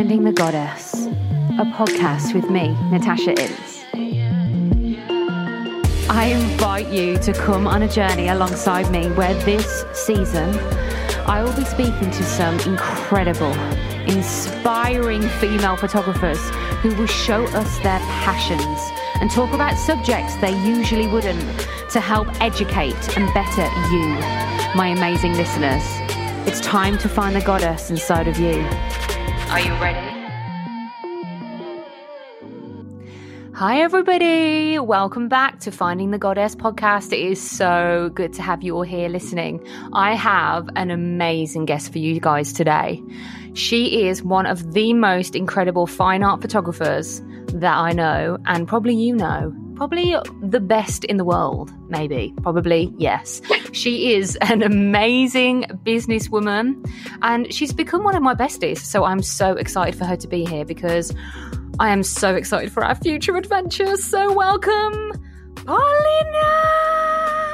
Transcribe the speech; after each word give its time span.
Finding 0.00 0.24
the 0.24 0.32
Goddess, 0.32 0.94
a 1.58 1.66
podcast 1.76 2.34
with 2.34 2.48
me, 2.48 2.68
Natasha 2.90 3.32
Ince. 3.38 3.84
I 6.08 6.24
invite 6.34 6.88
you 6.88 7.18
to 7.18 7.34
come 7.34 7.66
on 7.66 7.82
a 7.82 7.88
journey 7.88 8.28
alongside 8.28 8.90
me 8.90 9.10
where 9.10 9.34
this 9.44 9.84
season 9.92 10.58
I 11.26 11.42
will 11.44 11.54
be 11.54 11.66
speaking 11.66 12.10
to 12.10 12.22
some 12.24 12.58
incredible, 12.60 13.52
inspiring 14.08 15.20
female 15.38 15.76
photographers 15.76 16.40
who 16.80 16.94
will 16.94 17.06
show 17.06 17.44
us 17.48 17.78
their 17.80 18.00
passions 18.24 18.80
and 19.20 19.30
talk 19.30 19.52
about 19.52 19.76
subjects 19.76 20.34
they 20.36 20.58
usually 20.66 21.08
wouldn't 21.08 21.42
to 21.90 22.00
help 22.00 22.26
educate 22.40 23.18
and 23.18 23.30
better 23.34 23.68
you, 23.92 24.08
my 24.74 24.94
amazing 24.96 25.34
listeners. 25.34 25.84
It's 26.48 26.62
time 26.62 26.96
to 26.98 27.08
find 27.10 27.36
the 27.36 27.42
goddess 27.42 27.90
inside 27.90 28.28
of 28.28 28.40
you. 28.40 28.66
Are 29.50 29.58
you 29.58 29.72
ready? 29.82 29.98
Hi, 33.52 33.80
everybody. 33.80 34.78
Welcome 34.78 35.28
back 35.28 35.58
to 35.60 35.72
Finding 35.72 36.12
the 36.12 36.18
Goddess 36.18 36.54
podcast. 36.54 37.12
It 37.12 37.18
is 37.18 37.42
so 37.42 38.12
good 38.14 38.32
to 38.34 38.42
have 38.42 38.62
you 38.62 38.76
all 38.76 38.82
here 38.82 39.08
listening. 39.08 39.66
I 39.92 40.14
have 40.14 40.70
an 40.76 40.92
amazing 40.92 41.64
guest 41.64 41.90
for 41.90 41.98
you 41.98 42.20
guys 42.20 42.52
today. 42.52 43.02
She 43.54 44.06
is 44.06 44.22
one 44.22 44.46
of 44.46 44.72
the 44.72 44.92
most 44.92 45.34
incredible 45.34 45.88
fine 45.88 46.22
art 46.22 46.40
photographers 46.40 47.20
that 47.46 47.76
I 47.76 47.90
know, 47.90 48.38
and 48.46 48.68
probably 48.68 48.94
you 48.94 49.16
know. 49.16 49.52
Probably 49.80 50.14
the 50.42 50.60
best 50.60 51.06
in 51.06 51.16
the 51.16 51.24
world, 51.24 51.72
maybe. 51.88 52.34
Probably, 52.42 52.92
yes. 52.98 53.40
She 53.72 54.12
is 54.12 54.36
an 54.42 54.62
amazing 54.62 55.62
businesswoman, 55.86 56.86
and 57.22 57.50
she's 57.50 57.72
become 57.72 58.04
one 58.04 58.14
of 58.14 58.22
my 58.22 58.34
besties. 58.34 58.76
So 58.76 59.04
I'm 59.04 59.22
so 59.22 59.52
excited 59.52 59.94
for 59.94 60.04
her 60.04 60.18
to 60.18 60.28
be 60.28 60.44
here 60.44 60.66
because 60.66 61.14
I 61.78 61.88
am 61.88 62.02
so 62.02 62.34
excited 62.34 62.70
for 62.70 62.84
our 62.84 62.94
future 62.94 63.38
adventures. 63.38 64.04
So 64.04 64.34
welcome, 64.34 65.12
Paulina. 65.54 66.50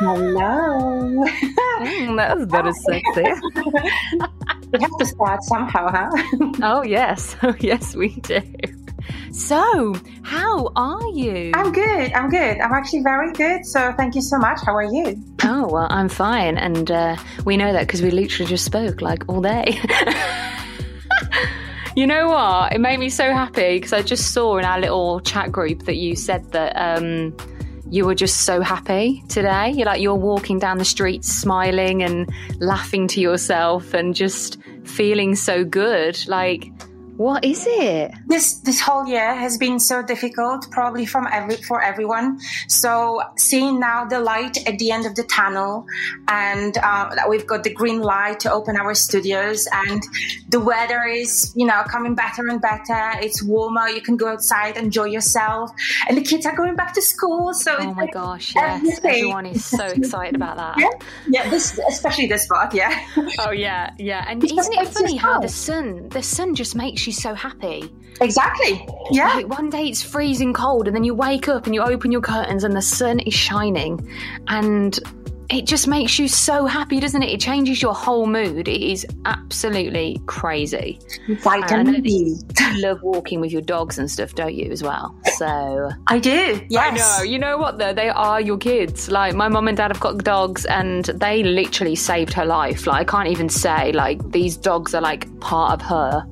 Hello. 0.01 1.25
Mm, 1.79 2.17
that 2.17 2.39
was 2.39 2.47
better 2.47 2.73
sexy. 2.73 3.23
we 4.73 4.81
have 4.81 4.99
to 4.99 5.07
start 5.07 5.45
somehow, 5.45 5.89
huh? 5.91 6.11
oh 6.65 6.83
yes, 6.83 7.37
oh 7.45 7.55
yes, 7.61 7.95
we 7.95 8.09
do. 8.09 8.43
So, 9.37 9.95
how 10.23 10.73
are 10.77 11.07
you? 11.09 11.53
I'm 11.55 11.71
good. 11.71 12.11
I'm 12.15 12.31
good. 12.31 12.59
I'm 12.59 12.73
actually 12.73 13.03
very 13.03 13.33
good. 13.33 13.67
So, 13.67 13.93
thank 13.93 14.15
you 14.15 14.23
so 14.23 14.39
much. 14.39 14.61
How 14.65 14.75
are 14.75 14.85
you? 14.85 15.23
Oh 15.45 15.69
well, 15.69 15.87
I'm 15.91 16.09
fine, 16.09 16.57
and 16.57 16.91
uh, 16.91 17.17
we 17.45 17.59
know 17.59 17.71
that 17.71 17.87
because 17.87 18.01
we 18.01 18.11
literally 18.11 18.49
just 18.49 18.65
spoke 18.65 19.03
like 19.03 19.25
all 19.29 19.43
day. 19.43 19.79
You 21.97 22.07
know 22.07 22.29
what? 22.29 22.75
It 22.75 22.79
made 22.79 23.01
me 23.01 23.09
so 23.09 23.33
happy 23.33 23.77
because 23.77 23.95
I 23.95 24.03
just 24.03 24.35
saw 24.35 24.59
in 24.59 24.67
our 24.67 24.79
little 24.79 25.19
chat 25.21 25.51
group 25.51 25.85
that 25.85 25.97
you 25.97 26.15
said 26.15 26.53
that 26.53 26.75
um, 26.77 27.35
you 27.89 28.05
were 28.05 28.15
just 28.15 28.43
so 28.43 28.61
happy 28.61 29.25
today. 29.31 29.71
You're 29.71 29.87
like 29.87 30.03
you're 30.03 30.15
walking 30.15 30.59
down 30.59 30.77
the 30.77 30.85
streets 30.85 31.33
smiling 31.33 32.03
and 32.03 32.31
laughing 32.61 33.09
to 33.09 33.21
yourself 33.23 33.95
and 33.95 34.15
just 34.15 34.59
feeling 34.85 35.35
so 35.35 35.65
good. 35.65 36.23
Like 36.29 36.71
what 37.17 37.45
is 37.45 37.67
it? 37.67 38.13
This 38.27 38.55
this 38.61 38.81
whole 38.81 39.07
year 39.07 39.35
has 39.35 39.57
been 39.57 39.81
so 39.81 40.03
difficult, 40.03 40.71
probably 40.71 41.07
from 41.07 41.27
every 41.33 41.57
for 41.57 41.83
everyone. 41.83 42.39
So 42.69 43.23
seeing 43.37 43.81
now 43.81 44.05
the 44.05 44.21
light 44.21 44.59
at 44.69 44.79
the 44.79 44.91
end 44.91 45.07
of 45.07 45.15
the 45.15 45.23
tunnel, 45.25 45.87
and 46.29 46.77
uh, 46.77 47.11
we've 47.29 47.47
got 47.47 47.65
the 47.65 47.73
green 47.73 48.03
light 48.03 48.41
to 48.41 48.53
open 48.53 48.77
our 48.77 48.95
studios, 48.95 49.67
and 49.73 50.03
the 50.51 50.61
weather 50.61 51.05
is 51.05 51.53
you 51.57 51.67
know 51.67 51.83
coming 51.89 52.15
better 52.15 52.49
and 52.49 52.61
better. 52.61 53.19
It's 53.23 53.43
warmer. 53.43 53.89
You 53.89 54.03
can 54.03 54.17
go 54.17 54.29
outside, 54.29 54.77
enjoy 54.77 55.05
yourself, 55.05 55.71
and 56.09 56.19
the 56.19 56.23
kids 56.23 56.45
are 56.45 56.55
going 56.55 56.77
back 56.77 56.93
to 56.95 57.03
school. 57.03 57.55
So 57.55 57.77
oh 57.79 57.95
my 57.95 58.09
gosh, 58.09 58.55
yes, 58.55 58.77
everything. 58.77 59.11
everyone 59.11 59.47
is 59.47 59.65
so 59.65 59.87
excited 60.01 60.35
about 60.35 60.59
that. 60.59 60.77
Yeah, 60.79 60.91
yeah, 61.29 61.51
this 61.51 61.81
especially 61.89 62.27
this 62.27 62.47
part. 62.47 62.75
Yeah. 62.75 62.93
Oh 63.39 63.53
yeah, 63.53 63.93
yeah, 63.97 64.27
and 64.29 64.45
isn't 64.45 64.75
it 64.75 64.89
funny 64.89 65.17
how 65.17 65.41
the 65.41 65.49
sun 65.49 66.11
the 66.11 66.23
sun 66.23 66.55
just 66.55 66.75
makes 66.75 67.06
you 67.07 67.13
so 67.13 67.35
happy. 67.35 67.91
Exactly. 68.21 68.87
Yeah. 69.11 69.35
Like 69.35 69.49
one 69.49 69.71
day 69.71 69.89
it's 69.89 70.03
freezing 70.03 70.53
cold, 70.53 70.87
and 70.87 70.97
then 70.97 71.05
you 71.05 71.15
wake 71.15 71.49
up 71.49 71.67
and 71.67 71.75
you 71.75 71.83
open 71.83 72.13
your 72.13 72.21
curtains 72.21 72.65
and 72.65 72.75
the 72.75 72.83
sun 72.83 73.21
is 73.21 73.35
shining, 73.35 74.11
and 74.49 74.99
it 75.49 75.65
just 75.65 75.87
makes 75.87 76.19
you 76.19 76.27
so 76.27 76.67
happy, 76.67 76.99
doesn't 76.99 77.23
it? 77.23 77.31
It 77.31 77.41
changes 77.41 77.81
your 77.81 77.95
whole 77.95 78.27
mood. 78.27 78.67
It 78.67 78.83
is 78.83 79.07
absolutely 79.27 80.21
crazy. 80.27 80.99
Vitamin 81.29 82.03
D. 82.03 82.37
You 82.59 82.83
love 82.83 83.01
walking 83.03 83.41
with 83.41 83.53
your 83.53 83.63
dogs 83.63 83.97
and 83.97 84.11
stuff, 84.11 84.35
don't 84.35 84.55
you, 84.55 84.73
as 84.73 84.83
well? 84.83 85.17
So 85.39 85.91
I 86.09 86.19
do. 86.19 86.61
Yes. 86.69 87.19
I 87.19 87.19
know. 87.19 87.31
You 87.31 87.39
know 87.39 87.59
what 87.59 87.79
though? 87.79 87.93
They 87.93 88.09
are 88.09 88.41
your 88.41 88.59
kids. 88.59 89.11
Like 89.11 89.35
my 89.35 89.49
mum 89.49 89.69
and 89.69 89.77
dad 89.77 89.91
have 89.93 90.01
got 90.01 90.19
dogs, 90.25 90.65
and 90.67 91.05
they 91.07 91.43
literally 91.43 91.95
saved 91.95 92.33
her 92.35 92.45
life. 92.45 92.87
Like 92.87 93.01
I 93.01 93.05
can't 93.05 93.29
even 93.29 93.49
say 93.49 93.93
like 93.93 94.31
these 94.31 94.57
dogs 94.57 94.95
are 94.95 95.03
like 95.03 95.29
part 95.41 95.73
of 95.73 95.83
her. 95.83 96.27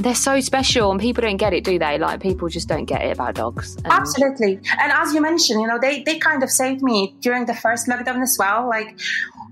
They're 0.00 0.14
so 0.14 0.40
special, 0.40 0.90
and 0.90 1.00
people 1.00 1.22
don't 1.22 1.36
get 1.36 1.52
it, 1.52 1.64
do 1.64 1.78
they? 1.78 1.98
Like 1.98 2.20
people 2.20 2.48
just 2.48 2.68
don't 2.68 2.84
get 2.84 3.02
it 3.02 3.12
about 3.12 3.34
dogs. 3.34 3.76
And 3.76 3.92
Absolutely. 3.92 4.60
And 4.78 4.92
as 4.92 5.14
you 5.14 5.20
mentioned, 5.20 5.60
you 5.60 5.66
know, 5.66 5.78
they 5.78 6.02
they 6.02 6.18
kind 6.18 6.42
of 6.42 6.50
saved 6.50 6.82
me 6.82 7.14
during 7.20 7.46
the 7.46 7.54
first 7.54 7.86
lockdown 7.86 8.22
as 8.22 8.36
well 8.38 8.68
like 8.68 8.98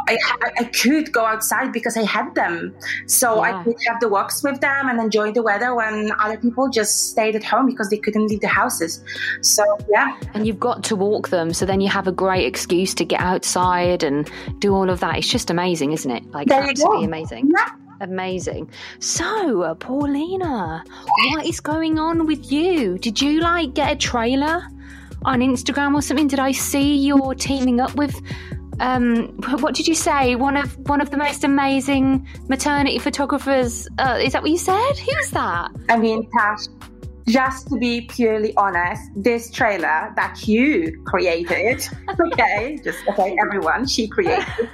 I, 0.08 0.18
I 0.58 0.64
could 0.64 1.12
go 1.12 1.24
outside 1.24 1.72
because 1.72 1.96
I 1.96 2.02
had 2.02 2.34
them. 2.34 2.74
So 3.06 3.36
yeah. 3.36 3.60
I 3.60 3.64
could 3.64 3.76
have 3.86 4.00
the 4.00 4.08
walks 4.08 4.42
with 4.42 4.60
them 4.60 4.88
and 4.88 5.00
enjoy 5.00 5.32
the 5.32 5.42
weather 5.42 5.74
when 5.74 6.12
other 6.20 6.36
people 6.36 6.68
just 6.68 7.10
stayed 7.10 7.36
at 7.36 7.44
home 7.44 7.66
because 7.66 7.90
they 7.90 7.98
couldn't 7.98 8.26
leave 8.26 8.40
the 8.40 8.48
houses. 8.48 9.02
So, 9.40 9.64
yeah. 9.90 10.18
And 10.34 10.46
you've 10.46 10.60
got 10.60 10.84
to 10.84 10.96
walk 10.96 11.28
them. 11.28 11.52
So 11.52 11.64
then 11.66 11.80
you 11.80 11.88
have 11.88 12.06
a 12.06 12.12
great 12.12 12.46
excuse 12.46 12.94
to 12.94 13.04
get 13.04 13.20
outside 13.20 14.02
and 14.02 14.30
do 14.58 14.74
all 14.74 14.90
of 14.90 15.00
that. 15.00 15.18
It's 15.18 15.28
just 15.28 15.50
amazing, 15.50 15.92
isn't 15.92 16.10
it? 16.10 16.26
Like, 16.30 16.48
there 16.48 16.62
absolutely 16.62 17.04
amazing. 17.04 17.50
Yeah. 17.56 17.70
Amazing. 18.00 18.70
So, 18.98 19.62
uh, 19.62 19.74
Paulina, 19.74 20.84
what 21.30 21.46
is 21.46 21.60
going 21.60 21.98
on 21.98 22.26
with 22.26 22.50
you? 22.50 22.98
Did 22.98 23.22
you 23.22 23.40
like 23.40 23.72
get 23.72 23.92
a 23.92 23.96
trailer 23.96 24.62
on 25.24 25.40
Instagram 25.40 25.94
or 25.94 26.02
something? 26.02 26.26
Did 26.26 26.40
I 26.40 26.52
see 26.52 26.96
you're 26.96 27.34
teaming 27.34 27.80
up 27.80 27.94
with 27.94 28.20
um, 28.80 29.28
what 29.60 29.74
did 29.74 29.86
you 29.86 29.94
say? 29.94 30.34
One 30.36 30.56
of 30.56 30.76
one 30.88 31.00
of 31.00 31.10
the 31.10 31.16
most 31.16 31.44
amazing 31.44 32.26
maternity 32.48 32.98
photographers. 32.98 33.88
Uh, 33.98 34.18
is 34.22 34.32
that 34.32 34.42
what 34.42 34.50
you 34.50 34.58
said? 34.58 34.92
Who's 34.98 35.30
that? 35.30 35.70
I 35.88 35.96
mean, 35.96 36.28
Tash. 36.36 36.66
Just 37.26 37.68
to 37.68 37.78
be 37.78 38.02
purely 38.02 38.54
honest, 38.56 39.02
this 39.16 39.50
trailer 39.50 40.12
that 40.14 40.46
you 40.46 41.02
created, 41.06 41.82
okay, 42.20 42.78
just 42.84 42.98
okay, 43.08 43.34
everyone, 43.40 43.86
she 43.86 44.06
created. 44.06 44.68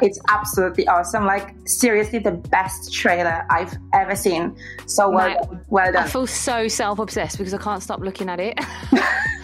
It's 0.00 0.18
absolutely 0.28 0.88
awesome. 0.88 1.26
Like 1.26 1.54
seriously, 1.64 2.18
the 2.18 2.32
best 2.32 2.92
trailer 2.92 3.46
I've 3.50 3.76
ever 3.94 4.16
seen. 4.16 4.56
So 4.86 5.10
well, 5.10 5.28
done. 5.44 5.64
well 5.68 5.92
done. 5.92 6.02
I 6.02 6.08
feel 6.08 6.26
so 6.26 6.66
self-obsessed 6.66 7.38
because 7.38 7.54
I 7.54 7.58
can't 7.58 7.82
stop 7.82 8.00
looking 8.00 8.28
at 8.28 8.40
it. 8.40 8.58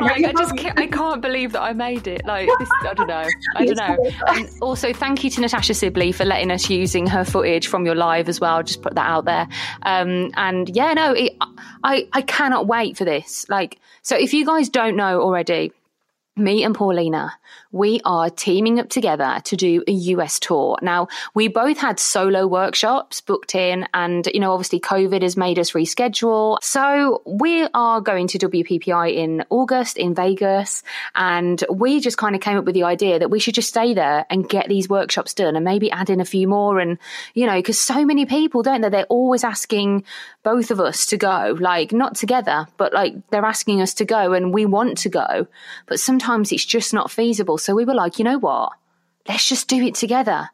like, 0.00 0.24
I 0.24 0.32
just 0.32 0.56
can't, 0.56 0.78
I 0.78 0.86
can't 0.86 1.20
believe 1.20 1.52
that 1.52 1.62
I 1.62 1.72
made 1.72 2.06
it. 2.06 2.24
Like 2.24 2.48
this, 2.58 2.68
I 2.82 2.94
don't 2.94 3.06
know. 3.06 3.26
I 3.56 3.66
don't 3.66 3.76
know. 3.76 4.10
And 4.28 4.50
also, 4.60 4.92
thank 4.92 5.24
you 5.24 5.30
to 5.30 5.40
Natasha 5.40 5.74
Sibley 5.74 6.12
for 6.12 6.24
letting 6.24 6.50
us 6.50 6.68
using 6.70 7.06
her 7.06 7.24
footage 7.24 7.66
from 7.66 7.86
your 7.86 7.94
live 7.94 8.28
as 8.28 8.40
well. 8.40 8.62
Just 8.62 8.82
put 8.82 8.94
that 8.94 9.06
out 9.06 9.24
there. 9.24 9.48
Um, 9.82 10.30
and 10.34 10.68
yeah, 10.74 10.92
no, 10.94 11.12
it, 11.12 11.36
I 11.84 12.08
I 12.12 12.22
cannot 12.22 12.66
wait 12.66 12.96
for 12.96 13.04
this. 13.04 13.48
Like, 13.48 13.78
so 14.02 14.16
if 14.16 14.32
you 14.32 14.46
guys 14.46 14.68
don't 14.68 14.96
know 14.96 15.20
already, 15.20 15.72
me 16.36 16.62
and 16.62 16.74
Paulina, 16.74 17.32
we 17.76 18.00
are 18.04 18.30
teaming 18.30 18.80
up 18.80 18.88
together 18.88 19.40
to 19.44 19.56
do 19.56 19.82
a 19.86 19.92
US 19.92 20.38
tour. 20.38 20.76
Now, 20.82 21.08
we 21.34 21.48
both 21.48 21.78
had 21.78 21.98
solo 21.98 22.46
workshops 22.46 23.20
booked 23.20 23.54
in, 23.54 23.86
and, 23.92 24.26
you 24.32 24.40
know, 24.40 24.52
obviously 24.52 24.80
COVID 24.80 25.22
has 25.22 25.36
made 25.36 25.58
us 25.58 25.72
reschedule. 25.72 26.58
So 26.62 27.22
we 27.26 27.66
are 27.74 28.00
going 28.00 28.28
to 28.28 28.38
WPPI 28.38 29.14
in 29.14 29.44
August 29.50 29.98
in 29.98 30.14
Vegas, 30.14 30.82
and 31.14 31.62
we 31.70 32.00
just 32.00 32.18
kind 32.18 32.34
of 32.34 32.40
came 32.40 32.56
up 32.56 32.64
with 32.64 32.74
the 32.74 32.84
idea 32.84 33.18
that 33.18 33.30
we 33.30 33.38
should 33.38 33.54
just 33.54 33.68
stay 33.68 33.94
there 33.94 34.24
and 34.30 34.48
get 34.48 34.68
these 34.68 34.88
workshops 34.88 35.34
done 35.34 35.56
and 35.56 35.64
maybe 35.64 35.90
add 35.90 36.10
in 36.10 36.20
a 36.20 36.24
few 36.24 36.48
more. 36.48 36.78
And, 36.78 36.98
you 37.34 37.46
know, 37.46 37.56
because 37.56 37.78
so 37.78 38.04
many 38.04 38.26
people, 38.26 38.62
don't 38.62 38.80
they? 38.80 38.88
They're 38.88 39.04
always 39.04 39.44
asking 39.44 40.04
both 40.42 40.70
of 40.70 40.80
us 40.80 41.06
to 41.06 41.16
go, 41.16 41.56
like, 41.58 41.92
not 41.92 42.14
together, 42.14 42.66
but 42.76 42.92
like 42.92 43.14
they're 43.30 43.44
asking 43.44 43.82
us 43.82 43.94
to 43.94 44.04
go, 44.04 44.32
and 44.32 44.54
we 44.54 44.64
want 44.64 44.98
to 44.98 45.08
go. 45.08 45.46
But 45.86 46.00
sometimes 46.00 46.46
sometimes 46.46 46.52
it's 46.52 46.64
just 46.64 46.92
not 46.92 47.10
feasible. 47.10 47.58
So 47.66 47.74
we 47.74 47.84
were 47.84 47.94
like, 47.94 48.20
you 48.20 48.24
know 48.24 48.38
what? 48.38 48.70
Let's 49.26 49.48
just 49.48 49.66
do 49.66 49.82
it 49.82 49.96
together. 49.96 50.48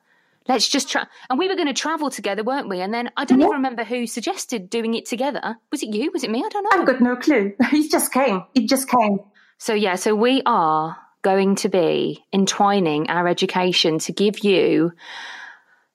Let's 0.48 0.66
just 0.66 0.88
try. 0.90 1.04
And 1.28 1.38
we 1.38 1.46
were 1.46 1.56
going 1.56 1.66
to 1.66 1.74
travel 1.74 2.08
together, 2.08 2.42
weren't 2.42 2.70
we? 2.70 2.80
And 2.80 2.92
then 2.92 3.10
I 3.18 3.26
don't 3.26 3.38
yeah. 3.38 3.48
even 3.48 3.56
remember 3.56 3.84
who 3.84 4.06
suggested 4.06 4.70
doing 4.70 4.94
it 4.94 5.04
together. 5.04 5.56
Was 5.70 5.82
it 5.82 5.94
you? 5.94 6.10
Was 6.10 6.24
it 6.24 6.30
me? 6.30 6.42
I 6.42 6.48
don't 6.48 6.64
know. 6.64 6.80
I've 6.80 6.86
got 6.86 7.02
no 7.02 7.16
clue. 7.16 7.52
It 7.70 7.90
just 7.90 8.14
came. 8.14 8.44
It 8.54 8.66
just 8.66 8.88
came. 8.88 9.20
So, 9.58 9.74
yeah, 9.74 9.96
so 9.96 10.14
we 10.14 10.40
are 10.46 10.96
going 11.20 11.56
to 11.56 11.68
be 11.68 12.24
entwining 12.32 13.10
our 13.10 13.28
education 13.28 13.98
to 13.98 14.12
give 14.14 14.38
you 14.38 14.92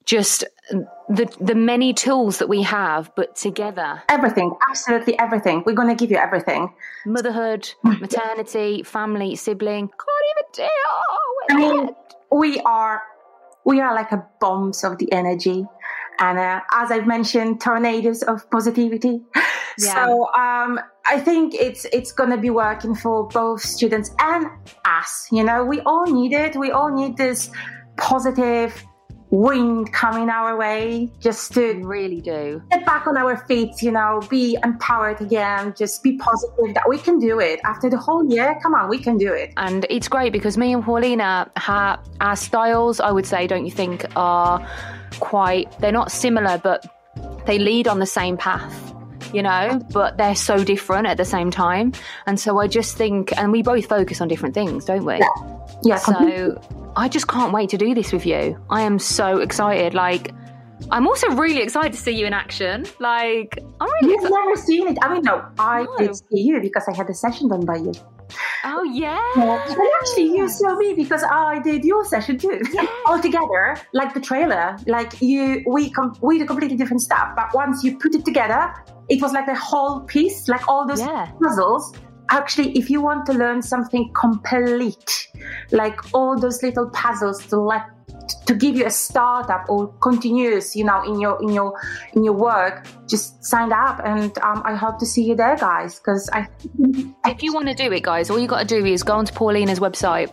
just 0.06 0.44
the 1.10 1.34
the 1.40 1.56
many 1.56 1.94
tools 1.94 2.40
that 2.40 2.50
we 2.50 2.62
have, 2.64 3.12
but 3.16 3.36
together. 3.36 4.02
Everything, 4.10 4.54
absolutely 4.70 5.18
everything. 5.20 5.64
We're 5.66 5.76
going 5.76 5.90
to 5.90 5.96
give 5.96 6.12
you 6.12 6.18
everything. 6.18 6.74
Motherhood, 7.06 7.70
maternity, 7.84 8.84
family, 8.84 9.36
sibling. 9.36 9.88
Can't 9.88 10.28
even 10.32 10.68
deal. 10.68 11.50
I 11.50 11.56
mean, 11.56 11.90
we 12.32 12.60
are 12.62 13.02
we 13.66 13.80
are 13.80 13.94
like 13.94 14.12
a 14.12 14.26
bombs 14.40 14.84
of 14.84 14.98
the 14.98 15.12
energy, 15.12 15.66
and 16.20 16.40
uh, 16.40 16.62
as 16.74 16.92
I've 16.92 17.08
mentioned, 17.08 17.62
tornadoes 17.62 18.24
of 18.24 18.50
positivity. 18.52 19.22
Yeah. 19.80 20.08
So 20.08 20.26
um, 20.34 20.80
I 21.06 21.20
think 21.20 21.54
it's 21.54 21.86
it's 21.94 22.12
going 22.12 22.32
to 22.32 22.38
be 22.38 22.50
working 22.50 22.96
for 22.96 23.28
both 23.28 23.62
students 23.62 24.10
and 24.20 24.48
us. 24.86 25.28
You 25.32 25.44
know, 25.44 25.64
we 25.64 25.82
all 25.82 26.08
need 26.08 26.34
it. 26.34 26.56
We 26.56 26.72
all 26.72 26.92
need 26.92 27.16
this 27.16 27.52
positive 27.96 28.84
wind 29.30 29.92
coming 29.92 30.30
our 30.30 30.56
way 30.56 31.12
just 31.20 31.54
to 31.54 31.74
really 31.84 32.22
do 32.22 32.62
get 32.72 32.86
back 32.86 33.06
on 33.08 33.18
our 33.18 33.38
feet 33.46 33.82
you 33.82 33.92
know 33.92 34.22
be 34.30 34.58
empowered 34.64 35.20
again 35.20 35.74
just 35.78 36.02
be 36.02 36.18
positive 36.18 36.74
that 36.74 36.88
we 36.88 36.98
can 36.98 37.20
do 37.20 37.40
it 37.40 37.60
after 37.66 37.90
the 37.90 37.98
whole 37.98 38.26
year 38.30 38.58
come 38.64 38.74
on 38.74 38.88
we 38.90 38.98
can 38.98 39.18
do 39.18 39.34
it 39.34 39.52
and 39.58 39.86
it's 39.90 40.08
great 40.08 40.32
because 40.32 40.58
me 40.58 40.74
and 40.74 40.84
paulina 40.84 41.50
have 41.58 42.00
our 42.22 42.38
styles 42.38 43.02
i 43.02 43.12
would 43.12 43.26
say 43.26 43.46
don't 43.48 43.66
you 43.66 43.72
think 43.72 44.06
are 44.16 44.66
quite 45.20 45.68
they're 45.80 45.92
not 45.92 46.10
similar 46.10 46.58
but 46.58 46.86
they 47.46 47.60
lead 47.60 47.88
on 47.88 48.00
the 48.00 48.06
same 48.06 48.38
path 48.38 48.94
you 49.34 49.44
know, 49.44 49.82
but 49.92 50.18
they're 50.18 50.36
so 50.36 50.64
different 50.64 51.06
at 51.06 51.18
the 51.18 51.26
same 51.26 51.52
time. 51.52 51.92
And 52.26 52.40
so 52.40 52.60
I 52.60 52.68
just 52.68 52.96
think, 52.96 53.38
and 53.38 53.52
we 53.52 53.62
both 53.62 53.86
focus 53.86 54.22
on 54.22 54.30
different 54.30 54.56
things, 54.56 54.86
don't 54.86 55.04
we? 55.04 55.18
Yeah. 55.18 55.28
Yeah. 55.84 55.98
So 55.98 56.62
I 56.98 57.08
just 57.08 57.28
can't 57.28 57.54
wait 57.54 57.70
to 57.70 57.78
do 57.78 57.94
this 57.94 58.12
with 58.12 58.26
you. 58.26 58.60
I 58.72 58.82
am 58.82 58.98
so 58.98 59.38
excited. 59.38 59.94
Like, 59.94 60.34
I'm 60.90 61.08
also 61.08 61.28
really 61.30 61.62
excited 61.62 61.94
to 61.94 62.00
see 62.00 62.12
you 62.12 62.26
in 62.26 62.34
action. 62.34 62.88
Like, 63.00 63.60
I'm 63.80 63.88
really. 64.02 64.14
You've 64.14 64.24
excited. 64.24 64.46
never 64.46 64.56
seen 64.56 64.88
it. 64.88 64.98
I 65.04 65.14
mean, 65.14 65.22
no, 65.22 65.46
I 65.60 65.84
no. 65.84 65.98
did 65.98 66.16
see 66.16 66.42
you 66.42 66.60
because 66.60 66.86
I 66.88 66.98
had 66.98 67.08
a 67.08 67.14
session 67.14 67.50
done 67.50 67.66
by 67.66 67.76
you. 67.76 67.94
Oh 68.66 68.84
yeah. 68.84 69.22
yeah. 69.38 69.64
actually, 70.02 70.36
you 70.36 70.50
saw 70.50 70.76
me 70.76 70.94
because 70.94 71.24
I 71.24 71.60
did 71.60 71.86
your 71.86 72.04
session 72.04 72.38
too. 72.38 72.60
Yeah. 72.74 72.86
All 73.06 73.22
together, 73.22 73.78
like 73.94 74.14
the 74.14 74.20
trailer. 74.20 74.76
Like 74.88 75.22
you, 75.22 75.64
we 75.68 75.92
com- 75.92 76.18
we 76.22 76.40
did 76.40 76.48
completely 76.48 76.78
different 76.78 77.02
stuff, 77.02 77.30
but 77.36 77.54
once 77.54 77.84
you 77.84 77.98
put 77.98 78.16
it 78.16 78.26
together, 78.26 78.74
it 79.08 79.22
was 79.22 79.32
like 79.32 79.48
a 79.48 79.56
whole 79.56 80.02
piece, 80.02 80.50
like 80.50 80.68
all 80.68 80.86
those 80.86 81.00
yeah. 81.00 81.32
puzzles. 81.42 81.94
Actually, 82.30 82.78
if 82.78 82.90
you 82.90 83.02
want 83.02 83.26
to 83.26 83.34
learn 83.34 83.62
something 83.62 84.12
complete, 84.14 85.30
like 85.72 86.14
all 86.14 86.38
those 86.38 86.62
little 86.62 86.90
puzzles 86.90 87.46
to 87.48 87.58
let 87.60 87.84
to 88.46 88.54
give 88.54 88.76
you 88.76 88.86
a 88.86 88.90
startup 88.90 89.70
or 89.70 89.88
continuous, 90.02 90.76
you 90.76 90.84
know, 90.84 91.04
in 91.04 91.20
your 91.20 91.42
in 91.42 91.50
your 91.50 91.80
in 92.14 92.24
your 92.24 92.34
work, 92.34 92.86
just 93.08 93.44
sign 93.44 93.72
up, 93.72 94.02
and 94.04 94.38
um, 94.40 94.62
I 94.66 94.76
hope 94.76 95.00
to 95.00 95.06
see 95.06 95.24
you 95.24 95.36
there, 95.36 95.56
guys. 95.56 96.00
Because 96.00 96.30
I, 96.34 96.48
if 97.26 97.44
you 97.44 97.54
want 97.54 97.68
to 97.68 97.74
do 97.74 97.92
it, 97.92 98.04
guys, 98.04 98.30
all 98.30 98.40
you 98.40 98.48
got 98.48 98.68
to 98.68 98.80
do 98.80 98.86
is 98.86 99.04
go 99.04 99.14
onto 99.14 99.34
Paulina's 99.34 99.80
website 99.80 100.32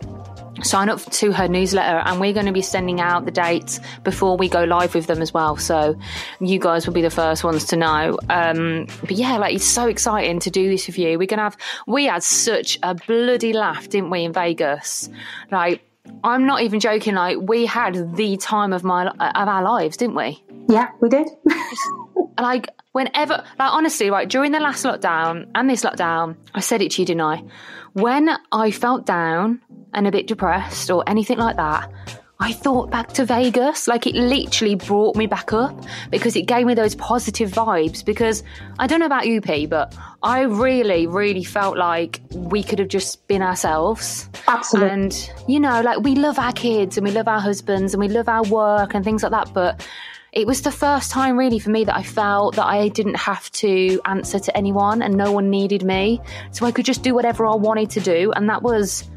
sign 0.63 0.89
up 0.89 1.01
to 1.11 1.31
her 1.31 1.47
newsletter 1.47 1.99
and 2.05 2.19
we're 2.19 2.33
going 2.33 2.45
to 2.45 2.51
be 2.51 2.61
sending 2.61 3.01
out 3.01 3.25
the 3.25 3.31
dates 3.31 3.79
before 4.03 4.37
we 4.37 4.49
go 4.49 4.63
live 4.63 4.95
with 4.95 5.07
them 5.07 5.21
as 5.21 5.33
well. 5.33 5.57
So 5.57 5.97
you 6.39 6.59
guys 6.59 6.87
will 6.87 6.93
be 6.93 7.01
the 7.01 7.09
first 7.09 7.43
ones 7.43 7.65
to 7.65 7.75
know. 7.75 8.17
Um, 8.29 8.87
but 9.01 9.11
yeah 9.11 9.37
like 9.37 9.55
it's 9.55 9.65
so 9.65 9.87
exciting 9.87 10.39
to 10.39 10.49
do 10.49 10.69
this 10.69 10.87
with 10.87 10.97
you. 10.97 11.19
We're 11.19 11.27
going 11.27 11.37
to 11.37 11.43
have 11.43 11.57
we 11.87 12.05
had 12.05 12.23
such 12.23 12.79
a 12.83 12.95
bloody 12.95 13.53
laugh 13.53 13.89
didn't 13.89 14.09
we 14.09 14.23
in 14.23 14.33
vegas? 14.33 15.09
Like 15.51 15.81
i'm 16.23 16.45
not 16.45 16.61
even 16.61 16.79
joking 16.79 17.15
like 17.15 17.35
we 17.41 17.65
had 17.65 18.15
the 18.15 18.37
time 18.37 18.73
of 18.73 18.83
my 18.83 19.07
of 19.07 19.47
our 19.47 19.63
lives 19.63 19.97
didn't 19.97 20.15
we? 20.15 20.43
Yeah 20.69 20.89
we 21.01 21.09
did. 21.09 21.27
Like 22.37 22.67
whenever 22.91 23.45
like 23.57 23.71
honestly 23.71 24.09
right 24.09 24.27
during 24.27 24.51
the 24.51 24.59
last 24.59 24.83
lockdown 24.83 25.47
and 25.55 25.69
this 25.69 25.83
lockdown 25.83 26.35
i 26.53 26.59
said 26.59 26.81
it 26.81 26.91
to 26.91 27.01
you 27.01 27.05
didn't 27.05 27.21
i? 27.21 27.43
When 27.93 28.29
i 28.51 28.71
felt 28.71 29.05
down 29.05 29.61
and 29.95 30.05
a 30.07 30.11
bit 30.11 30.27
depressed 30.27 30.91
or 30.91 31.03
anything 31.07 31.39
like 31.39 31.55
that, 31.55 31.91
I 32.39 32.51
thought 32.51 32.91
back 32.91 33.13
to 33.13 33.25
Vegas. 33.25 33.87
Like 33.87 34.05
it 34.05 34.13
literally 34.13 34.75
brought 34.75 35.15
me 35.15 35.25
back 35.25 35.53
up 35.53 35.73
because 36.11 36.35
it 36.35 36.43
gave 36.43 36.65
me 36.65 36.73
those 36.73 36.93
positive 36.93 37.49
vibes. 37.49 38.03
Because 38.03 38.43
I 38.77 38.87
don't 38.87 38.99
know 38.99 39.05
about 39.05 39.25
you, 39.25 39.39
P, 39.39 39.65
but 39.65 39.95
I 40.21 40.41
really, 40.41 41.07
really 41.07 41.45
felt 41.45 41.77
like 41.77 42.19
we 42.31 42.61
could 42.61 42.79
have 42.79 42.89
just 42.89 43.25
been 43.27 43.41
ourselves. 43.41 44.29
Absolutely. 44.47 44.91
And, 44.91 45.31
you 45.47 45.61
know, 45.61 45.81
like 45.81 46.01
we 46.01 46.15
love 46.15 46.37
our 46.37 46.51
kids 46.51 46.97
and 46.97 47.07
we 47.07 47.11
love 47.11 47.29
our 47.29 47.39
husbands 47.39 47.93
and 47.93 48.01
we 48.01 48.09
love 48.09 48.27
our 48.27 48.43
work 48.43 48.93
and 48.93 49.05
things 49.05 49.23
like 49.23 49.31
that. 49.31 49.53
But 49.53 49.87
it 50.33 50.45
was 50.45 50.61
the 50.61 50.71
first 50.71 51.11
time 51.11 51.37
really 51.37 51.59
for 51.59 51.69
me 51.69 51.85
that 51.85 51.95
I 51.95 52.03
felt 52.03 52.57
that 52.57 52.65
I 52.65 52.89
didn't 52.89 53.15
have 53.15 53.49
to 53.53 54.01
answer 54.03 54.39
to 54.39 54.57
anyone 54.57 55.01
and 55.01 55.15
no 55.15 55.31
one 55.31 55.49
needed 55.49 55.83
me. 55.83 56.19
So 56.51 56.65
I 56.65 56.73
could 56.73 56.83
just 56.83 57.01
do 57.01 57.15
whatever 57.15 57.45
I 57.45 57.55
wanted 57.55 57.91
to 57.91 58.01
do. 58.01 58.33
And 58.35 58.49
that 58.49 58.61
was 58.61 59.09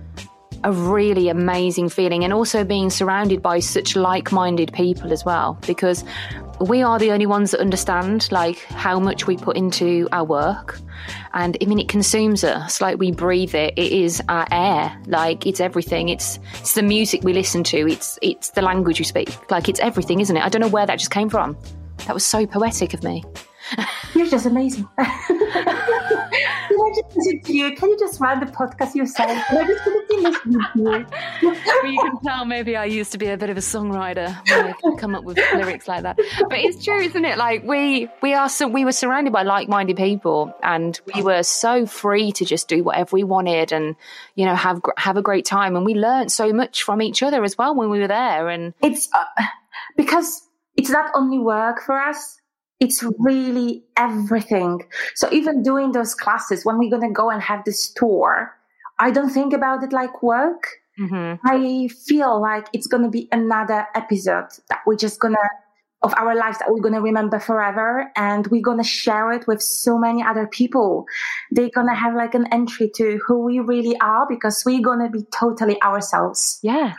a 0.64 0.72
really 0.72 1.28
amazing 1.28 1.88
feeling 1.88 2.24
and 2.24 2.32
also 2.32 2.64
being 2.64 2.90
surrounded 2.90 3.42
by 3.42 3.60
such 3.60 3.96
like-minded 3.96 4.72
people 4.72 5.12
as 5.12 5.24
well 5.24 5.58
because 5.66 6.04
we 6.60 6.82
are 6.82 6.98
the 6.98 7.12
only 7.12 7.26
ones 7.26 7.52
that 7.52 7.60
understand 7.60 8.30
like 8.32 8.58
how 8.64 8.98
much 8.98 9.26
we 9.26 9.36
put 9.36 9.56
into 9.56 10.08
our 10.12 10.24
work. 10.24 10.80
And 11.32 11.56
i 11.62 11.64
mean 11.64 11.78
it 11.78 11.88
consumes 11.88 12.42
us 12.42 12.80
like 12.80 12.98
we 12.98 13.12
breathe 13.12 13.54
it 13.54 13.72
it 13.76 13.92
is 13.92 14.20
our 14.28 14.46
air 14.50 15.00
like 15.06 15.46
it's 15.46 15.60
everything 15.60 16.08
it's 16.08 16.38
it's 16.54 16.74
the 16.74 16.82
music 16.82 17.22
we 17.22 17.32
listen 17.32 17.62
to 17.64 17.88
it's 17.88 18.18
it's 18.20 18.50
the 18.50 18.62
language 18.62 18.98
we 18.98 19.04
speak 19.04 19.50
like 19.50 19.68
it's 19.68 19.80
everything 19.80 20.20
isn't 20.20 20.36
it? 20.36 20.44
I 20.44 20.48
don't 20.48 20.60
know 20.60 20.68
where 20.68 20.86
that 20.86 20.98
just 20.98 21.10
came 21.10 21.30
from. 21.30 21.56
That 22.06 22.14
was 22.14 22.26
so 22.26 22.46
poetic 22.46 22.94
of 22.94 23.02
me. 23.04 23.24
You're 24.14 24.26
just 24.26 24.46
amazing 24.46 24.88
I 26.88 26.94
just 26.94 27.16
listen 27.16 27.40
to 27.40 27.52
you? 27.52 27.74
Can 27.74 27.90
you 27.90 27.98
just 27.98 28.20
run 28.20 28.40
the 28.40 28.46
podcast 28.46 28.94
yourself? 28.94 29.30
And 29.30 29.58
I 29.58 29.66
just 29.66 29.86
want 29.86 30.08
to 30.08 30.16
be 30.16 30.22
listening 30.22 30.60
to 30.72 30.78
you. 30.80 31.06
well, 31.42 31.92
you 31.92 32.00
can 32.00 32.20
tell 32.20 32.44
maybe 32.44 32.76
I 32.76 32.86
used 32.86 33.12
to 33.12 33.18
be 33.18 33.26
a 33.26 33.36
bit 33.36 33.50
of 33.50 33.56
a 33.56 33.60
songwriter 33.60 34.34
when 34.48 34.74
I 34.74 34.96
come 34.96 35.14
up 35.14 35.24
with 35.24 35.36
lyrics 35.54 35.86
like 35.86 36.04
that. 36.04 36.16
But 36.16 36.58
it's 36.58 36.84
true, 36.84 37.00
isn't 37.00 37.24
it? 37.24 37.36
Like 37.36 37.62
we 37.64 38.08
we 38.22 38.34
are 38.34 38.48
so 38.48 38.66
we 38.66 38.84
were 38.84 38.92
surrounded 38.92 39.32
by 39.32 39.42
like-minded 39.42 39.96
people, 39.96 40.54
and 40.62 40.98
we 41.14 41.22
were 41.22 41.42
so 41.42 41.86
free 41.86 42.32
to 42.32 42.44
just 42.44 42.68
do 42.68 42.82
whatever 42.82 43.14
we 43.14 43.24
wanted, 43.24 43.72
and 43.72 43.96
you 44.34 44.46
know 44.46 44.54
have 44.54 44.80
have 44.96 45.16
a 45.16 45.22
great 45.22 45.44
time. 45.44 45.76
And 45.76 45.84
we 45.84 45.94
learned 45.94 46.32
so 46.32 46.52
much 46.52 46.82
from 46.82 47.02
each 47.02 47.22
other 47.22 47.44
as 47.44 47.58
well 47.58 47.74
when 47.74 47.90
we 47.90 47.98
were 47.98 48.08
there. 48.08 48.48
And 48.48 48.74
it's 48.82 49.08
uh, 49.12 49.24
because 49.96 50.42
it's 50.76 50.90
not 50.90 51.10
only 51.14 51.38
work 51.38 51.82
for 51.82 51.98
us 51.98 52.37
it's 52.80 53.04
really 53.18 53.84
everything. 53.96 54.82
So 55.14 55.28
even 55.32 55.62
doing 55.62 55.92
those 55.92 56.14
classes, 56.14 56.64
when 56.64 56.78
we're 56.78 56.90
going 56.90 57.08
to 57.08 57.12
go 57.12 57.30
and 57.30 57.42
have 57.42 57.64
this 57.64 57.90
tour, 57.90 58.54
I 58.98 59.10
don't 59.10 59.30
think 59.30 59.52
about 59.52 59.82
it 59.82 59.92
like 59.92 60.22
work. 60.22 60.68
Mm-hmm. 60.98 61.46
I 61.46 61.88
feel 62.06 62.40
like 62.40 62.66
it's 62.72 62.86
going 62.86 63.04
to 63.04 63.10
be 63.10 63.28
another 63.30 63.86
episode 63.94 64.48
that 64.68 64.80
we're 64.86 64.96
just 64.96 65.20
going 65.20 65.34
to, 65.34 65.48
of 66.02 66.12
our 66.16 66.34
lives 66.34 66.58
that 66.58 66.70
we're 66.70 66.80
going 66.80 66.94
to 66.94 67.00
remember 67.00 67.40
forever. 67.40 68.10
And 68.16 68.46
we're 68.48 68.62
going 68.62 68.78
to 68.78 68.88
share 68.88 69.32
it 69.32 69.46
with 69.46 69.60
so 69.62 69.98
many 69.98 70.22
other 70.22 70.46
people. 70.46 71.04
They're 71.50 71.70
going 71.70 71.88
to 71.88 71.94
have 71.94 72.14
like 72.14 72.34
an 72.34 72.46
entry 72.52 72.90
to 72.96 73.20
who 73.26 73.44
we 73.44 73.60
really 73.60 73.98
are 74.00 74.26
because 74.28 74.62
we're 74.64 74.82
going 74.82 75.00
to 75.00 75.10
be 75.10 75.24
totally 75.32 75.80
ourselves. 75.82 76.60
Yeah 76.62 76.94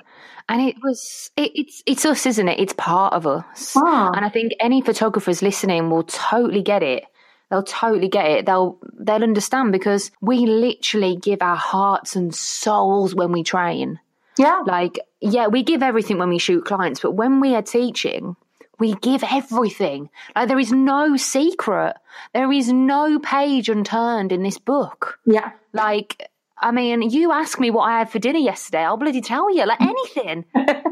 and 0.49 0.61
it 0.61 0.75
was 0.83 1.31
it, 1.37 1.51
it's 1.55 1.83
it's 1.85 2.05
us 2.05 2.25
isn't 2.25 2.49
it 2.49 2.59
it's 2.59 2.73
part 2.73 3.13
of 3.13 3.25
us 3.25 3.73
ah. 3.77 4.11
and 4.13 4.25
i 4.25 4.29
think 4.29 4.51
any 4.59 4.81
photographers 4.81 5.41
listening 5.41 5.89
will 5.89 6.03
totally 6.03 6.63
get 6.63 6.83
it 6.83 7.05
they'll 7.49 7.63
totally 7.63 8.09
get 8.09 8.25
it 8.25 8.45
they'll 8.45 8.77
they'll 8.99 9.23
understand 9.23 9.71
because 9.71 10.11
we 10.21 10.45
literally 10.45 11.15
give 11.15 11.41
our 11.41 11.55
hearts 11.55 12.15
and 12.15 12.35
souls 12.35 13.15
when 13.15 13.31
we 13.31 13.43
train 13.43 13.99
yeah 14.37 14.61
like 14.65 14.99
yeah 15.21 15.47
we 15.47 15.63
give 15.63 15.83
everything 15.83 16.17
when 16.17 16.29
we 16.29 16.39
shoot 16.39 16.65
clients 16.65 16.99
but 16.99 17.11
when 17.11 17.39
we 17.39 17.55
are 17.55 17.61
teaching 17.61 18.35
we 18.79 18.93
give 18.95 19.23
everything. 19.29 20.09
Like 20.35 20.47
there 20.47 20.59
is 20.59 20.71
no 20.71 21.17
secret. 21.17 21.95
There 22.33 22.51
is 22.51 22.71
no 22.71 23.19
page 23.19 23.69
unturned 23.69 24.31
in 24.31 24.41
this 24.41 24.57
book. 24.57 25.19
Yeah. 25.25 25.51
Like 25.73 26.28
I 26.61 26.71
mean, 26.71 27.01
you 27.09 27.31
ask 27.31 27.59
me 27.59 27.71
what 27.71 27.83
I 27.83 27.99
had 27.99 28.09
for 28.11 28.19
dinner 28.19 28.39
yesterday, 28.39 28.83
I'll 28.83 28.97
bloody 28.97 29.21
tell 29.21 29.53
you, 29.53 29.65
like 29.65 29.79
anything. 29.81 30.45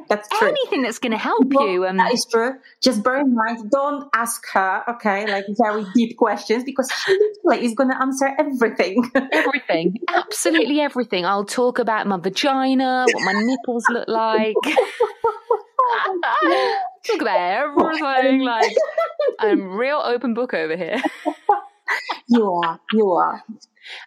that's 0.07 0.29
true. 0.29 0.47
Anything 0.47 0.81
that's 0.81 0.99
going 0.99 1.11
to 1.11 1.17
help 1.17 1.45
well, 1.47 1.67
you. 1.67 1.85
Um, 1.85 1.97
that 1.97 2.13
is 2.13 2.25
true. 2.25 2.55
Just 2.81 3.03
bear 3.03 3.19
in 3.19 3.35
mind, 3.35 3.69
don't 3.69 4.07
ask 4.13 4.43
her, 4.53 4.83
okay, 4.89 5.29
like 5.29 5.45
very 5.49 5.85
deep 5.93 6.17
questions 6.17 6.63
because 6.63 6.89
she 7.05 7.17
literally 7.43 7.67
is 7.67 7.73
going 7.73 7.89
to 7.89 8.01
answer 8.01 8.29
everything. 8.39 9.11
everything. 9.31 9.97
Absolutely 10.07 10.79
everything. 10.79 11.25
I'll 11.25 11.45
talk 11.45 11.79
about 11.79 12.07
my 12.07 12.17
vagina, 12.17 13.05
what 13.11 13.23
my 13.23 13.33
nipples 13.33 13.85
look 13.89 14.07
like. 14.07 14.55
talk 17.03 17.21
about 17.21 17.39
everything. 17.39 18.41
Like, 18.41 18.75
I'm 19.39 19.75
real 19.75 20.01
open 20.03 20.33
book 20.33 20.53
over 20.53 20.77
here. 20.77 21.01
you 22.27 22.51
are. 22.51 22.79
You 22.93 23.11
are. 23.11 23.43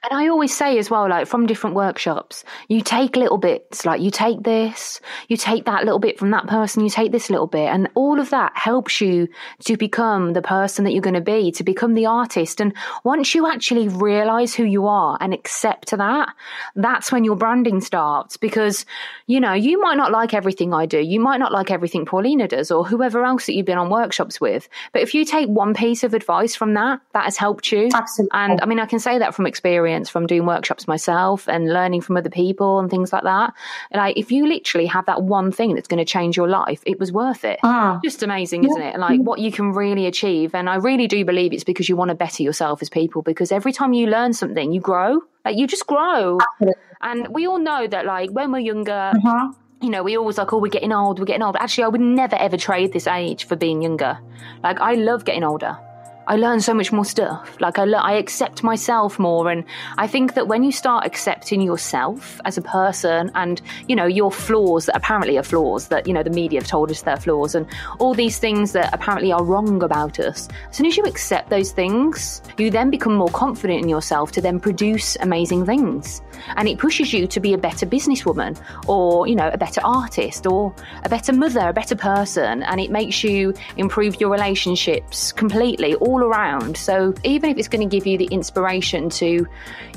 And 0.02 0.18
I 0.18 0.28
always 0.28 0.56
say 0.56 0.78
as 0.78 0.90
well, 0.90 1.08
like 1.08 1.26
from 1.26 1.46
different 1.46 1.76
workshops, 1.76 2.44
you 2.68 2.80
take 2.80 3.16
little 3.16 3.38
bits, 3.38 3.84
like 3.84 4.00
you 4.00 4.10
take 4.10 4.42
this, 4.42 5.00
you 5.28 5.36
take 5.36 5.64
that 5.64 5.84
little 5.84 5.98
bit 5.98 6.18
from 6.18 6.30
that 6.30 6.46
person, 6.46 6.82
you 6.82 6.90
take 6.90 7.12
this 7.12 7.30
little 7.30 7.46
bit, 7.46 7.68
and 7.68 7.88
all 7.94 8.20
of 8.20 8.30
that 8.30 8.52
helps 8.54 9.00
you 9.00 9.28
to 9.64 9.76
become 9.76 10.32
the 10.32 10.42
person 10.42 10.84
that 10.84 10.92
you're 10.92 11.00
going 11.00 11.14
to 11.14 11.20
be, 11.20 11.50
to 11.52 11.64
become 11.64 11.94
the 11.94 12.06
artist. 12.06 12.60
And 12.60 12.74
once 13.04 13.34
you 13.34 13.46
actually 13.46 13.88
realize 13.88 14.54
who 14.54 14.64
you 14.64 14.86
are 14.86 15.16
and 15.20 15.32
accept 15.32 15.90
that, 15.90 16.34
that's 16.76 17.10
when 17.10 17.24
your 17.24 17.36
branding 17.36 17.80
starts 17.80 18.36
because, 18.36 18.84
you 19.26 19.40
know, 19.40 19.52
you 19.52 19.80
might 19.80 19.96
not 19.96 20.12
like 20.12 20.34
everything 20.34 20.74
I 20.74 20.86
do. 20.86 20.98
You 20.98 21.20
might 21.20 21.38
not 21.38 21.52
like 21.52 21.70
everything 21.70 22.04
Paulina 22.04 22.48
does 22.48 22.70
or 22.70 22.84
whoever 22.84 23.24
else 23.24 23.46
that 23.46 23.54
you've 23.54 23.66
been 23.66 23.78
on 23.78 23.90
workshops 23.90 24.40
with. 24.40 24.68
But 24.92 25.02
if 25.02 25.14
you 25.14 25.24
take 25.24 25.48
one 25.48 25.74
piece 25.74 26.04
of 26.04 26.14
advice 26.14 26.54
from 26.54 26.74
that, 26.74 27.00
that 27.12 27.24
has 27.24 27.36
helped 27.36 27.72
you. 27.72 27.88
Absolutely. 27.92 28.38
And 28.38 28.60
I 28.60 28.66
mean, 28.66 28.78
I 28.78 28.86
can 28.86 28.98
say 28.98 29.18
that 29.18 29.34
from 29.34 29.46
experience 29.46 29.69
from 30.08 30.26
doing 30.26 30.46
workshops 30.46 30.88
myself 30.88 31.48
and 31.48 31.72
learning 31.72 32.00
from 32.00 32.16
other 32.16 32.30
people 32.30 32.78
and 32.78 32.90
things 32.90 33.12
like 33.12 33.22
that. 33.24 33.54
Like, 33.92 34.16
if 34.16 34.30
you 34.32 34.46
literally 34.46 34.86
have 34.86 35.06
that 35.06 35.22
one 35.22 35.52
thing 35.52 35.74
that's 35.74 35.88
going 35.88 35.98
to 35.98 36.04
change 36.04 36.36
your 36.36 36.48
life, 36.48 36.82
it 36.86 36.98
was 36.98 37.12
worth 37.12 37.44
it. 37.44 37.58
Ah. 37.62 38.00
Just 38.04 38.22
amazing, 38.22 38.64
isn't 38.64 38.82
it? 38.82 38.98
Like 38.98 39.20
what 39.20 39.38
you 39.38 39.52
can 39.52 39.72
really 39.72 40.06
achieve. 40.06 40.54
And 40.54 40.68
I 40.68 40.76
really 40.76 41.06
do 41.06 41.24
believe 41.24 41.52
it's 41.52 41.64
because 41.64 41.88
you 41.88 41.96
want 41.96 42.08
to 42.10 42.14
better 42.14 42.42
yourself 42.42 42.82
as 42.82 42.88
people 42.88 43.22
because 43.22 43.52
every 43.52 43.72
time 43.72 43.92
you 43.92 44.06
learn 44.06 44.32
something, 44.32 44.72
you 44.72 44.80
grow. 44.80 45.20
Like 45.44 45.56
you 45.56 45.66
just 45.66 45.86
grow. 45.86 46.38
Absolutely. 46.40 46.82
And 47.02 47.28
we 47.28 47.46
all 47.46 47.58
know 47.58 47.86
that, 47.86 48.04
like, 48.04 48.30
when 48.30 48.52
we're 48.52 48.58
younger, 48.58 49.12
Mhm. 49.14 49.54
you 49.80 49.88
know, 49.88 50.02
we 50.02 50.16
always 50.16 50.36
like, 50.36 50.52
oh, 50.52 50.58
we're 50.58 50.68
getting 50.68 50.92
old, 50.92 51.18
we're 51.18 51.24
getting 51.24 51.42
old. 51.42 51.56
Actually, 51.56 51.84
I 51.84 51.88
would 51.88 52.00
never 52.00 52.36
ever 52.36 52.58
trade 52.58 52.92
this 52.92 53.06
age 53.06 53.44
for 53.44 53.56
being 53.56 53.80
younger. 53.80 54.18
Like, 54.62 54.80
I 54.80 54.94
love 54.94 55.24
getting 55.24 55.42
older. 55.44 55.78
I 56.26 56.36
learn 56.36 56.60
so 56.60 56.74
much 56.74 56.92
more 56.92 57.04
stuff. 57.04 57.60
Like, 57.60 57.78
I, 57.78 57.84
I 57.84 58.12
accept 58.12 58.62
myself 58.62 59.18
more. 59.18 59.50
And 59.50 59.64
I 59.98 60.06
think 60.06 60.34
that 60.34 60.46
when 60.46 60.62
you 60.62 60.70
start 60.70 61.04
accepting 61.04 61.60
yourself 61.60 62.40
as 62.44 62.56
a 62.56 62.62
person 62.62 63.30
and, 63.34 63.60
you 63.88 63.96
know, 63.96 64.06
your 64.06 64.30
flaws 64.30 64.86
that 64.86 64.96
apparently 64.96 65.38
are 65.38 65.42
flaws, 65.42 65.88
that, 65.88 66.06
you 66.06 66.12
know, 66.12 66.22
the 66.22 66.30
media 66.30 66.60
have 66.60 66.68
told 66.68 66.90
us 66.90 67.02
they're 67.02 67.16
flaws, 67.16 67.54
and 67.54 67.66
all 67.98 68.14
these 68.14 68.38
things 68.38 68.72
that 68.72 68.92
apparently 68.92 69.32
are 69.32 69.42
wrong 69.42 69.82
about 69.82 70.20
us, 70.20 70.48
as 70.68 70.76
soon 70.76 70.86
as 70.86 70.96
you 70.96 71.04
accept 71.04 71.50
those 71.50 71.72
things, 71.72 72.42
you 72.58 72.70
then 72.70 72.90
become 72.90 73.14
more 73.14 73.28
confident 73.30 73.82
in 73.82 73.88
yourself 73.88 74.30
to 74.32 74.40
then 74.40 74.60
produce 74.60 75.16
amazing 75.20 75.66
things. 75.66 76.22
And 76.56 76.68
it 76.68 76.78
pushes 76.78 77.12
you 77.12 77.26
to 77.26 77.40
be 77.40 77.52
a 77.52 77.58
better 77.58 77.86
businesswoman 77.86 78.58
or, 78.86 79.26
you 79.26 79.34
know, 79.34 79.50
a 79.52 79.58
better 79.58 79.80
artist 79.84 80.46
or 80.46 80.74
a 81.04 81.08
better 81.08 81.32
mother, 81.32 81.68
a 81.68 81.72
better 81.72 81.96
person. 81.96 82.62
And 82.62 82.80
it 82.80 82.90
makes 82.90 83.22
you 83.24 83.52
improve 83.76 84.20
your 84.20 84.30
relationships 84.30 85.32
completely 85.32 85.96
around. 86.18 86.76
So 86.76 87.14
even 87.24 87.50
if 87.50 87.58
it's 87.58 87.68
going 87.68 87.88
to 87.88 87.96
give 87.96 88.06
you 88.06 88.18
the 88.18 88.26
inspiration 88.26 89.08
to, 89.10 89.46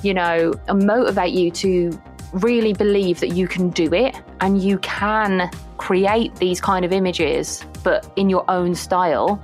you 0.01 0.13
know, 0.13 0.53
motivate 0.74 1.34
you 1.34 1.51
to 1.51 2.01
really 2.34 2.74
believe 2.74 3.20
that 3.20 3.29
you 3.29 3.48
can 3.48 3.70
do 3.70 3.93
it 3.93 4.15
and 4.39 4.62
you 4.62 4.77
can 4.79 5.50
create 5.77 6.36
these 6.36 6.62
kind 6.62 6.86
of 6.86 6.91
images, 6.91 7.63
but 7.84 8.12
in 8.15 8.29
your 8.29 8.50
own 8.50 8.75
style, 8.75 9.41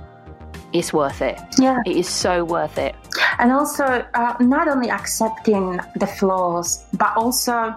it's 0.72 0.92
worth 0.92 1.20
it. 1.22 1.38
Yeah. 1.58 1.80
It 1.86 1.96
is 1.96 2.08
so 2.08 2.44
worth 2.44 2.78
it. 2.78 2.94
and 3.38 3.52
also 3.52 3.84
uh, 4.14 4.36
not 4.40 4.68
only 4.68 4.90
accepting 4.90 5.80
the 5.96 6.06
flaws 6.06 6.84
but 6.94 7.16
also 7.16 7.74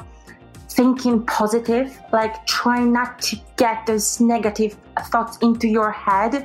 thinking 0.76 1.24
positive 1.26 2.00
like 2.12 2.34
try 2.48 2.80
not 2.84 3.20
to 3.22 3.36
get 3.58 3.86
those 3.86 4.20
negative 4.20 4.76
thoughts 5.12 5.38
into 5.42 5.68
your 5.68 5.92
head 5.92 6.34
um, 6.36 6.44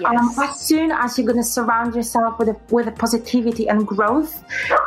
Yes. 0.00 0.38
as 0.38 0.60
soon 0.60 0.90
as 0.90 1.16
you're 1.16 1.26
going 1.26 1.36
to 1.46 1.50
surround 1.58 1.94
yourself 1.94 2.38
with 2.38 2.48
a, 2.48 2.56
with 2.70 2.86
a 2.88 2.92
positivity 2.92 3.68
and 3.68 3.86
growth 3.86 4.42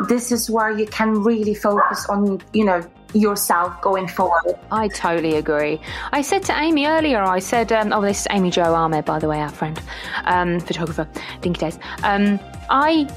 this 0.10 0.32
is 0.32 0.50
where 0.50 0.72
you 0.72 0.86
can 0.88 1.24
really 1.24 1.54
focus 1.54 2.06
on 2.10 2.42
you 2.54 2.66
know 2.66 2.82
yourself 3.14 3.80
going 3.82 4.08
forward 4.08 4.56
I 4.72 4.88
totally 4.88 5.36
agree. 5.36 5.80
I 6.12 6.22
said 6.24 6.42
to 6.50 6.54
Amy 6.60 6.88
earlier, 6.88 7.22
I 7.22 7.38
said, 7.38 7.72
um, 7.72 7.94
oh, 7.94 8.02
this 8.02 8.22
is 8.22 8.28
Amy 8.32 8.50
Jo 8.50 8.74
Ahmed, 8.74 9.06
by 9.06 9.20
the 9.20 9.28
way, 9.28 9.40
our 9.40 9.50
friend, 9.50 9.80
um, 10.26 10.60
photographer, 10.60 11.08
Dinky 11.42 11.60
Days. 11.60 11.78
Um, 12.02 12.40
I. 12.72 13.08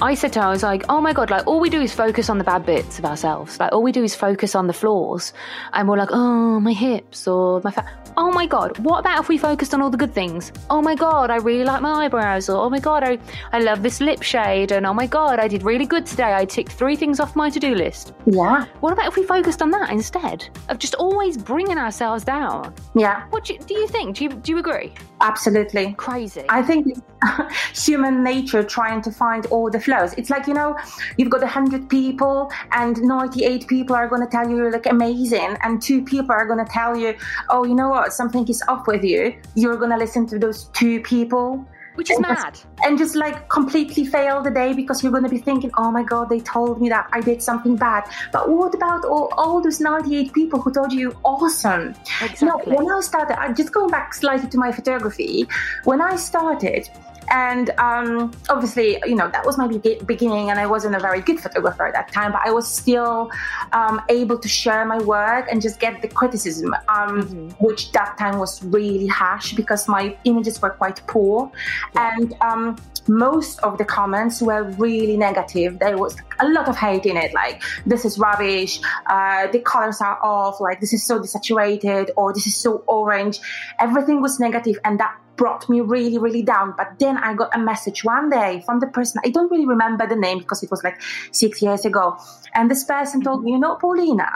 I 0.00 0.14
said 0.14 0.32
to 0.34 0.40
her, 0.40 0.46
I 0.46 0.50
was 0.50 0.62
like, 0.62 0.84
oh 0.88 1.00
my 1.00 1.12
God, 1.12 1.28
like 1.28 1.44
all 1.48 1.58
we 1.58 1.70
do 1.70 1.80
is 1.80 1.92
focus 1.92 2.30
on 2.30 2.38
the 2.38 2.44
bad 2.44 2.64
bits 2.64 3.00
of 3.00 3.04
ourselves. 3.04 3.58
Like 3.58 3.72
all 3.72 3.82
we 3.82 3.90
do 3.90 4.04
is 4.04 4.14
focus 4.14 4.54
on 4.54 4.68
the 4.68 4.72
flaws. 4.72 5.32
And 5.72 5.88
we're 5.88 5.96
like, 5.96 6.10
oh, 6.12 6.60
my 6.60 6.72
hips 6.72 7.26
or 7.26 7.60
my 7.64 7.72
fat. 7.72 8.07
Oh 8.20 8.32
my 8.32 8.46
God, 8.46 8.76
what 8.80 8.98
about 8.98 9.20
if 9.20 9.28
we 9.28 9.38
focused 9.38 9.72
on 9.74 9.80
all 9.80 9.90
the 9.90 9.96
good 9.96 10.12
things? 10.12 10.50
Oh 10.70 10.82
my 10.82 10.96
God, 10.96 11.30
I 11.30 11.36
really 11.36 11.62
like 11.62 11.80
my 11.80 12.04
eyebrows. 12.06 12.48
Or 12.48 12.64
oh 12.64 12.68
my 12.68 12.80
God, 12.80 13.04
I, 13.04 13.16
I 13.52 13.60
love 13.60 13.84
this 13.84 14.00
lip 14.00 14.24
shade. 14.24 14.72
And 14.72 14.86
oh 14.86 14.92
my 14.92 15.06
God, 15.06 15.38
I 15.38 15.46
did 15.46 15.62
really 15.62 15.86
good 15.86 16.04
today. 16.04 16.34
I 16.34 16.44
ticked 16.44 16.72
three 16.72 16.96
things 16.96 17.20
off 17.20 17.36
my 17.36 17.48
to 17.48 17.60
do 17.60 17.76
list. 17.76 18.14
yeah 18.26 18.64
What 18.80 18.92
about 18.92 19.06
if 19.06 19.14
we 19.14 19.22
focused 19.22 19.62
on 19.62 19.70
that 19.70 19.90
instead 19.90 20.48
of 20.68 20.80
just 20.80 20.96
always 20.96 21.38
bringing 21.38 21.78
ourselves 21.78 22.24
down? 22.24 22.74
yeah 22.96 23.24
What 23.30 23.44
do 23.44 23.54
you, 23.54 23.60
do 23.60 23.74
you 23.74 23.86
think? 23.86 24.16
Do 24.16 24.24
you, 24.24 24.30
do 24.30 24.50
you 24.50 24.58
agree? 24.58 24.92
absolutely 25.20 25.94
Crazy. 25.94 26.44
I 26.48 26.62
think 26.62 26.86
it's 26.88 27.84
human 27.86 28.22
nature 28.22 28.62
trying 28.62 29.02
to 29.02 29.10
find 29.10 29.46
all 29.46 29.70
the 29.70 29.80
flaws. 29.80 30.14
It's 30.14 30.30
like, 30.30 30.46
you 30.46 30.54
know, 30.54 30.76
you've 31.16 31.30
got 31.30 31.40
100 31.40 31.88
people 31.88 32.50
and 32.72 33.00
98 33.00 33.66
people 33.66 33.96
are 33.96 34.08
going 34.08 34.22
to 34.22 34.28
tell 34.28 34.48
you 34.48 34.56
you're 34.56 34.72
like 34.72 34.86
amazing, 34.86 35.56
and 35.62 35.80
two 35.82 36.02
people 36.02 36.32
are 36.32 36.46
going 36.46 36.64
to 36.64 36.70
tell 36.70 36.96
you, 36.96 37.16
oh, 37.50 37.64
you 37.64 37.74
know 37.74 37.88
what, 37.88 38.07
something 38.12 38.46
is 38.48 38.62
up 38.68 38.86
with 38.86 39.04
you. 39.04 39.34
You're 39.54 39.76
to 39.90 39.96
listen 39.96 40.26
to 40.28 40.38
those 40.38 40.64
two 40.74 41.00
people. 41.00 41.64
Which 41.94 42.12
is 42.12 42.16
and 42.18 42.26
just- 42.26 42.44
mad. 42.44 42.58
and 42.84 42.96
just 42.96 43.16
like 43.16 43.48
completely 43.48 44.04
fail 44.06 44.40
the 44.40 44.52
day 44.52 44.72
because 44.72 45.02
you're 45.02 45.10
to 45.24 45.28
be 45.28 45.38
thinking, 45.38 45.72
oh 45.76 45.90
my 45.90 46.04
God, 46.04 46.28
they 46.28 46.38
told 46.38 46.80
me 46.80 46.88
that 46.90 47.08
I 47.12 47.20
did 47.20 47.42
something 47.42 47.74
bad. 47.74 48.04
But 48.30 48.48
what 48.48 48.72
about 48.72 49.04
all, 49.04 49.32
all 49.36 49.60
those 49.60 49.80
98 49.80 50.32
people 50.32 50.60
who 50.60 50.72
told 50.72 50.92
you 50.92 51.16
awesome? 51.24 51.96
Exactly. 52.22 52.46
No, 52.46 52.78
when 52.78 52.88
I 52.88 53.00
started, 53.00 53.56
just 53.56 53.72
going 53.72 53.90
back 53.90 54.14
slightly 54.14 54.48
to 54.48 54.58
my 54.58 54.70
photography. 54.70 55.48
When 55.82 56.00
I 56.00 56.14
started, 56.14 56.88
and 57.30 57.70
um, 57.78 58.32
obviously, 58.48 58.98
you 59.04 59.14
know, 59.14 59.28
that 59.30 59.44
was 59.44 59.58
my 59.58 59.66
be- 59.66 60.00
beginning, 60.06 60.50
and 60.50 60.58
I 60.58 60.66
wasn't 60.66 60.94
a 60.94 61.00
very 61.00 61.20
good 61.20 61.40
photographer 61.40 61.86
at 61.86 61.94
that 61.94 62.12
time, 62.12 62.32
but 62.32 62.42
I 62.44 62.50
was 62.50 62.66
still 62.66 63.30
um, 63.72 64.00
able 64.08 64.38
to 64.38 64.48
share 64.48 64.84
my 64.84 64.98
work 64.98 65.46
and 65.50 65.60
just 65.60 65.80
get 65.80 66.02
the 66.02 66.08
criticism, 66.08 66.74
um, 66.88 67.50
which 67.60 67.92
that 67.92 68.16
time 68.18 68.38
was 68.38 68.62
really 68.64 69.06
harsh 69.06 69.52
because 69.52 69.88
my 69.88 70.16
images 70.24 70.60
were 70.60 70.70
quite 70.70 71.00
poor. 71.06 71.50
And 71.96 72.34
um, 72.40 72.76
most 73.08 73.58
of 73.60 73.78
the 73.78 73.84
comments 73.84 74.42
were 74.42 74.64
really 74.78 75.16
negative. 75.16 75.78
There 75.78 75.96
was 75.96 76.16
a 76.40 76.48
lot 76.48 76.68
of 76.68 76.76
hate 76.76 77.06
in 77.06 77.16
it, 77.16 77.32
like, 77.34 77.62
this 77.86 78.04
is 78.04 78.18
rubbish, 78.18 78.80
uh, 79.06 79.46
the 79.48 79.60
colors 79.60 80.00
are 80.00 80.18
off, 80.22 80.60
like, 80.60 80.80
this 80.80 80.92
is 80.92 81.04
so 81.04 81.18
desaturated, 81.18 82.10
or 82.16 82.32
this 82.32 82.46
is 82.46 82.56
so 82.56 82.84
orange. 82.86 83.40
Everything 83.80 84.20
was 84.20 84.38
negative, 84.38 84.78
and 84.84 85.00
that 85.00 85.16
brought 85.38 85.68
me 85.70 85.80
really, 85.80 86.18
really 86.18 86.42
down. 86.42 86.74
But 86.76 86.98
then 86.98 87.16
I 87.16 87.32
got 87.32 87.54
a 87.54 87.58
message 87.58 88.04
one 88.04 88.28
day 88.28 88.62
from 88.66 88.80
the 88.80 88.88
person, 88.88 89.22
I 89.24 89.30
don't 89.30 89.50
really 89.50 89.66
remember 89.66 90.06
the 90.06 90.16
name 90.16 90.38
because 90.38 90.62
it 90.62 90.70
was 90.70 90.84
like 90.84 91.00
six 91.32 91.62
years 91.62 91.86
ago. 91.86 92.18
And 92.54 92.70
this 92.70 92.84
person 92.84 93.22
told 93.22 93.44
me, 93.44 93.52
you 93.52 93.58
know, 93.58 93.76
Paulina, 93.76 94.28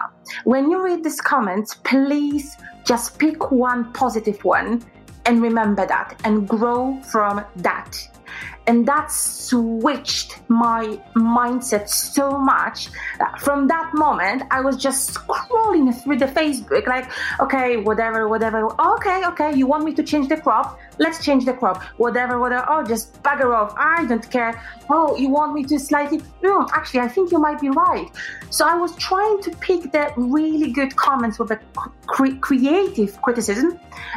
when 0.44 0.70
you 0.70 0.82
read 0.82 1.04
these 1.04 1.20
comments, 1.20 1.74
please 1.74 2.56
just 2.86 3.18
pick 3.18 3.50
one 3.50 3.92
positive 3.92 4.42
one 4.44 4.82
and 5.26 5.42
remember 5.42 5.86
that 5.86 6.18
and 6.24 6.48
grow 6.48 6.98
from 7.02 7.44
that. 7.56 8.08
And 8.66 8.86
that 8.86 9.10
switched 9.10 10.38
my 10.48 11.00
mindset 11.16 11.88
so 11.88 12.38
much 12.38 12.90
from 13.40 13.66
that 13.66 13.90
moment 13.92 14.44
I 14.50 14.60
was 14.60 14.76
just 14.76 15.14
scrolling 15.14 15.92
through 16.02 16.18
the 16.18 16.26
Facebook 16.26 16.86
like, 16.86 17.10
okay, 17.40 17.78
whatever, 17.78 18.28
whatever. 18.28 18.68
Okay, 18.80 19.26
okay, 19.26 19.54
you 19.54 19.66
want 19.66 19.84
me 19.84 19.92
to 19.94 20.02
change 20.02 20.28
the 20.28 20.36
crop? 20.36 20.78
Let's 21.04 21.18
change 21.26 21.42
the 21.50 21.54
crop. 21.60 21.76
Whatever, 22.04 22.34
whatever. 22.44 22.64
Oh, 22.72 22.82
just 22.94 23.04
bugger 23.26 23.50
off. 23.58 23.70
I 23.76 24.04
don't 24.10 24.26
care. 24.36 24.52
Oh, 24.96 25.08
you 25.22 25.28
want 25.38 25.50
me 25.56 25.62
to 25.70 25.76
slightly? 25.90 26.18
No, 26.42 26.54
actually, 26.78 27.00
I 27.00 27.08
think 27.14 27.32
you 27.32 27.38
might 27.46 27.60
be 27.66 27.70
right. 27.86 28.08
So 28.56 28.60
I 28.72 28.74
was 28.84 28.92
trying 29.08 29.38
to 29.46 29.50
pick 29.68 29.80
the 29.96 30.04
really 30.16 30.70
good 30.80 30.92
comments 31.06 31.36
with 31.40 31.50
a 31.56 31.60
cre- 32.14 32.38
creative 32.48 33.12
criticism 33.22 33.68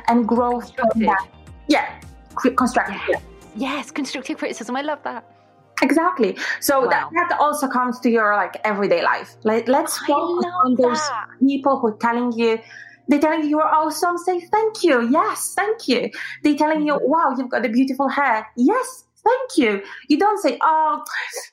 and 0.10 0.28
growth. 0.34 0.68
Yeah, 1.76 1.86
cre- 2.36 2.50
constructive. 2.64 3.02
yeah. 3.10 3.20
yes, 3.56 3.92
constructive 3.92 4.38
criticism. 4.38 4.76
I 4.76 4.82
love 4.92 5.02
that. 5.04 5.24
Exactly. 5.82 6.32
So 6.62 6.74
Wow. 6.82 6.90
that, 6.94 7.10
that 7.30 7.40
also 7.40 7.68
comes 7.68 8.00
to 8.04 8.10
your 8.10 8.30
like 8.36 8.56
everyday 8.64 9.02
life. 9.04 9.30
Like 9.44 9.68
let's 9.68 9.98
focus 10.00 10.46
on 10.64 10.76
those 10.76 11.00
that. 11.10 11.28
people 11.46 11.80
who 11.80 11.88
are 11.88 11.98
telling 12.08 12.32
you 12.42 12.60
they're 13.08 13.20
telling 13.20 13.44
you 13.44 13.50
you're 13.50 13.68
awesome. 13.68 14.18
Say 14.18 14.40
thank 14.40 14.84
you. 14.84 15.10
Yes, 15.10 15.54
thank 15.56 15.88
you. 15.88 16.10
They're 16.44 16.56
telling 16.56 16.86
you, 16.86 16.94
Mm-hmm. 16.94 17.10
wow, 17.10 17.36
you've 17.38 17.50
got 17.50 17.64
the 17.64 17.70
beautiful 17.70 18.10
hair. 18.10 18.48
Yes, 18.58 19.04
thank 19.24 19.58
you. 19.58 19.82
You 20.08 20.18
don't 20.20 20.40
say, 20.42 20.58
oh, 20.62 21.04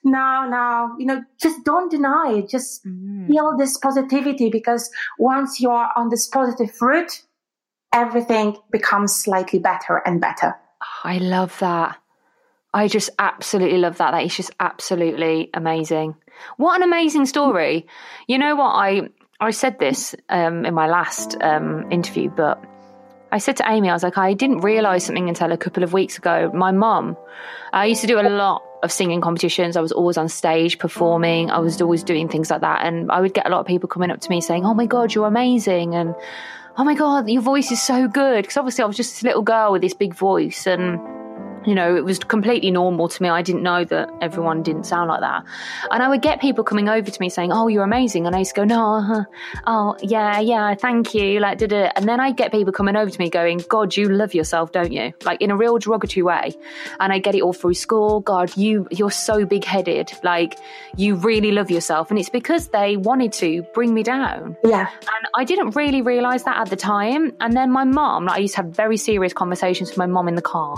no, 0.05 0.47
no. 0.49 0.95
You 0.99 1.07
know, 1.07 1.23
just 1.41 1.65
don't 1.65 1.91
deny 1.91 2.35
it. 2.39 2.49
Just 2.49 2.85
Mm. 2.87 3.27
feel 3.29 3.57
this 3.57 3.77
positivity 3.79 4.51
because 4.51 4.91
once 5.19 5.61
you 5.61 5.71
are 5.71 5.91
on 5.97 6.09
this 6.11 6.27
positive 6.27 6.71
route, 6.81 7.23
everything 7.93 8.57
becomes 8.71 9.15
slightly 9.15 9.59
better 9.59 10.03
and 10.07 10.21
better. 10.21 10.55
I 11.05 11.19
love 11.19 11.59
that. 11.61 11.99
I 12.75 12.89
just 12.89 13.11
absolutely 13.19 13.79
love 13.79 13.99
that. 13.99 14.13
That 14.13 14.25
is 14.25 14.35
just 14.37 14.51
absolutely 14.59 15.51
amazing. 15.55 16.15
What 16.57 16.77
an 16.77 16.83
amazing 16.83 17.27
story. 17.27 17.87
You 18.27 18.39
know 18.39 18.57
what? 18.57 18.71
I 18.71 19.09
I 19.43 19.51
said 19.51 19.81
this 19.81 20.15
um, 20.29 20.65
in 20.65 20.73
my 20.73 20.87
last 20.87 21.37
um, 21.43 21.91
interview, 21.91 22.31
but 22.31 22.63
I 23.33 23.39
said 23.39 23.57
to 23.57 23.69
Amy, 23.69 23.91
I 23.91 23.93
was 23.93 24.05
like, 24.05 24.17
I 24.17 24.35
didn't 24.35 24.61
realize 24.61 25.05
something 25.05 25.29
until 25.29 25.51
a 25.51 25.57
couple 25.57 25.83
of 25.83 25.93
weeks 25.93 26.17
ago. 26.17 26.53
My 26.55 26.71
mum, 26.71 27.17
I 27.73 27.87
used 27.87 28.03
to 28.03 28.07
do 28.07 28.21
a 28.21 28.23
lot 28.23 28.63
of 28.85 28.93
singing 28.93 29.21
competitions. 29.21 29.77
I 29.77 29.81
was 29.81 29.91
always 29.91 30.17
on 30.17 30.29
stage 30.29 30.79
performing. 30.79 31.51
I 31.51 31.59
was 31.59 31.83
always 31.83 32.05
doing 32.05 32.29
things 32.29 32.51
like 32.51 32.61
that. 32.61 32.87
And 32.87 33.11
I 33.11 33.21
would 33.21 33.35
get 33.35 33.45
a 33.45 33.49
lot 33.49 33.59
of 33.59 33.67
people 33.67 33.89
coming 33.89 34.13
up 34.13 34.21
to 34.21 34.31
me 34.31 34.41
saying, 34.41 34.65
Oh 34.65 34.75
my 34.75 34.87
God, 34.87 35.13
you're 35.13 35.27
amazing. 35.27 35.97
And 35.97 36.15
oh 36.77 36.85
my 36.85 36.95
God, 36.95 37.29
your 37.29 37.43
voice 37.43 37.73
is 37.73 37.83
so 37.83 38.07
good. 38.07 38.43
Because 38.43 38.57
obviously 38.57 38.85
I 38.85 38.87
was 38.87 38.97
just 38.97 39.11
this 39.13 39.25
little 39.25 39.43
girl 39.43 39.73
with 39.73 39.83
this 39.83 39.95
big 39.95 40.15
voice. 40.15 40.69
And 40.69 41.01
you 41.67 41.75
know, 41.75 41.97
it 41.97 42.05
was 42.05 42.19
completely 42.19 42.71
normal 42.71 43.09
to 43.09 43.23
me. 43.23 43.29
I 43.29 43.43
didn't 43.43 43.63
know 43.63 43.85
that 43.85 44.11
everyone 44.21 44.63
didn't 44.63 44.85
sound 44.85 45.09
like 45.09 45.21
that. 45.21 45.45
And 45.91 46.03
I 46.03 46.09
would 46.09 46.23
get 46.23 46.41
people 46.41 46.65
coming 46.65 46.89
over 46.89 47.11
to 47.11 47.21
me 47.21 47.29
saying, 47.29 47.53
Oh, 47.53 47.69
you're 47.69 47.85
amazing. 47.85 48.27
And 48.27 48.35
I 48.35 48.41
used 48.41 48.55
to 48.55 48.61
go, 48.61 48.65
No, 48.65 48.97
uh, 48.97 49.25
oh, 49.67 49.97
yeah, 50.03 50.41
yeah, 50.41 50.75
thank 50.75 51.15
you. 51.15 51.41
Like, 51.41 51.59
did 51.59 51.73
it. 51.73 51.93
And 51.97 52.09
then 52.09 52.21
I 52.21 52.33
get 52.33 52.53
people 52.53 52.73
coming 52.73 52.97
over 52.97 53.11
to 53.11 53.19
me 53.19 53.31
going, 53.31 53.63
God, 53.69 53.97
you 53.97 54.09
love 54.09 54.35
yourself, 54.35 54.73
don't 54.73 54.93
you? 54.93 55.13
Like, 55.25 55.41
in 55.41 55.51
a 55.51 55.57
real 55.57 55.79
derogatory 55.79 56.23
way. 56.23 56.55
And 57.01 57.13
I 57.13 57.19
get 57.19 57.35
it 57.35 57.43
all 57.43 57.53
through 57.53 57.75
school. 57.75 58.21
God, 58.21 58.57
you, 58.57 58.87
you're 58.91 59.11
so 59.11 59.45
big 59.45 59.65
headed. 59.65 60.13
Like, 60.23 60.59
you 60.97 61.17
really 61.17 61.53
love 61.53 61.71
yourself. 61.71 62.11
And 62.11 62.19
it's 62.19 62.31
because 62.31 62.69
they 62.69 62.97
wanted 62.97 63.33
to 63.35 63.63
bring 63.75 63.95
me 63.95 64.03
down. 64.03 64.57
Yeah. 64.65 64.89
And 64.91 65.27
I 65.35 65.45
didn't 65.45 65.71
really 65.71 66.03
realize 66.03 66.45
that 66.45 66.57
at 66.59 66.71
the 66.71 66.77
time. 66.77 67.33
And 67.41 67.57
then 67.57 67.71
my 67.71 67.85
mom, 67.85 68.27
like, 68.27 68.37
I 68.37 68.41
used 68.41 68.55
to 68.55 68.63
have 68.63 68.71
very 68.71 68.97
serious 68.97 69.33
conversations 69.33 69.91
with 69.91 69.99
my 69.99 70.07
mom 70.07 70.29
in 70.29 70.35
the 70.35 70.43
car. 70.43 70.77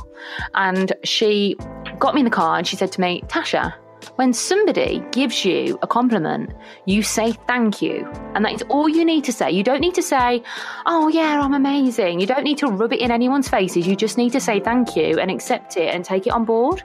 And 0.54 0.74
and 0.75 0.93
she 1.04 1.57
got 1.99 2.14
me 2.14 2.21
in 2.21 2.25
the 2.25 2.31
car 2.31 2.59
and 2.59 2.66
she 2.66 2.76
said 2.76 2.93
to 2.93 3.00
me, 3.00 3.23
Tasha, 3.26 3.75
when 4.16 4.33
somebody 4.33 5.02
gives 5.12 5.45
you 5.45 5.78
a 5.83 5.87
compliment, 5.87 6.52
you 6.87 7.02
say 7.02 7.33
thank 7.47 7.81
you. 7.81 8.07
And 8.35 8.45
that 8.45 8.52
is 8.52 8.62
all 8.69 8.88
you 8.88 9.04
need 9.04 9.25
to 9.25 9.33
say. 9.33 9.50
You 9.50 9.62
don't 9.62 9.81
need 9.81 9.95
to 9.95 10.02
say, 10.02 10.43
oh, 10.87 11.09
yeah, 11.09 11.40
I'm 11.40 11.54
amazing. 11.54 12.21
You 12.21 12.26
don't 12.26 12.45
need 12.45 12.59
to 12.59 12.66
rub 12.66 12.93
it 12.93 13.00
in 13.00 13.11
anyone's 13.11 13.49
faces. 13.49 13.87
You 13.87 13.97
just 13.97 14.19
need 14.19 14.33
to 14.33 14.40
say 14.40 14.61
thank 14.61 14.97
you 14.97 15.19
and 15.19 15.31
accept 15.31 15.76
it 15.76 15.95
and 15.95 16.04
take 16.04 16.26
it 16.26 16.33
on 16.33 16.45
board. 16.45 16.83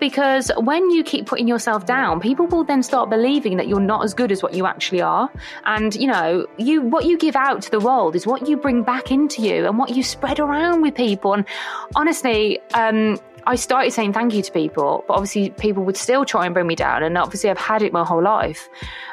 Because 0.00 0.50
when 0.58 0.90
you 0.90 1.02
keep 1.02 1.26
putting 1.26 1.48
yourself 1.48 1.86
down, 1.86 2.20
people 2.20 2.46
will 2.46 2.64
then 2.64 2.82
start 2.82 3.10
believing 3.10 3.56
that 3.56 3.68
you're 3.68 3.80
not 3.80 4.04
as 4.04 4.14
good 4.14 4.30
as 4.32 4.42
what 4.42 4.54
you 4.54 4.66
actually 4.66 5.00
are. 5.00 5.30
And, 5.64 5.94
you 5.94 6.06
know, 6.06 6.46
you 6.56 6.82
what 6.82 7.04
you 7.04 7.18
give 7.18 7.36
out 7.36 7.62
to 7.62 7.70
the 7.70 7.80
world 7.80 8.16
is 8.16 8.26
what 8.26 8.48
you 8.48 8.56
bring 8.56 8.82
back 8.82 9.10
into 9.10 9.42
you 9.42 9.66
and 9.66 9.78
what 9.78 9.90
you 9.90 10.02
spread 10.02 10.38
around 10.38 10.82
with 10.82 10.94
people. 10.94 11.34
And 11.34 11.44
honestly, 11.94 12.60
um, 12.74 13.18
I 13.46 13.56
started 13.56 13.92
saying 13.92 14.12
thank 14.12 14.34
you 14.34 14.42
to 14.42 14.52
people, 14.52 15.04
but 15.08 15.14
obviously 15.14 15.50
people 15.50 15.84
would 15.84 15.96
still 15.96 16.24
try 16.24 16.44
and 16.44 16.54
bring 16.54 16.66
me 16.66 16.74
down. 16.74 17.02
And 17.02 17.16
obviously 17.16 17.50
I've 17.50 17.58
had 17.58 17.82
it 17.82 17.92
my 17.92 18.04
whole 18.04 18.22
life. 18.22 18.68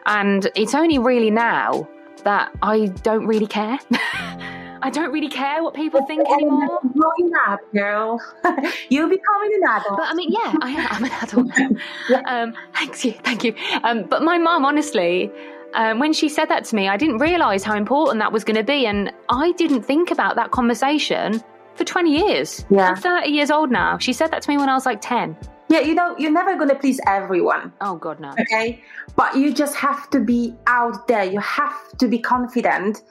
And 0.06 0.50
it's 0.56 0.76
only 0.76 1.00
really 1.00 1.32
now 1.32 1.88
that 2.24 2.52
I 2.62 2.88
don't 2.88 3.26
really 3.28 3.48
care. 3.48 3.80
I 4.86 4.92
don't 4.92 5.12
really 5.12 5.30
care 5.30 5.64
what 5.64 5.74
people 5.74 6.06
think 6.06 6.30
anymore. 6.30 6.80
Growing 6.94 7.32
up, 7.48 7.60
girl. 7.74 8.22
You're 8.90 9.10
becoming 9.10 9.52
an 9.56 9.64
adult. 9.64 9.98
But 9.98 10.08
I 10.08 10.14
mean, 10.14 10.32
yeah, 10.32 10.54
I 10.62 10.70
am. 10.70 10.88
I'm 10.92 11.04
an 11.06 11.12
adult 11.24 11.48
now. 11.58 12.22
um, 12.28 12.54
thanks 12.76 13.04
you, 13.04 13.14
thank 13.14 13.44
you. 13.44 13.56
Um, 13.84 14.04
but 14.04 14.22
my 14.22 14.38
mum, 14.38 14.64
honestly, 14.64 15.32
um, 15.74 15.98
when 15.98 16.14
she 16.14 16.30
said 16.30 16.50
that 16.50 16.66
to 16.66 16.76
me, 16.76 16.88
I 16.88 16.98
didn't 16.98 17.18
realise 17.18 17.64
how 17.64 17.76
important 17.76 18.20
that 18.20 18.32
was 18.32 18.44
going 18.44 18.58
to 18.58 18.64
be, 18.64 18.86
and 18.86 19.12
I 19.28 19.54
didn't 19.54 19.82
think 19.82 20.12
about 20.12 20.36
that 20.36 20.52
conversation 20.52 21.44
for 21.74 21.84
20 21.84 22.28
years. 22.28 22.64
Yeah. 22.70 22.90
I'm 22.90 22.96
30 22.96 23.30
years 23.32 23.50
old 23.50 23.72
now. 23.72 23.98
She 23.98 24.14
said 24.14 24.30
that 24.34 24.44
to 24.44 24.50
me 24.52 24.58
when 24.58 24.70
I 24.70 24.76
was 24.76 24.86
like 24.86 25.02
10. 25.02 25.36
Yeah, 25.68 25.80
you 25.80 25.96
know, 25.96 26.16
you're 26.20 26.32
never 26.32 26.56
going 26.58 26.70
to 26.70 26.76
please 26.76 27.00
everyone. 27.08 27.74
Oh, 27.82 27.96
God, 27.96 28.20
no. 28.20 28.34
Okay. 28.40 28.84
But 29.16 29.36
you 29.36 29.52
just 29.52 29.76
have 29.78 30.12
to 30.12 30.20
be 30.20 30.54
out 30.68 31.08
there. 31.08 31.24
You 31.24 31.40
have 31.40 31.98
to 31.98 32.08
be 32.08 32.20
confident 32.20 33.02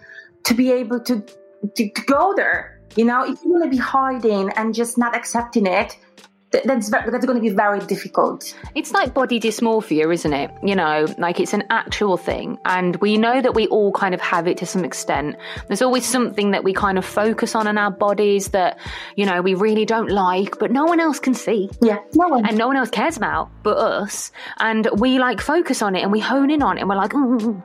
to 0.44 0.54
be 0.54 0.70
able 0.70 1.00
to, 1.00 1.24
to, 1.76 1.90
to 1.90 2.02
go 2.06 2.34
there. 2.34 2.80
You 2.96 3.04
know, 3.04 3.24
if 3.24 3.42
you're 3.42 3.58
going 3.58 3.70
to 3.70 3.76
be 3.76 3.82
hiding 3.82 4.50
and 4.56 4.72
just 4.72 4.96
not 4.96 5.16
accepting 5.16 5.66
it, 5.66 5.96
that's 6.64 6.90
that's 6.90 7.26
going 7.26 7.36
to 7.36 7.40
be 7.40 7.48
very 7.48 7.80
difficult. 7.80 8.54
It's 8.74 8.92
like 8.92 9.14
body 9.14 9.40
dysmorphia, 9.40 10.12
isn't 10.12 10.32
it? 10.32 10.50
You 10.62 10.76
know, 10.76 11.06
like 11.18 11.40
it's 11.40 11.52
an 11.52 11.64
actual 11.70 12.16
thing, 12.16 12.58
and 12.64 12.96
we 12.96 13.16
know 13.16 13.40
that 13.40 13.54
we 13.54 13.66
all 13.68 13.92
kind 13.92 14.14
of 14.14 14.20
have 14.20 14.46
it 14.46 14.58
to 14.58 14.66
some 14.66 14.84
extent. 14.84 15.36
There's 15.66 15.82
always 15.82 16.06
something 16.06 16.52
that 16.52 16.62
we 16.62 16.72
kind 16.72 16.98
of 16.98 17.04
focus 17.04 17.54
on 17.54 17.66
in 17.66 17.78
our 17.78 17.90
bodies 17.90 18.48
that 18.48 18.78
you 19.16 19.26
know 19.26 19.42
we 19.42 19.54
really 19.54 19.84
don't 19.84 20.10
like, 20.10 20.58
but 20.58 20.70
no 20.70 20.84
one 20.84 21.00
else 21.00 21.18
can 21.18 21.34
see. 21.34 21.70
Yeah, 21.82 21.98
no 22.14 22.28
one, 22.28 22.46
and 22.46 22.56
no 22.56 22.68
one 22.68 22.76
else 22.76 22.90
cares 22.90 23.16
about 23.16 23.50
but 23.62 23.76
us. 23.76 24.30
And 24.58 24.88
we 24.98 25.18
like 25.18 25.40
focus 25.40 25.82
on 25.82 25.96
it 25.96 26.02
and 26.02 26.12
we 26.12 26.20
hone 26.20 26.50
in 26.50 26.62
on 26.62 26.78
it, 26.78 26.80
and 26.80 26.88
we're 26.88 26.96
like, 26.96 27.12
mm, 27.12 27.62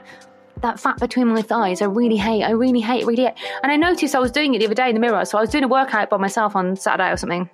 that 0.62 0.80
fat 0.80 1.00
between 1.00 1.28
my 1.28 1.42
thighs, 1.42 1.82
I 1.82 1.86
really 1.86 2.18
hate, 2.18 2.44
I 2.44 2.52
really 2.52 2.82
hate, 2.82 3.06
really 3.06 3.24
hate. 3.24 3.36
And 3.64 3.72
I 3.72 3.76
noticed 3.76 4.16
I 4.16 4.20
was 4.20 4.32
doing 4.32 4.54
it 4.54 4.60
the 4.60 4.66
other 4.66 4.76
day 4.76 4.90
in 4.90 4.96
the 4.96 5.02
mirror. 5.02 5.26
So 5.26 5.38
I 5.38 5.42
was 5.42 5.50
doing 5.50 5.64
a 5.64 5.68
workout 5.68 6.10
by 6.10 6.18
myself 6.18 6.56
on 6.56 6.76
Saturday 6.76 7.12
or 7.12 7.18
something. 7.18 7.50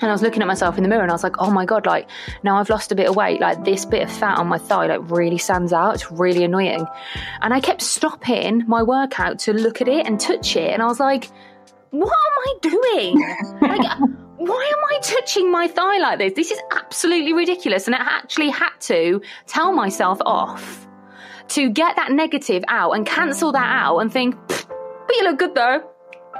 And 0.00 0.10
I 0.10 0.12
was 0.12 0.22
looking 0.22 0.42
at 0.42 0.48
myself 0.48 0.76
in 0.76 0.82
the 0.82 0.88
mirror 0.88 1.02
and 1.02 1.10
I 1.10 1.14
was 1.14 1.24
like, 1.24 1.36
oh 1.38 1.50
my 1.50 1.64
God, 1.64 1.86
like 1.86 2.08
now 2.42 2.58
I've 2.58 2.70
lost 2.70 2.92
a 2.92 2.94
bit 2.94 3.08
of 3.08 3.16
weight. 3.16 3.40
Like 3.40 3.64
this 3.64 3.84
bit 3.84 4.02
of 4.02 4.12
fat 4.12 4.38
on 4.38 4.46
my 4.46 4.58
thigh, 4.58 4.86
like 4.86 5.10
really 5.10 5.38
stands 5.38 5.72
out. 5.72 5.94
It's 5.94 6.10
really 6.10 6.44
annoying. 6.44 6.86
And 7.40 7.52
I 7.52 7.60
kept 7.60 7.82
stopping 7.82 8.64
my 8.66 8.82
workout 8.82 9.40
to 9.40 9.52
look 9.52 9.80
at 9.80 9.88
it 9.88 10.06
and 10.06 10.18
touch 10.20 10.56
it. 10.56 10.72
And 10.72 10.82
I 10.82 10.86
was 10.86 11.00
like, 11.00 11.30
what 11.90 12.12
am 12.12 12.38
I 12.38 12.54
doing? 12.62 13.20
like, 13.60 13.98
why 14.36 14.72
am 14.72 14.96
I 14.96 14.98
touching 15.02 15.50
my 15.50 15.66
thigh 15.68 15.98
like 15.98 16.18
this? 16.18 16.32
This 16.34 16.50
is 16.52 16.60
absolutely 16.72 17.32
ridiculous. 17.32 17.86
And 17.86 17.96
I 17.96 18.00
actually 18.00 18.50
had 18.50 18.78
to 18.80 19.20
tell 19.46 19.72
myself 19.72 20.20
off 20.24 20.87
to 21.50 21.70
get 21.70 21.96
that 21.96 22.12
negative 22.12 22.64
out 22.68 22.92
and 22.92 23.06
cancel 23.06 23.52
that 23.52 23.66
out 23.66 23.98
and 23.98 24.12
think, 24.12 24.36
but 24.48 25.16
you 25.16 25.24
look 25.24 25.38
good 25.38 25.54
though 25.54 25.82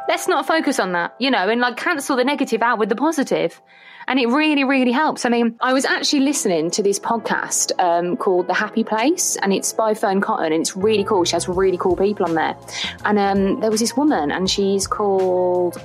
let's 0.09 0.27
not 0.27 0.47
focus 0.47 0.81
on 0.81 0.93
that, 0.93 1.15
you 1.21 1.31
know, 1.31 1.49
and 1.49 1.61
like 1.61 1.77
cancel 1.77 2.17
the 2.17 2.25
negative 2.25 2.63
out 2.63 2.79
with 2.79 2.89
the 2.89 2.97
positive. 2.97 3.61
And 4.09 4.19
it 4.19 4.27
really, 4.27 4.65
really 4.65 4.91
helps. 4.91 5.27
I 5.27 5.29
mean, 5.29 5.57
I 5.61 5.75
was 5.75 5.85
actually 5.85 6.21
listening 6.21 6.71
to 6.71 6.83
this 6.83 6.99
podcast 6.99 7.79
um, 7.79 8.17
called 8.17 8.49
The 8.49 8.55
Happy 8.55 8.83
Place, 8.83 9.37
and 9.43 9.53
it's 9.53 9.75
by 9.75 9.93
Fearne 9.93 10.23
Cotton, 10.23 10.47
and 10.47 10.63
it's 10.63 10.75
really 10.75 11.05
cool. 11.05 11.25
She 11.25 11.35
has 11.35 11.47
really 11.47 11.77
cool 11.77 11.95
people 11.95 12.25
on 12.25 12.35
there. 12.35 12.57
And 13.05 13.19
um, 13.19 13.61
there 13.61 13.71
was 13.71 13.81
this 13.81 13.99
woman, 13.99 14.33
and 14.33 14.49
she's 14.49 14.87
called 14.87 15.77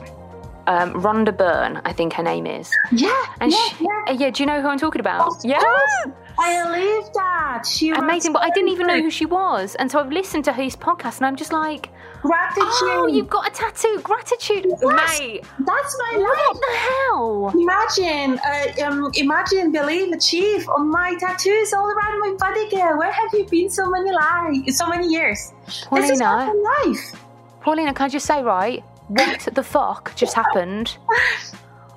um, 0.68 0.94
Rhonda 0.94 1.38
Byrne, 1.38 1.82
I 1.84 1.92
think 1.92 2.14
her 2.14 2.24
name 2.24 2.48
is. 2.48 2.72
Yeah. 2.94 3.26
And 3.42 3.52
yeah, 3.52 3.68
she, 3.68 3.84
yeah. 3.84 4.12
yeah. 4.14 4.30
do 4.30 4.42
you 4.42 4.48
know 4.48 4.62
who 4.62 4.70
I'm 4.70 4.80
talking 4.80 5.02
about? 5.02 5.28
Of 5.28 5.44
yeah. 5.44 5.60
course. 5.60 6.16
I 6.45 6.63
believe 6.65 7.13
that. 7.13 7.63
She 7.65 7.91
was 7.91 7.99
Amazing, 7.99 8.34
but 8.34 8.41
I 8.43 8.49
didn't 8.49 8.69
even 8.69 8.88
know 8.88 9.01
who 9.01 9.10
she 9.10 9.25
was. 9.25 9.75
And 9.75 9.89
so 9.89 9.99
I've 9.99 10.12
listened 10.12 10.45
to 10.45 10.53
her 10.53 10.63
podcast, 10.63 11.17
and 11.17 11.25
I'm 11.25 11.36
just 11.36 11.53
like, 11.53 11.89
Gratitude. 12.21 12.65
oh, 12.84 13.08
you've 13.08 13.29
got 13.29 13.47
a 13.47 13.51
tattoo. 13.51 13.99
Gratitude. 14.03 14.65
Yes. 14.65 15.19
Mate, 15.19 15.43
That's 15.60 15.97
my 16.03 16.17
what 16.17 16.56
life. 16.56 16.62
the 16.62 16.77
hell? 16.77 17.53
Imagine, 17.58 18.39
uh, 18.39 18.86
um, 18.88 19.12
imagine, 19.15 19.71
believe, 19.71 20.12
achieve 20.13 20.67
on 20.69 20.89
my 20.89 21.15
tattoos 21.19 21.73
all 21.73 21.88
around 21.89 22.19
my 22.19 22.36
body, 22.39 22.69
girl. 22.69 22.97
Where 22.97 23.12
have 23.12 23.29
you 23.34 23.45
been 23.45 23.69
so 23.69 23.89
many 23.89 24.12
lives, 24.12 24.77
so 24.77 24.88
many 24.88 25.08
years? 25.08 25.51
This 25.65 25.77
is 26.12 26.19
Paulina, 26.19 26.53
my 26.53 26.84
life. 26.86 27.23
Paulina, 27.62 27.93
can 27.93 28.06
I 28.06 28.10
just 28.10 28.25
say, 28.25 28.41
right? 28.41 28.84
What 29.08 29.47
the 29.53 29.63
fuck 29.63 30.13
just 30.15 30.34
happened? 30.34 30.97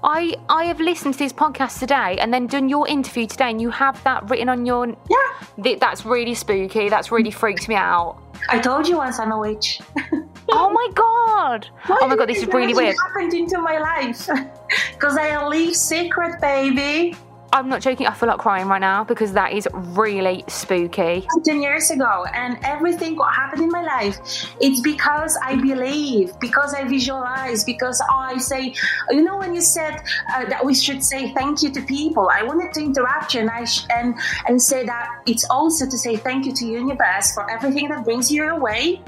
I 0.07 0.37
I 0.49 0.65
have 0.65 0.81
listened 0.81 1.15
to 1.15 1.19
this 1.19 1.33
podcast 1.33 1.81
today 1.81 2.17
and 2.21 2.33
then 2.33 2.47
done 2.47 2.69
your 2.69 2.87
interview 2.89 3.27
today, 3.27 3.51
and 3.51 3.61
you 3.61 3.71
have 3.71 4.03
that 4.05 4.31
written 4.31 4.49
on 4.49 4.65
your. 4.65 4.87
Yeah, 4.87 5.63
Th- 5.63 5.81
That's 5.81 6.07
really 6.07 6.35
spooky. 6.35 6.89
That's 6.89 7.11
really 7.11 7.33
freaked 7.33 7.69
me 7.69 7.75
out. 7.75 8.19
I 8.49 8.61
told 8.61 8.87
you 8.87 8.97
once 8.99 9.19
I'm 9.19 9.33
a 9.33 9.39
witch. 9.39 9.81
Oh 10.49 10.71
my 10.71 10.89
god! 10.95 11.69
Oh 11.91 12.07
my 12.07 12.15
god, 12.15 12.29
this 12.29 12.39
is 12.39 12.47
really 12.47 12.73
weird. 12.73 12.95
happened 13.05 13.35
into 13.35 13.59
my 13.61 13.79
life 13.79 14.29
because 14.93 15.19
I 15.19 15.45
leave 15.45 15.75
secret, 15.75 16.41
baby. 16.41 17.17
I'm 17.53 17.69
not 17.69 17.81
joking. 17.81 18.07
I 18.07 18.13
feel 18.13 18.29
like 18.29 18.39
crying 18.39 18.69
right 18.69 18.81
now 18.81 19.05
because 19.05 19.33
that 19.33 19.53
is 19.53 19.69
really 19.73 20.45
spooky. 20.49 21.27
10 21.45 21.63
years 21.63 21.91
ago 21.91 22.25
and 22.35 22.59
everything 22.65 23.17
what 23.17 23.33
happened 23.35 23.63
in 23.63 23.71
my 23.71 23.83
life 23.83 24.19
it's 24.61 24.81
because 24.81 25.39
i 25.43 25.55
believe 25.57 26.39
because 26.41 26.75
i 26.75 26.85
visualize 26.85 27.65
because 27.65 28.03
i 28.13 28.37
say 28.39 28.75
you 29.11 29.23
know 29.23 29.37
when 29.37 29.55
you 29.55 29.61
said 29.61 30.03
uh, 30.35 30.45
that 30.47 30.65
we 30.65 30.75
should 30.75 31.03
say 31.03 31.33
thank 31.35 31.63
you 31.63 31.71
to 31.71 31.83
people 31.83 32.29
i 32.33 32.43
wanted 32.43 32.73
to 32.73 32.81
interrupt 32.81 33.35
you 33.35 33.41
and 33.41 33.51
i 33.51 33.65
sh- 33.65 33.87
and 33.91 34.15
and 34.49 34.61
say 34.61 34.85
that 34.85 35.09
it's 35.27 35.45
also 35.51 35.85
to 35.85 35.99
say 35.99 36.17
thank 36.17 36.47
you 36.47 36.53
to 36.53 36.67
universe 36.67 37.33
for 37.33 37.49
everything 37.51 37.89
that 37.89 38.05
brings 38.05 38.31
you 38.31 38.43
your 38.43 38.59
way 38.59 39.01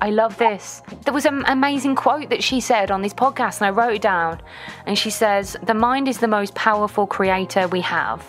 I 0.00 0.10
love 0.10 0.22
this. 0.22 0.22
I 0.22 0.22
love 0.22 0.38
this. 0.38 0.82
There 1.04 1.14
was 1.14 1.26
an 1.26 1.44
amazing 1.46 1.96
quote 1.96 2.30
that 2.30 2.42
she 2.42 2.60
said 2.60 2.90
on 2.90 3.02
this 3.02 3.14
podcast, 3.14 3.60
and 3.60 3.66
I 3.66 3.70
wrote 3.70 3.94
it 3.94 4.02
down. 4.02 4.40
And 4.86 4.98
she 4.98 5.10
says, 5.10 5.56
The 5.62 5.74
mind 5.74 6.08
is 6.08 6.18
the 6.18 6.28
most 6.28 6.54
powerful 6.54 7.06
creator 7.06 7.68
we 7.68 7.80
have, 7.82 8.22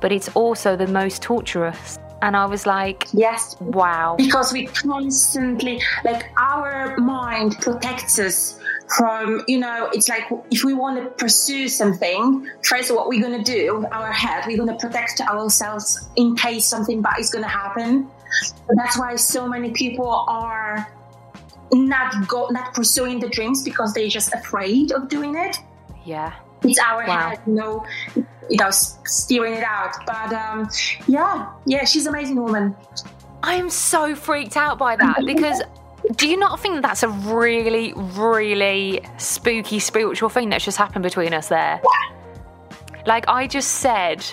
but 0.00 0.12
it's 0.12 0.28
also 0.34 0.76
the 0.76 0.86
most 0.86 1.22
torturous. 1.22 1.98
And 2.22 2.36
I 2.36 2.46
was 2.46 2.66
like, 2.66 3.08
yes 3.12 3.56
wow. 3.60 4.14
because 4.16 4.52
we 4.52 4.66
constantly 4.66 5.82
like 6.04 6.30
our 6.38 6.96
mind 6.98 7.56
protects 7.60 8.20
us 8.20 8.60
from 8.96 9.42
you 9.48 9.58
know 9.58 9.90
it's 9.92 10.08
like 10.08 10.24
if 10.52 10.62
we 10.62 10.72
want 10.72 11.02
to 11.02 11.10
pursue 11.24 11.66
something 11.66 12.48
first 12.62 12.94
what 12.94 13.08
we're 13.08 13.20
going 13.20 13.42
to 13.42 13.52
do 13.52 13.84
our 13.90 14.12
head 14.12 14.44
we're 14.46 14.56
going 14.56 14.68
to 14.68 14.86
protect 14.86 15.20
ourselves 15.22 16.08
in 16.14 16.36
case 16.36 16.64
something 16.64 17.02
bad 17.02 17.18
is 17.18 17.30
going 17.30 17.42
to 17.42 17.48
happen 17.48 18.08
that's 18.76 18.98
why 18.98 19.16
so 19.16 19.48
many 19.48 19.70
people 19.72 20.24
are 20.28 20.86
not 21.72 22.28
go 22.28 22.48
not 22.48 22.74
pursuing 22.74 23.20
the 23.20 23.28
dreams 23.28 23.62
because 23.62 23.94
they're 23.94 24.08
just 24.08 24.32
afraid 24.34 24.92
of 24.92 25.08
doing 25.08 25.36
it. 25.36 25.56
Yeah. 26.04 26.34
It's 26.62 26.78
our 26.78 27.06
wow. 27.06 27.30
head 27.30 27.40
you 27.46 27.54
know 27.54 27.84
you 28.50 28.56
know 28.56 28.70
steering 28.70 29.54
it 29.54 29.64
out. 29.64 29.94
But 30.06 30.32
um 30.32 30.68
yeah 31.06 31.50
yeah 31.66 31.84
she's 31.84 32.06
an 32.06 32.14
amazing 32.14 32.36
woman. 32.36 32.76
I'm 33.42 33.70
so 33.70 34.14
freaked 34.14 34.56
out 34.56 34.78
by 34.78 34.96
that 34.96 35.22
because 35.26 35.62
do 36.16 36.28
you 36.28 36.36
not 36.36 36.58
think 36.60 36.82
that's 36.82 37.02
a 37.02 37.08
really, 37.08 37.92
really 37.94 39.00
spooky 39.18 39.78
spiritual 39.78 40.28
thing 40.28 40.48
that's 40.48 40.64
just 40.64 40.76
happened 40.76 41.04
between 41.04 41.32
us 41.32 41.48
there? 41.48 41.80
Like, 43.06 43.28
I 43.28 43.46
just 43.46 43.76
said 43.76 44.24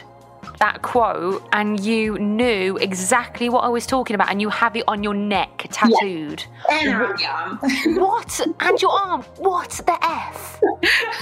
that 0.59 0.81
quote 0.81 1.47
and 1.51 1.79
you 1.79 2.17
knew 2.19 2.77
exactly 2.77 3.49
what 3.49 3.61
I 3.61 3.69
was 3.69 3.85
talking 3.85 4.13
about 4.13 4.29
and 4.29 4.41
you 4.41 4.49
have 4.49 4.75
it 4.75 4.83
on 4.87 5.03
your 5.03 5.13
neck 5.13 5.67
tattooed. 5.71 6.43
Yeah. 6.69 6.79
And 6.81 6.89
arm. 7.27 7.59
what? 7.95 8.39
And 8.59 8.81
your 8.81 8.91
arm. 8.91 9.23
What 9.37 9.69
the 9.85 9.97
F? 10.05 10.61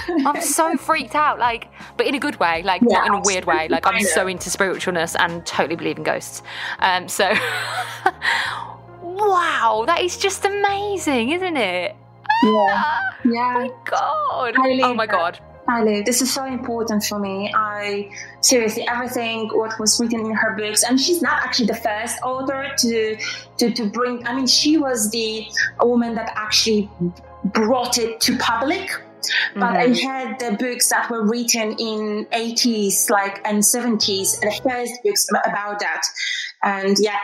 I'm 0.26 0.40
so 0.40 0.76
freaked 0.76 1.14
out. 1.14 1.38
Like, 1.38 1.68
but 1.96 2.06
in 2.06 2.14
a 2.14 2.18
good 2.18 2.38
way, 2.40 2.62
like 2.62 2.82
yeah. 2.82 2.98
not 2.98 3.06
in 3.06 3.14
a 3.14 3.20
weird 3.20 3.44
way. 3.44 3.68
Like 3.68 3.86
I'm 3.86 4.02
so 4.02 4.26
into 4.26 4.50
spiritualness 4.50 5.16
and 5.18 5.44
totally 5.46 5.76
believe 5.76 5.98
in 5.98 6.04
ghosts. 6.04 6.42
Um, 6.80 7.08
so 7.08 7.24
wow, 9.02 9.84
that 9.86 10.00
is 10.02 10.16
just 10.16 10.44
amazing, 10.44 11.30
isn't 11.30 11.56
it? 11.56 11.96
Yeah. 12.42 13.00
Yeah. 13.24 13.54
Oh 13.54 13.60
my 13.60 13.70
god. 13.84 14.54
Oh 14.56 14.94
my 14.94 15.06
god. 15.06 15.40
Highly. 15.68 16.00
This 16.00 16.22
is 16.22 16.32
so 16.32 16.46
important 16.46 17.04
for 17.04 17.18
me. 17.18 17.52
I 17.54 18.10
seriously 18.40 18.88
everything 18.88 19.50
what 19.52 19.78
was 19.78 20.00
written 20.00 20.20
in 20.20 20.32
her 20.32 20.56
books, 20.56 20.82
and 20.82 20.98
she's 20.98 21.20
not 21.20 21.42
actually 21.42 21.66
the 21.66 21.74
first 21.74 22.16
author 22.22 22.70
to 22.78 23.18
to, 23.58 23.70
to 23.72 23.90
bring. 23.90 24.26
I 24.26 24.34
mean, 24.34 24.46
she 24.46 24.78
was 24.78 25.10
the 25.10 25.46
woman 25.82 26.14
that 26.14 26.32
actually 26.36 26.88
brought 27.44 27.98
it 27.98 28.18
to 28.22 28.38
public. 28.38 28.90
But 29.54 29.74
mm-hmm. 29.74 30.08
I 30.08 30.10
had 30.10 30.38
the 30.38 30.56
books 30.56 30.88
that 30.88 31.10
were 31.10 31.26
written 31.28 31.72
in 31.72 32.26
80s, 32.32 33.10
like 33.10 33.46
and 33.46 33.58
70s, 33.58 34.40
and 34.40 34.50
the 34.50 34.60
first 34.62 34.92
books 35.04 35.26
about 35.44 35.80
that. 35.80 36.02
And 36.62 36.96
yeah, 36.98 37.18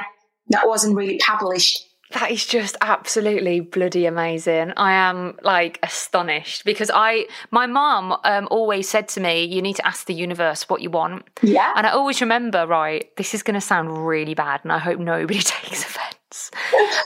that 0.51 0.69
wasn't 0.69 0.97
really 0.97 1.19
published. 1.25 1.79
That 2.15 2.31
is 2.31 2.47
just 2.47 2.77
absolutely 2.81 3.59
bloody 3.59 4.07
amazing. 4.07 4.73
I 4.77 4.93
am 4.93 5.37
like 5.43 5.81
astonished 5.83 6.65
because 6.65 6.89
I, 6.95 7.27
my 7.51 7.67
mom 7.67 8.17
um, 8.23 8.47
always 8.53 8.89
said 8.89 9.09
to 9.09 9.21
me, 9.21 9.45
you 9.45 9.61
need 9.61 9.75
to 9.77 9.87
ask 9.87 10.07
the 10.07 10.15
universe 10.15 10.69
what 10.69 10.81
you 10.81 10.91
want. 10.91 11.25
Yeah. 11.43 11.73
And 11.75 11.89
I 11.89 11.91
always 11.91 12.21
remember, 12.21 12.69
right, 12.69 13.15
this 13.17 13.35
is 13.35 13.43
going 13.43 13.55
to 13.55 13.61
sound 13.61 14.07
really 14.07 14.35
bad 14.35 14.61
and 14.63 14.73
I 14.73 14.79
hope 14.79 15.01
nobody 15.01 15.41
takes 15.43 15.83
offense. 15.83 16.53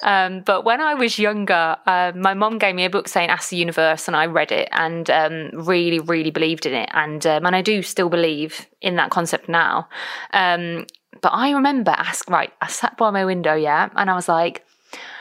um, 0.02 0.42
but 0.42 0.66
when 0.66 0.82
I 0.82 0.92
was 0.92 1.18
younger, 1.18 1.76
uh, 1.86 2.12
my 2.14 2.34
mom 2.34 2.58
gave 2.58 2.74
me 2.74 2.84
a 2.84 2.90
book 2.90 3.08
saying 3.08 3.30
ask 3.30 3.48
the 3.48 3.56
universe 3.56 4.08
and 4.08 4.16
I 4.16 4.26
read 4.26 4.52
it 4.52 4.68
and 4.72 5.08
um, 5.08 5.50
really, 5.54 6.00
really 6.00 6.30
believed 6.30 6.66
in 6.66 6.74
it. 6.74 6.90
And, 6.92 7.26
um, 7.26 7.46
and 7.46 7.56
I 7.56 7.62
do 7.62 7.80
still 7.80 8.10
believe 8.10 8.66
in 8.82 8.96
that 8.96 9.10
concept 9.10 9.48
now. 9.48 9.88
Um, 10.34 10.86
but 11.22 11.30
I 11.30 11.52
remember 11.52 11.92
ask 11.92 12.28
right, 12.28 12.52
I 12.60 12.68
sat 12.68 12.98
by 12.98 13.10
my 13.10 13.24
window, 13.24 13.54
yeah, 13.54 13.88
and 13.96 14.10
I 14.10 14.14
was 14.14 14.28
like, 14.28 14.64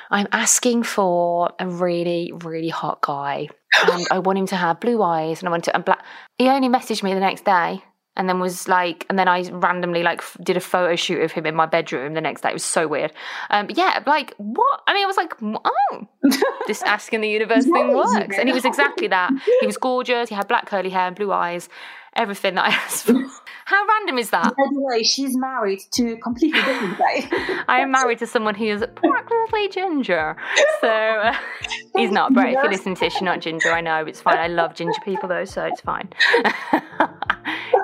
I'm 0.09 0.27
asking 0.31 0.83
for 0.83 1.51
a 1.59 1.67
really, 1.67 2.31
really 2.43 2.69
hot 2.69 3.01
guy. 3.01 3.49
And 3.91 4.07
I 4.11 4.19
want 4.19 4.39
him 4.39 4.47
to 4.47 4.55
have 4.55 4.79
blue 4.79 5.03
eyes 5.03 5.39
and 5.39 5.47
I 5.47 5.51
want 5.51 5.65
to 5.65 5.75
and 5.75 5.85
black 5.85 6.03
he 6.37 6.47
only 6.47 6.69
messaged 6.69 7.03
me 7.03 7.13
the 7.13 7.19
next 7.19 7.43
day 7.45 7.83
and 8.15 8.27
then 8.27 8.39
was 8.39 8.67
like 8.67 9.05
and 9.09 9.19
then 9.19 9.27
I 9.27 9.47
randomly 9.49 10.03
like 10.03 10.21
did 10.41 10.57
a 10.57 10.61
photo 10.61 10.95
shoot 10.95 11.21
of 11.21 11.31
him 11.31 11.45
in 11.45 11.53
my 11.53 11.65
bedroom 11.65 12.13
the 12.13 12.21
next 12.21 12.41
day. 12.41 12.49
It 12.49 12.53
was 12.53 12.63
so 12.63 12.87
weird. 12.87 13.11
Um 13.49 13.67
yeah, 13.69 14.01
like 14.07 14.33
what? 14.37 14.81
I 14.87 14.93
mean 14.93 15.03
I 15.03 15.07
was 15.07 15.17
like, 15.17 15.33
oh 15.41 16.07
this 16.67 16.81
asking 16.81 17.21
the 17.21 17.29
universe 17.29 17.65
thing 17.65 17.93
works. 17.93 18.37
And 18.39 18.49
he 18.49 18.53
was 18.53 18.65
exactly 18.65 19.07
that. 19.09 19.31
He 19.59 19.67
was 19.67 19.77
gorgeous, 19.77 20.29
he 20.29 20.35
had 20.35 20.47
black 20.47 20.65
curly 20.65 20.89
hair 20.89 21.07
and 21.07 21.15
blue 21.15 21.31
eyes 21.31 21.69
everything 22.17 22.55
that 22.55 22.65
I 22.65 22.69
asked 22.69 23.05
for. 23.05 23.13
How 23.65 23.85
random 23.85 24.17
is 24.17 24.29
that? 24.29 24.55
By 24.55 24.63
the 24.71 24.79
way, 24.79 25.03
she's 25.03 25.35
married 25.35 25.81
to 25.91 26.13
a 26.13 26.17
completely 26.17 26.61
different 26.61 26.97
guy. 26.97 27.63
I 27.67 27.81
am 27.81 27.91
married 27.91 28.19
to 28.19 28.27
someone 28.27 28.55
who 28.55 28.65
is 28.65 28.83
practically 28.95 29.67
ginger. 29.67 30.37
So 30.79 30.87
uh, 30.87 31.35
he's 31.95 32.11
not, 32.11 32.33
but 32.33 32.47
if 32.47 32.63
you 32.63 32.69
listen 32.69 32.95
to 32.95 32.99
this, 33.01 33.15
you're 33.15 33.25
not 33.25 33.41
ginger. 33.41 33.71
I 33.71 33.81
know, 33.81 34.05
it's 34.05 34.21
fine. 34.21 34.37
I 34.37 34.47
love 34.47 34.73
ginger 34.73 35.01
people 35.03 35.27
though, 35.27 35.43
so 35.43 35.65
it's 35.65 35.81
fine. 35.81 36.09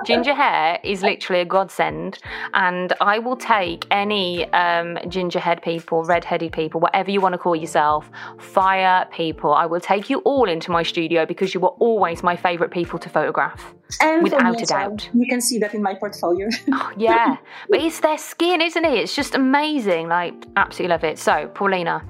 Ginger 0.04 0.34
hair 0.34 0.78
is 0.82 1.02
literally 1.02 1.40
a 1.40 1.44
godsend, 1.44 2.18
and 2.52 2.92
I 3.00 3.18
will 3.18 3.36
take 3.36 3.86
any 3.90 4.50
um, 4.52 4.98
ginger 5.08 5.38
head 5.38 5.62
people, 5.62 6.04
red 6.04 6.24
headed 6.24 6.52
people, 6.52 6.80
whatever 6.80 7.10
you 7.10 7.20
want 7.20 7.32
to 7.32 7.38
call 7.38 7.56
yourself, 7.56 8.10
fire 8.38 9.06
people. 9.12 9.52
I 9.52 9.66
will 9.66 9.80
take 9.80 10.10
you 10.10 10.18
all 10.20 10.48
into 10.48 10.70
my 10.70 10.82
studio 10.82 11.26
because 11.26 11.54
you 11.54 11.60
were 11.60 11.74
always 11.80 12.22
my 12.22 12.36
favourite 12.36 12.72
people 12.72 12.98
to 12.98 13.08
photograph. 13.08 13.74
And 14.00 14.22
without 14.22 14.60
a 14.60 14.66
doubt. 14.66 15.08
You 15.12 15.26
can 15.26 15.40
see 15.40 15.58
that 15.58 15.74
in 15.74 15.82
my 15.82 15.94
portfolio. 15.94 16.48
oh, 16.72 16.92
yeah. 16.96 17.36
But 17.68 17.80
it's 17.80 18.00
their 18.00 18.18
skin, 18.18 18.60
isn't 18.60 18.84
it? 18.84 18.94
It's 18.94 19.14
just 19.14 19.34
amazing. 19.34 20.08
Like, 20.08 20.34
absolutely 20.56 20.90
love 20.90 21.04
it. 21.04 21.18
So, 21.18 21.48
Paulina, 21.54 22.04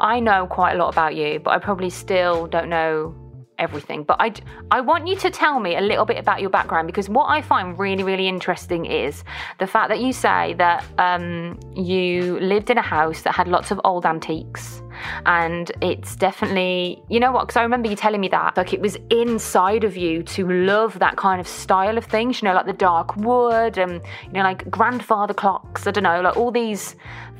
I 0.00 0.20
know 0.20 0.46
quite 0.46 0.72
a 0.72 0.76
lot 0.76 0.88
about 0.88 1.14
you, 1.14 1.38
but 1.38 1.50
I 1.50 1.58
probably 1.58 1.90
still 1.90 2.46
don't 2.46 2.68
know 2.68 3.14
everything. 3.58 4.04
But 4.04 4.16
I, 4.20 4.32
I 4.70 4.80
want 4.80 5.06
you 5.06 5.16
to 5.16 5.30
tell 5.30 5.60
me 5.60 5.76
a 5.76 5.80
little 5.80 6.04
bit 6.04 6.18
about 6.18 6.40
your 6.40 6.50
background 6.50 6.86
because 6.86 7.08
what 7.08 7.26
I 7.26 7.42
find 7.42 7.78
really, 7.78 8.02
really 8.02 8.28
interesting 8.28 8.86
is 8.86 9.24
the 9.58 9.66
fact 9.66 9.88
that 9.88 10.00
you 10.00 10.12
say 10.12 10.54
that 10.54 10.84
um, 10.98 11.58
you 11.74 12.38
lived 12.40 12.70
in 12.70 12.78
a 12.78 12.82
house 12.82 13.22
that 13.22 13.34
had 13.34 13.48
lots 13.48 13.70
of 13.70 13.80
old 13.84 14.06
antiques 14.06 14.82
and 15.26 15.70
it's 15.80 16.16
definitely, 16.16 17.02
you 17.08 17.20
know 17.20 17.32
what? 17.32 17.46
Because 17.46 17.56
I 17.56 17.62
remember 17.62 17.88
you 17.88 17.96
telling 17.96 18.20
me 18.20 18.28
that, 18.28 18.56
like 18.56 18.72
it 18.72 18.80
was 18.80 18.96
inside 19.10 19.84
of 19.84 19.96
you 19.96 20.22
to 20.22 20.48
love 20.48 20.98
that 20.98 21.16
kind 21.16 21.40
of 21.40 21.48
style 21.48 21.98
of 21.98 22.04
things, 22.04 22.40
you 22.40 22.48
know, 22.48 22.54
like 22.54 22.66
the 22.66 22.72
dark 22.72 23.16
wood 23.16 23.78
and, 23.78 24.00
you 24.26 24.32
know, 24.32 24.42
like 24.42 24.70
grandfather 24.70 25.34
clocks, 25.34 25.86
I 25.86 25.90
don't 25.90 26.04
know, 26.04 26.20
like 26.20 26.36
all 26.36 26.50
these 26.50 26.96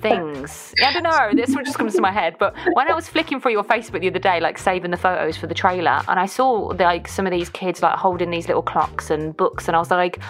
things. 0.09 0.75
I 0.85 0.93
don't 0.93 1.03
know, 1.03 1.31
this 1.35 1.55
one 1.55 1.65
just 1.65 1.79
comes 1.79 1.95
to 1.95 2.01
my 2.01 2.13
head. 2.13 2.37
But 2.39 2.55
when 2.75 2.91
I 2.91 2.95
was 2.95 3.09
flicking 3.09 3.41
through 3.41 3.53
your 3.53 3.65
Facebook 3.65 4.01
the 4.01 4.09
other 4.09 4.19
day, 4.19 4.41
like 4.41 4.59
saving 4.59 4.91
the 4.91 4.97
photos 4.97 5.37
for 5.37 5.47
the 5.47 5.55
trailer, 5.55 6.03
and 6.09 6.21
I 6.21 6.27
saw 6.27 6.73
like 6.79 7.09
some 7.09 7.27
of 7.27 7.33
these 7.33 7.49
kids 7.49 7.83
like 7.83 7.97
holding 7.99 8.31
these 8.31 8.47
little 8.47 8.63
clocks 8.63 9.11
and 9.11 9.37
books, 9.37 9.69
and 9.69 9.77
I 9.77 9.79
was 9.79 9.91
like, 9.91 10.21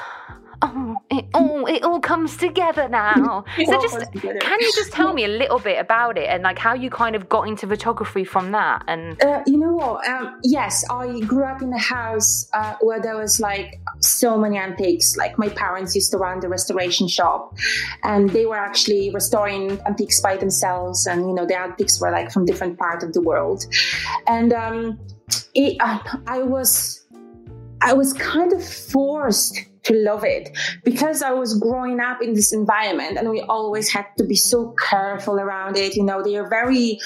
oh, 0.62 0.96
it 1.10 1.26
all 1.34 1.66
it 1.66 1.82
all 1.82 2.00
comes 2.00 2.36
together 2.36 2.88
now. 2.88 3.44
so 3.56 3.80
just 3.80 4.12
can 4.12 4.60
you 4.60 4.72
just 4.74 4.92
tell 4.92 5.12
me 5.12 5.24
a 5.24 5.28
little 5.28 5.58
bit 5.58 5.78
about 5.78 6.18
it 6.18 6.28
and 6.28 6.42
like 6.42 6.58
how 6.58 6.74
you 6.74 6.90
kind 6.90 7.16
of 7.16 7.28
got 7.28 7.48
into 7.48 7.66
photography 7.66 8.24
from 8.24 8.52
that? 8.52 8.84
And 8.86 9.22
uh, 9.22 9.42
you 9.46 9.58
know 9.58 9.72
what? 9.72 10.06
Um, 10.08 10.40
yes, 10.42 10.84
I 10.90 11.20
grew 11.20 11.44
up 11.44 11.62
in 11.62 11.72
a 11.72 11.78
house 11.78 12.48
uh, 12.52 12.74
where 12.80 13.00
there 13.00 13.16
was 13.16 13.40
like 13.40 13.80
so 14.00 14.38
many 14.38 14.58
antiques. 14.58 15.16
Like 15.16 15.38
my 15.38 15.48
parents 15.48 15.94
used 15.94 16.10
to 16.12 16.18
run 16.18 16.40
the 16.40 16.48
restoration 16.48 17.08
shop, 17.08 17.56
and 18.02 18.30
they 18.30 18.46
were 18.46 18.58
actually 18.58 19.10
restoring 19.12 19.80
antiques 19.86 20.20
by 20.20 20.36
themselves. 20.36 21.06
And 21.06 21.28
you 21.28 21.34
know 21.34 21.46
the 21.46 21.58
antiques 21.58 22.00
were 22.00 22.10
like 22.10 22.30
from 22.30 22.44
different 22.44 22.78
parts 22.78 23.04
of 23.04 23.12
the 23.12 23.20
world, 23.20 23.64
and 24.26 24.52
um, 24.52 24.98
it, 25.54 25.76
uh, 25.80 25.98
I 26.26 26.42
was 26.42 27.04
I 27.80 27.92
was 27.92 28.12
kind 28.14 28.52
of 28.52 28.66
forced 28.66 29.58
to 29.84 29.94
love 29.94 30.24
it 30.24 30.56
because 30.82 31.22
I 31.22 31.30
was 31.32 31.58
growing 31.58 32.00
up 32.00 32.22
in 32.22 32.34
this 32.34 32.52
environment 32.52 33.18
and 33.18 33.30
we 33.30 33.40
always 33.42 33.90
had 33.90 34.06
to 34.18 34.24
be 34.24 34.34
so 34.34 34.74
careful 34.78 35.34
around 35.34 35.76
it. 35.76 35.94
You 35.94 36.04
know, 36.04 36.22
they 36.22 36.36
are 36.36 36.48
very, 36.48 36.98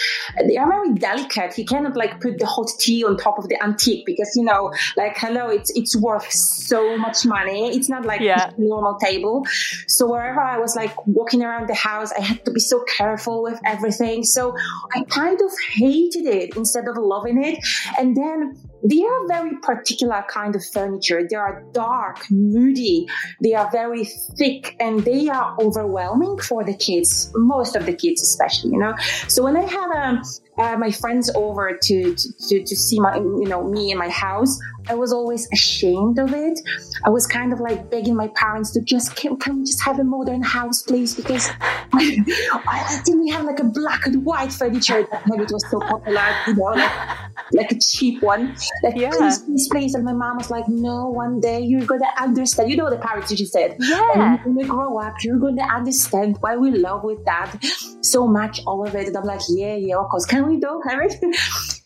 they 0.47 0.57
are 0.57 0.69
very 0.69 0.95
delicate. 0.95 1.59
You 1.59 1.65
cannot 1.65 1.97
like 1.97 2.21
put 2.21 2.39
the 2.39 2.47
hot 2.47 2.71
tea 2.79 3.05
on 3.05 3.17
top 3.17 3.39
of 3.39 3.49
the 3.49 3.63
antique 3.63 4.07
because, 4.07 4.33
you 4.37 4.45
know, 4.45 4.73
like, 4.97 5.17
hello, 5.19 5.49
it's, 5.49 5.71
it's 5.75 5.97
worth 5.97 6.31
so 6.31 6.97
much 6.97 7.27
money. 7.27 7.77
It's 7.77 7.89
not 7.89 8.05
like 8.05 8.21
yeah. 8.21 8.51
a 8.57 8.61
normal 8.61 8.97
table. 8.99 9.45
So 9.89 10.11
wherever 10.11 10.41
I 10.41 10.59
was 10.59 10.77
like 10.77 10.95
walking 11.07 11.43
around 11.43 11.69
the 11.69 11.75
house, 11.75 12.13
I 12.13 12.21
had 12.23 12.45
to 12.45 12.53
be 12.53 12.61
so 12.61 12.85
careful 12.85 13.43
with 13.43 13.61
everything. 13.67 14.23
So 14.25 14.55
I 14.95 15.03
kind 15.05 15.41
of 15.41 15.51
hated 15.73 16.27
it 16.27 16.57
instead 16.57 16.87
of 16.89 16.97
loving 16.97 17.43
it. 17.43 17.59
And 17.99 18.17
then 18.17 18.57
they 18.83 19.03
are 19.03 19.29
very 19.29 19.57
particular 19.63 20.25
kind 20.29 20.55
of 20.55 20.65
furniture. 20.65 21.27
They 21.29 21.37
are 21.37 21.65
dark, 21.73 22.19
moody, 22.31 23.07
they 23.43 23.55
are 23.55 23.71
very 23.71 24.05
thick, 24.05 24.77
and 24.81 25.01
they 25.01 25.29
are 25.29 25.57
overwhelming 25.61 26.39
for 26.39 26.65
the 26.65 26.75
kids, 26.75 27.31
most 27.35 27.77
of 27.77 27.87
the 27.87 27.95
kids 27.95 28.23
especially, 28.23 28.73
you 28.73 28.79
know. 28.79 28.95
So 29.29 29.43
when 29.43 29.57
I 29.57 29.63
have 29.63 29.91
um, 29.91 30.23
uh, 30.59 30.77
my 30.77 30.91
friends 30.91 31.31
over 31.35 31.79
to, 31.83 32.15
to, 32.15 32.63
to 32.65 32.77
see 32.77 32.99
my, 33.01 33.17
you 33.17 33.47
know, 33.49 33.69
me 33.69 33.91
in 33.91 33.99
my 33.99 34.09
house, 34.09 34.59
I 34.89 34.95
was 34.95 35.13
always 35.13 35.49
ashamed 35.53 36.19
of 36.19 36.33
it. 36.33 36.59
I 37.05 37.11
was 37.11 37.27
kind 37.27 37.53
of 37.53 37.61
like 37.61 37.91
begging 37.91 38.17
my 38.17 38.29
parents 38.29 38.73
to 38.73 38.81
just 38.81 39.17
can, 39.17 39.37
can 39.37 39.59
we 39.59 39.65
just 39.65 39.83
have 39.83 39.99
a 39.99 40.05
modern 40.05 40.43
house, 40.43 40.83
please? 40.83 41.15
Because 41.15 41.49
I, 41.61 42.25
I 42.67 43.01
didn't 43.05 43.29
have 43.29 43.45
like 43.45 43.61
a 43.61 43.65
black 43.65 44.07
and 44.07 44.25
white 44.25 44.53
furniture 44.53 45.07
that 45.11 45.23
maybe 45.27 45.43
it 45.43 45.51
was 45.53 45.71
so 45.71 45.81
popular, 45.81 46.25
you 46.47 46.55
know, 46.55 46.65
like, 46.65 47.19
like 47.53 47.73
a 47.73 47.79
cheap 47.79 48.23
one. 48.23 48.55
Like 48.83 48.97
Yeah. 48.97 49.11
please, 49.11 49.39
please, 49.41 49.69
please. 49.69 49.95
And 49.95 50.05
my 50.05 50.13
mom 50.13 50.39
was 50.39 50.51
like, 50.51 50.69
No, 50.69 51.09
one 51.09 51.41
day 51.41 51.61
you're 51.61 51.85
gonna 51.87 52.11
understand. 52.19 52.71
You 52.71 52.77
know 52.77 52.85
what 52.85 52.99
the 52.99 53.07
parents 53.07 53.31
usually 53.31 53.47
said. 53.47 53.77
Yeah. 53.79 54.43
When 54.45 54.59
you 54.59 54.67
grow 54.67 54.99
up, 54.99 55.15
you're 55.23 55.39
going 55.39 55.57
to 55.57 55.65
understand 55.65 56.39
why 56.41 56.57
we 56.57 56.71
love 56.71 57.05
with 57.05 57.25
that 57.25 57.57
so 58.01 58.27
much 58.27 58.61
all 58.67 58.87
of 58.87 58.95
it. 58.95 59.07
And 59.09 59.17
I'm 59.17 59.25
like, 59.25 59.41
yeah, 59.49 59.75
yeah, 59.75 59.97
of 59.97 60.09
course. 60.09 60.25
Can 60.25 60.48
we 60.49 60.59
do 60.59 60.81
have 60.89 61.01
it? 61.03 61.37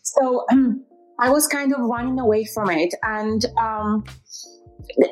so 0.03 0.45
um, 0.51 0.85
I 1.19 1.29
was 1.29 1.47
kind 1.47 1.73
of 1.73 1.79
running 1.81 2.19
away 2.19 2.45
from 2.45 2.69
it. 2.69 2.93
And 3.03 3.45
um, 3.59 4.03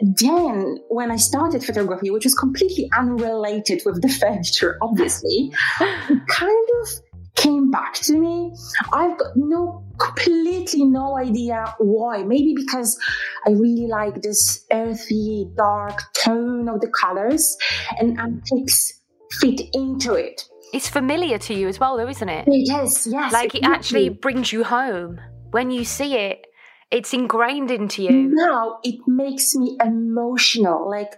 then 0.01 0.77
when 0.89 1.11
I 1.11 1.15
started 1.15 1.63
photography, 1.63 2.11
which 2.11 2.25
was 2.25 2.33
completely 2.33 2.89
unrelated 2.97 3.81
with 3.85 4.01
the 4.01 4.09
furniture, 4.19 4.77
obviously, 4.81 5.51
kind 5.79 6.67
of 6.81 6.89
came 7.35 7.71
back 7.71 7.93
to 7.95 8.17
me. 8.17 8.53
I've 8.91 9.17
got 9.17 9.35
no 9.35 9.83
completely 9.99 10.85
no 10.85 11.17
idea 11.17 11.73
why. 11.79 12.23
Maybe 12.23 12.53
because 12.55 12.99
I 13.45 13.51
really 13.51 13.87
like 13.87 14.21
this 14.21 14.65
earthy, 14.71 15.47
dark 15.55 16.01
tone 16.23 16.67
of 16.67 16.81
the 16.81 16.89
colors, 16.89 17.57
and 17.99 18.19
antiques 18.19 18.99
fit 19.39 19.61
into 19.73 20.13
it. 20.13 20.43
It's 20.73 20.89
familiar 20.89 21.37
to 21.37 21.53
you 21.53 21.67
as 21.67 21.79
well, 21.79 21.97
though, 21.97 22.07
isn't 22.07 22.29
it? 22.29 22.47
It 22.47 22.83
is, 22.83 23.07
yes. 23.07 23.33
Like 23.33 23.55
it 23.55 23.63
actually 23.63 24.09
brings 24.09 24.51
you 24.51 24.63
home 24.63 25.19
when 25.51 25.71
you 25.71 25.83
see 25.85 26.15
it. 26.15 26.47
It's 26.89 27.13
ingrained 27.13 27.71
into 27.71 28.03
you. 28.03 28.29
now 28.33 28.79
it 28.83 28.99
makes 29.07 29.55
me 29.55 29.77
emotional. 29.83 30.89
Like 30.89 31.15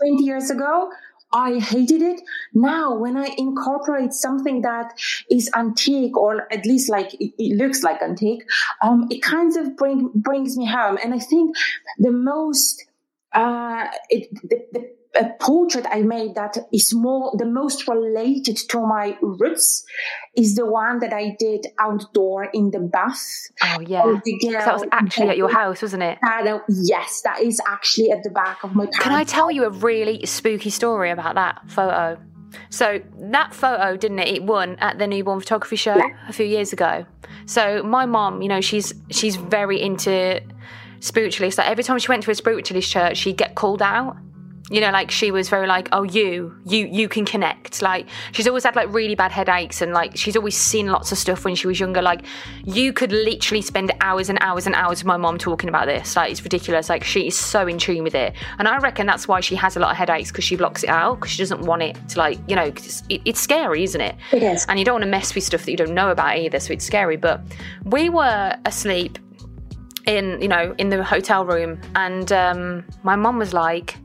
20 0.00 0.24
years 0.24 0.50
ago, 0.50 0.90
I 1.32 1.58
hated 1.58 2.00
it. 2.00 2.20
Now, 2.54 2.94
when 2.94 3.16
I 3.16 3.28
incorporate 3.36 4.12
something 4.12 4.62
that 4.62 4.92
is 5.28 5.50
antique, 5.54 6.16
or 6.16 6.52
at 6.52 6.64
least 6.64 6.88
like 6.88 7.12
it, 7.14 7.32
it 7.38 7.56
looks 7.56 7.82
like 7.82 8.00
antique, 8.02 8.44
um, 8.82 9.08
it 9.10 9.20
kind 9.20 9.56
of 9.56 9.76
bring, 9.76 10.10
brings 10.14 10.56
me 10.56 10.66
home. 10.66 10.96
And 11.02 11.12
I 11.12 11.18
think 11.18 11.56
the 11.98 12.12
most, 12.12 12.84
uh, 13.32 13.86
it, 14.10 14.28
the, 14.48 14.64
the 14.72 14.90
a 15.16 15.30
portrait 15.40 15.86
I 15.88 16.02
made 16.02 16.34
that 16.34 16.58
is 16.72 16.92
more 16.92 17.32
the 17.36 17.44
most 17.46 17.86
related 17.86 18.56
to 18.68 18.80
my 18.80 19.16
roots 19.22 19.84
is 20.36 20.56
the 20.56 20.66
one 20.66 20.98
that 21.00 21.12
I 21.12 21.36
did 21.38 21.66
outdoor 21.78 22.44
in 22.44 22.70
the 22.70 22.80
bath. 22.80 23.24
Oh 23.62 23.80
yeah, 23.80 24.02
that 24.04 24.72
was 24.72 24.84
actually 24.92 25.28
at 25.28 25.36
your 25.36 25.52
house, 25.52 25.82
wasn't 25.82 26.02
it? 26.02 26.18
Uh, 26.22 26.58
yes, 26.68 27.22
that 27.22 27.40
is 27.40 27.60
actually 27.68 28.10
at 28.10 28.22
the 28.22 28.30
back 28.30 28.64
of 28.64 28.74
my 28.74 28.86
pants. 28.86 28.98
Can 28.98 29.12
I 29.12 29.24
tell 29.24 29.50
you 29.50 29.64
a 29.64 29.70
really 29.70 30.24
spooky 30.26 30.70
story 30.70 31.10
about 31.10 31.36
that 31.36 31.62
photo? 31.68 32.20
So 32.70 33.00
that 33.18 33.54
photo, 33.54 33.96
didn't 33.96 34.20
it? 34.20 34.28
It 34.28 34.42
won 34.44 34.76
at 34.80 34.98
the 34.98 35.06
newborn 35.06 35.40
photography 35.40 35.76
show 35.76 36.00
a 36.28 36.32
few 36.32 36.46
years 36.46 36.72
ago. 36.72 37.04
So 37.46 37.82
my 37.82 38.06
mom, 38.06 38.42
you 38.42 38.48
know, 38.48 38.60
she's 38.60 38.92
she's 39.10 39.36
very 39.36 39.80
into 39.80 40.40
spiritualists. 41.00 41.58
Like 41.58 41.68
every 41.68 41.84
time 41.84 41.98
she 41.98 42.08
went 42.08 42.22
to 42.24 42.30
a 42.30 42.34
spiritualist 42.34 42.90
church, 42.90 43.18
she'd 43.18 43.36
get 43.36 43.54
called 43.54 43.82
out. 43.82 44.16
You 44.70 44.80
know, 44.80 44.90
like 44.90 45.10
she 45.10 45.30
was 45.30 45.50
very 45.50 45.66
like, 45.66 45.90
oh, 45.92 46.04
you, 46.04 46.54
you, 46.64 46.86
you 46.86 47.06
can 47.06 47.26
connect. 47.26 47.82
Like 47.82 48.06
she's 48.32 48.48
always 48.48 48.64
had 48.64 48.74
like 48.74 48.88
really 48.92 49.14
bad 49.14 49.30
headaches, 49.30 49.82
and 49.82 49.92
like 49.92 50.16
she's 50.16 50.36
always 50.36 50.56
seen 50.56 50.86
lots 50.86 51.12
of 51.12 51.18
stuff 51.18 51.44
when 51.44 51.54
she 51.54 51.66
was 51.66 51.78
younger. 51.78 52.00
Like 52.00 52.22
you 52.64 52.92
could 52.94 53.12
literally 53.12 53.60
spend 53.60 53.92
hours 54.00 54.30
and 54.30 54.38
hours 54.40 54.64
and 54.66 54.74
hours 54.74 55.00
with 55.00 55.06
my 55.06 55.18
mom 55.18 55.36
talking 55.36 55.68
about 55.68 55.84
this. 55.86 56.16
Like 56.16 56.30
it's 56.32 56.42
ridiculous. 56.42 56.88
Like 56.88 57.04
she 57.04 57.26
is 57.26 57.36
so 57.36 57.66
in 57.66 57.76
tune 57.78 58.02
with 58.04 58.14
it, 58.14 58.32
and 58.58 58.66
I 58.66 58.78
reckon 58.78 59.06
that's 59.06 59.28
why 59.28 59.40
she 59.40 59.54
has 59.56 59.76
a 59.76 59.80
lot 59.80 59.90
of 59.90 59.96
headaches 59.98 60.30
because 60.30 60.44
she 60.44 60.56
blocks 60.56 60.82
it 60.82 60.88
out 60.88 61.16
because 61.20 61.32
she 61.32 61.38
doesn't 61.42 61.60
want 61.60 61.82
it 61.82 61.98
to 62.08 62.18
like 62.18 62.38
you 62.48 62.56
know 62.56 62.70
'cause 62.72 62.86
it's, 62.86 63.02
it, 63.10 63.20
it's 63.26 63.40
scary, 63.40 63.82
isn't 63.82 64.00
it? 64.00 64.14
It 64.32 64.42
is. 64.42 64.64
and 64.68 64.78
you 64.78 64.84
don't 64.86 64.94
want 64.94 65.04
to 65.04 65.10
mess 65.10 65.34
with 65.34 65.44
stuff 65.44 65.64
that 65.66 65.70
you 65.70 65.76
don't 65.76 65.92
know 65.94 66.10
about 66.10 66.38
either 66.38 66.58
so 66.58 66.72
it's 66.72 66.84
scary 66.86 67.16
but 67.18 67.42
we 67.84 68.08
were 68.08 68.56
asleep 68.64 69.18
in 70.06 70.40
you 70.40 70.48
know 70.48 70.74
in 70.78 70.88
the 70.88 71.02
hotel 71.04 71.44
room 71.44 71.80
and 71.96 72.32
um, 72.32 72.84
my 73.02 73.16
mom 73.16 73.38
was 73.38 73.52
like 73.52 73.96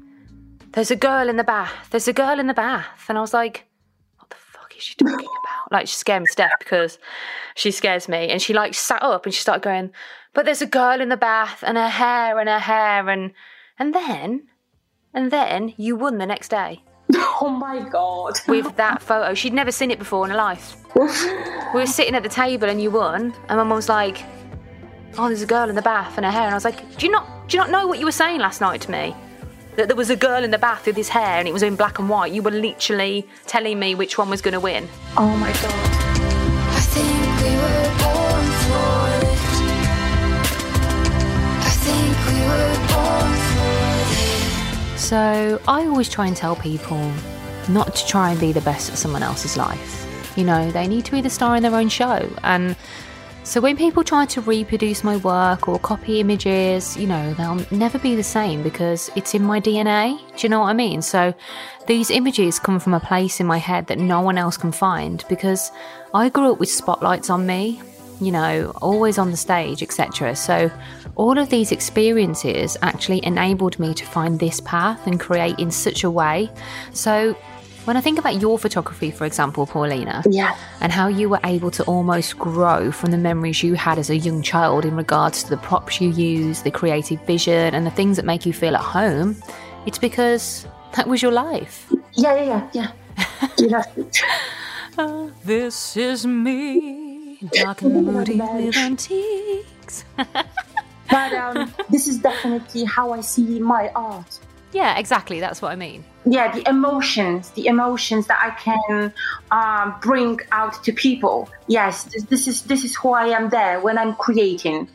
there's 0.74 0.92
a 0.92 0.96
girl 0.96 1.30
in 1.30 1.38
the 1.38 1.44
bath 1.44 1.88
there's 1.92 2.08
a 2.08 2.14
girl 2.14 2.40
in 2.40 2.48
the 2.48 2.54
bath 2.54 3.06
and 3.10 3.18
i 3.18 3.22
was 3.22 3.34
like 3.34 3.66
what 4.18 4.30
the 4.30 4.36
fuck 4.36 4.76
is 4.76 4.84
she 4.84 4.96
talking 4.96 5.16
about 5.16 5.72
like 5.72 5.88
she 5.88 5.96
scared 5.96 6.22
me 6.22 6.28
to 6.30 6.36
death 6.36 6.52
because 6.60 6.98
she 7.56 7.72
scares 7.72 8.08
me 8.08 8.30
and 8.30 8.42
she 8.42 8.54
like 8.54 8.74
sat 8.74 9.02
up 9.02 9.26
and 9.26 9.34
she 9.34 9.42
started 9.42 9.64
going 9.64 9.92
but 10.34 10.46
there's 10.46 10.62
a 10.62 10.68
girl 10.68 11.02
in 11.02 11.10
the 11.10 11.18
bath 11.18 11.64
and 11.66 11.78
her 11.78 11.90
hair 11.90 12.40
and 12.40 12.48
her 12.50 12.60
hair 12.60 13.10
and 13.10 13.32
and 13.78 13.94
then 13.96 14.48
and 15.14 15.32
then 15.32 15.74
you 15.78 15.96
won 15.96 16.18
the 16.18 16.26
next 16.26 16.50
day 16.50 16.82
Oh 17.42 17.50
my 17.50 17.80
god. 17.90 18.38
with 18.48 18.76
that 18.76 19.02
photo. 19.02 19.34
She'd 19.34 19.54
never 19.54 19.72
seen 19.72 19.90
it 19.92 19.98
before 19.98 20.26
in 20.26 20.30
her 20.32 20.38
life. 20.38 20.76
We 20.94 21.80
were 21.80 21.86
sitting 21.88 22.14
at 22.14 22.22
the 22.22 22.30
table 22.30 22.68
and 22.70 22.82
you 22.82 22.92
won, 22.92 23.34
and 23.48 23.58
my 23.58 23.64
mum 23.64 23.70
was 23.70 23.88
like, 23.90 24.22
"Oh, 25.18 25.28
there's 25.28 25.42
a 25.42 25.46
girl 25.48 25.70
in 25.70 25.76
the 25.76 25.82
bath 25.82 26.18
and 26.18 26.26
her 26.26 26.32
hair," 26.32 26.44
and 26.44 26.52
I 26.52 26.54
was 26.56 26.66
like, 26.66 26.98
"Do 26.98 27.06
you 27.06 27.12
not 27.12 27.48
do 27.48 27.56
you 27.58 27.62
not 27.64 27.72
know 27.72 27.88
what 27.88 27.98
you 27.98 28.06
were 28.06 28.12
saying 28.12 28.42
last 28.42 28.60
night 28.62 28.82
to 28.82 28.92
me? 28.92 29.16
That 29.80 29.88
there 29.88 29.96
was 29.96 30.10
a 30.10 30.16
girl 30.18 30.44
in 30.44 30.52
the 30.52 30.58
bath 30.58 30.88
with 30.88 30.98
his 30.98 31.08
hair 31.08 31.40
and 31.40 31.48
it 31.48 31.54
was 31.54 31.64
in 31.64 31.78
black 31.78 32.00
and 32.00 32.10
white. 32.10 32.34
You 32.34 32.44
were 32.44 32.52
literally 32.52 33.26
telling 33.48 33.80
me 33.80 33.96
which 33.96 34.18
one 34.18 34.30
was 34.30 34.42
going 34.42 34.52
to 34.52 34.60
win." 34.60 34.90
Oh 35.16 35.38
my 35.38 35.54
god. 35.54 35.74
I 36.76 36.82
think 36.96 37.40
we 37.44 37.52
were 37.64 37.88
born 38.04 38.46
for 38.68 38.92
it. 39.24 39.40
I 41.64 41.72
think 41.86 42.14
we 42.28 42.40
were 42.50 42.76
born 42.92 43.34
for 43.56 44.96
it. 44.96 45.00
So 45.00 45.62
I 45.66 45.86
always 45.86 46.10
try 46.10 46.28
and 46.28 46.36
tell 46.36 46.58
people 46.58 47.14
not 47.70 47.96
to 47.96 48.06
try 48.06 48.32
and 48.32 48.40
be 48.40 48.52
the 48.52 48.60
best 48.60 48.92
at 48.92 48.98
someone 48.98 49.24
else's 49.24 49.56
life. 49.56 50.06
You 50.36 50.44
know, 50.44 50.72
they 50.72 50.90
need 50.90 51.06
to 51.06 51.12
be 51.14 51.22
the 51.22 51.30
star 51.30 51.56
in 51.56 51.64
their 51.64 51.76
own 51.76 51.88
show. 51.88 52.30
And 52.44 52.76
so 53.50 53.60
when 53.60 53.76
people 53.76 54.04
try 54.04 54.28
to 54.28 54.42
reproduce 54.42 55.04
my 55.04 55.18
work 55.18 55.68
or 55.68 55.80
copy 55.80 56.20
images, 56.20 56.96
you 56.96 57.08
know, 57.08 57.34
they'll 57.34 57.66
never 57.72 57.98
be 57.98 58.16
the 58.16 58.22
same 58.22 58.62
because 58.62 59.10
it's 59.16 59.34
in 59.34 59.42
my 59.42 59.60
DNA. 59.60 60.20
Do 60.38 60.46
you 60.46 60.50
know 60.50 60.60
what 60.60 60.68
I 60.68 60.74
mean? 60.74 61.02
So 61.02 61.34
these 61.88 62.12
images 62.12 62.60
come 62.60 62.80
from 62.80 62.94
a 62.94 63.00
place 63.00 63.40
in 63.40 63.48
my 63.48 63.58
head 63.58 63.88
that 63.88 63.98
no 63.98 64.22
one 64.22 64.38
else 64.38 64.56
can 64.56 64.72
find 64.72 65.26
because 65.30 65.72
I 66.14 66.30
grew 66.30 66.52
up 66.52 66.60
with 66.60 66.70
spotlights 66.70 67.32
on 67.32 67.48
me 67.48 67.82
you 68.22 68.32
know, 68.32 68.72
always 68.82 69.18
on 69.18 69.32
the 69.32 69.38
stage, 69.38 69.82
etc. 69.82 70.36
So, 70.36 70.70
all 71.16 71.38
of 71.38 71.50
these 71.50 71.72
experiences 71.72 72.76
actually 72.82 73.24
enabled 73.26 73.80
me 73.80 73.94
to 73.94 74.06
find 74.06 74.40
this 74.40 74.60
path 74.60 75.08
and 75.08 75.20
create 75.20 75.58
in 75.58 75.72
such 75.72 76.04
a 76.04 76.12
way. 76.12 76.50
So, 76.92 77.38
when 77.90 77.98
I 77.98 78.02
think 78.02 78.20
about 78.20 78.40
your 78.40 78.60
photography, 78.60 79.10
for 79.10 79.26
example, 79.26 79.66
Paulina, 79.66 80.22
Yeah. 80.30 80.56
and 80.80 80.92
how 80.92 81.08
you 81.08 81.28
were 81.28 81.40
able 81.44 81.72
to 81.72 81.84
almost 81.86 82.38
grow 82.38 82.92
from 82.92 83.10
the 83.10 83.18
memories 83.18 83.64
you 83.64 83.74
had 83.74 83.98
as 83.98 84.12
a 84.12 84.16
young 84.18 84.44
child 84.44 84.86
in 84.86 84.96
regards 84.96 85.42
to 85.44 85.50
the 85.50 85.58
props 85.58 86.00
you 86.00 86.10
use, 86.12 86.62
the 86.62 86.70
creative 86.70 87.20
vision, 87.26 87.74
and 87.74 87.88
the 87.88 87.92
things 87.92 88.16
that 88.18 88.26
make 88.26 88.46
you 88.46 88.54
feel 88.54 88.76
at 88.76 88.82
home, 88.84 89.36
it's 89.88 89.98
because 89.98 90.68
that 90.96 91.08
was 91.08 91.24
your 91.24 91.32
life. 91.32 91.92
Yeah, 92.14 92.36
yeah, 92.36 92.70
yeah, 92.74 92.92
yeah. 93.34 93.48
You 93.58 93.70
have 93.70 93.90
to- 93.96 95.32
This 95.44 95.98
is 95.98 96.28
me, 96.28 97.40
dark 97.54 97.82
and 97.82 98.06
moody 98.06 98.40
with 98.40 98.78
antiques. 98.78 100.04
But 101.10 101.34
um, 101.34 101.74
this 101.90 102.08
is 102.08 102.20
definitely 102.20 102.84
how 102.84 103.14
I 103.14 103.22
see 103.22 103.60
my 103.60 103.90
art. 103.96 104.38
Yeah, 104.72 104.98
exactly. 105.00 105.40
That's 105.40 105.62
what 105.62 105.72
I 105.72 105.76
mean. 105.76 106.04
Yeah, 106.26 106.52
the 106.52 106.68
emotions, 106.70 107.50
the 107.52 107.66
emotions 107.66 108.28
that 108.28 108.40
I 108.40 108.52
can 108.52 109.14
um, 109.50 109.96
bring 110.02 110.40
out 110.52 110.84
to 110.84 110.94
people. 110.94 111.50
Yes, 111.68 112.04
this, 112.30 112.48
is 112.48 112.62
this 112.64 112.84
is 112.84 112.96
who 112.96 113.14
I 113.14 113.28
am 113.28 113.50
there 113.50 113.80
when 113.80 113.98
I'm 113.98 114.14
creating. 114.16 114.88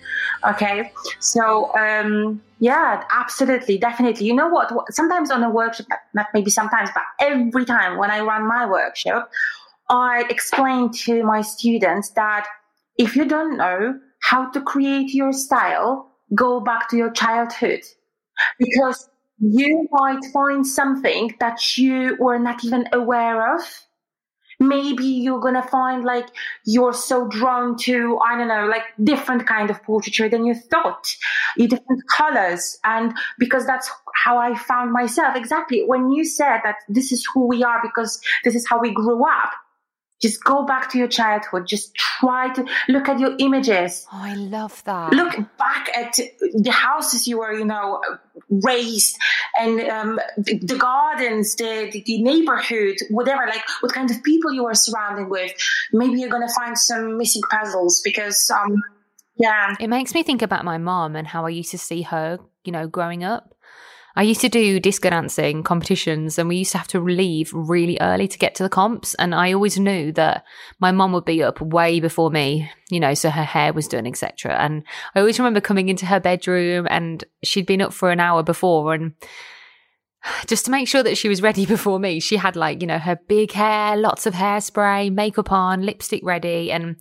Okay, 0.48 0.92
so 1.18 1.74
um, 1.76 2.40
yeah, 2.60 3.02
absolutely, 3.10 3.78
definitely. 3.78 4.26
You 4.26 4.34
know 4.34 4.48
what? 4.48 4.72
what- 4.72 4.92
Sometimes 4.92 5.30
on 5.32 5.42
a 5.42 5.50
workshop, 5.50 5.86
not 6.14 6.26
maybe 6.34 6.50
sometimes, 6.50 6.90
but 6.94 7.02
every 7.20 7.64
time 7.64 7.98
when 7.98 8.10
I 8.12 8.20
run 8.20 8.46
my 8.46 8.66
workshop, 8.66 9.28
I 9.88 10.24
explain 10.30 10.92
to 11.04 11.24
my 11.24 11.40
students 11.40 12.10
that 12.10 12.46
if 12.96 13.16
you 13.16 13.24
don't 13.24 13.56
know 13.56 13.98
how 14.22 14.50
to 14.50 14.60
create 14.60 15.12
your 15.12 15.32
style, 15.32 16.12
go 16.34 16.60
back 16.60 16.88
to 16.90 16.96
your 16.96 17.10
childhood 17.10 17.80
because 18.58 19.08
you 19.38 19.88
might 19.92 20.24
find 20.32 20.66
something 20.66 21.34
that 21.40 21.76
you 21.76 22.16
were 22.20 22.38
not 22.38 22.64
even 22.64 22.86
aware 22.92 23.54
of. 23.56 23.62
Maybe 24.60 25.04
you're 25.04 25.40
gonna 25.40 25.66
find 25.66 26.04
like 26.04 26.28
you're 26.64 26.94
so 26.94 27.26
drawn 27.28 27.76
to, 27.78 28.18
I 28.24 28.38
don't 28.38 28.46
know, 28.48 28.66
like 28.66 28.82
different 29.02 29.46
kind 29.48 29.68
of 29.68 29.82
portraiture 29.82 30.28
than 30.28 30.44
you 30.46 30.54
thought, 30.54 31.12
different 31.58 32.02
colors. 32.08 32.78
And 32.84 33.14
because 33.38 33.66
that's 33.66 33.90
how 34.14 34.38
I 34.38 34.54
found 34.56 34.92
myself. 34.92 35.34
Exactly. 35.36 35.82
When 35.84 36.12
you 36.12 36.24
said 36.24 36.60
that 36.62 36.76
this 36.88 37.10
is 37.10 37.26
who 37.34 37.48
we 37.48 37.64
are 37.64 37.80
because 37.82 38.20
this 38.44 38.54
is 38.54 38.66
how 38.68 38.80
we 38.80 38.92
grew 38.94 39.24
up. 39.26 39.50
Just 40.24 40.42
go 40.42 40.64
back 40.64 40.90
to 40.90 40.98
your 40.98 41.08
childhood. 41.08 41.66
Just 41.66 41.94
try 41.94 42.52
to 42.54 42.64
look 42.88 43.10
at 43.10 43.18
your 43.20 43.36
images. 43.38 44.06
Oh, 44.10 44.20
I 44.22 44.34
love 44.34 44.82
that. 44.84 45.12
Look 45.12 45.34
back 45.58 45.90
at 45.94 46.14
the 46.14 46.70
houses 46.70 47.28
you 47.28 47.40
were, 47.40 47.52
you 47.52 47.66
know, 47.66 48.00
raised 48.48 49.18
and 49.60 49.80
um, 49.80 50.20
the, 50.38 50.58
the 50.60 50.76
gardens, 50.76 51.56
the, 51.56 51.90
the, 51.92 52.02
the 52.06 52.22
neighborhood, 52.22 52.96
whatever, 53.10 53.46
like 53.46 53.62
what 53.80 53.92
kind 53.92 54.10
of 54.10 54.22
people 54.22 54.50
you 54.54 54.64
were 54.64 54.74
surrounded 54.74 55.28
with. 55.28 55.52
Maybe 55.92 56.18
you're 56.20 56.30
going 56.30 56.48
to 56.48 56.54
find 56.54 56.78
some 56.78 57.18
missing 57.18 57.42
puzzles 57.50 58.00
because, 58.02 58.50
um, 58.50 58.82
yeah. 59.36 59.74
It 59.78 59.88
makes 59.88 60.14
me 60.14 60.22
think 60.22 60.40
about 60.40 60.64
my 60.64 60.78
mom 60.78 61.16
and 61.16 61.26
how 61.26 61.44
I 61.44 61.50
used 61.50 61.72
to 61.72 61.78
see 61.78 62.00
her, 62.02 62.38
you 62.64 62.72
know, 62.72 62.86
growing 62.88 63.24
up. 63.24 63.53
I 64.16 64.22
used 64.22 64.40
to 64.42 64.48
do 64.48 64.78
disco 64.78 65.10
dancing 65.10 65.62
competitions 65.64 66.38
and 66.38 66.48
we 66.48 66.56
used 66.56 66.72
to 66.72 66.78
have 66.78 66.88
to 66.88 67.00
leave 67.00 67.52
really 67.52 67.98
early 68.00 68.28
to 68.28 68.38
get 68.38 68.54
to 68.56 68.62
the 68.62 68.68
comps. 68.68 69.14
And 69.14 69.34
I 69.34 69.52
always 69.52 69.78
knew 69.78 70.12
that 70.12 70.44
my 70.78 70.92
mom 70.92 71.12
would 71.12 71.24
be 71.24 71.42
up 71.42 71.60
way 71.60 71.98
before 71.98 72.30
me, 72.30 72.70
you 72.90 73.00
know, 73.00 73.14
so 73.14 73.30
her 73.30 73.44
hair 73.44 73.72
was 73.72 73.88
done, 73.88 74.06
etc. 74.06 74.54
And 74.54 74.84
I 75.14 75.20
always 75.20 75.38
remember 75.38 75.60
coming 75.60 75.88
into 75.88 76.06
her 76.06 76.20
bedroom 76.20 76.86
and 76.88 77.24
she'd 77.42 77.66
been 77.66 77.82
up 77.82 77.92
for 77.92 78.10
an 78.10 78.20
hour 78.20 78.44
before 78.44 78.94
and 78.94 79.14
just 80.46 80.64
to 80.66 80.70
make 80.70 80.88
sure 80.88 81.02
that 81.02 81.18
she 81.18 81.28
was 81.28 81.42
ready 81.42 81.66
before 81.74 81.98
me, 81.98 82.20
she 82.20 82.36
had 82.36 82.56
like, 82.56 82.80
you 82.80 82.86
know, 82.86 82.98
her 82.98 83.18
big 83.28 83.52
hair, 83.52 83.96
lots 83.96 84.26
of 84.26 84.34
hairspray, 84.34 85.12
makeup 85.12 85.50
on, 85.50 85.82
lipstick 85.82 86.22
ready. 86.24 86.70
And 86.70 86.96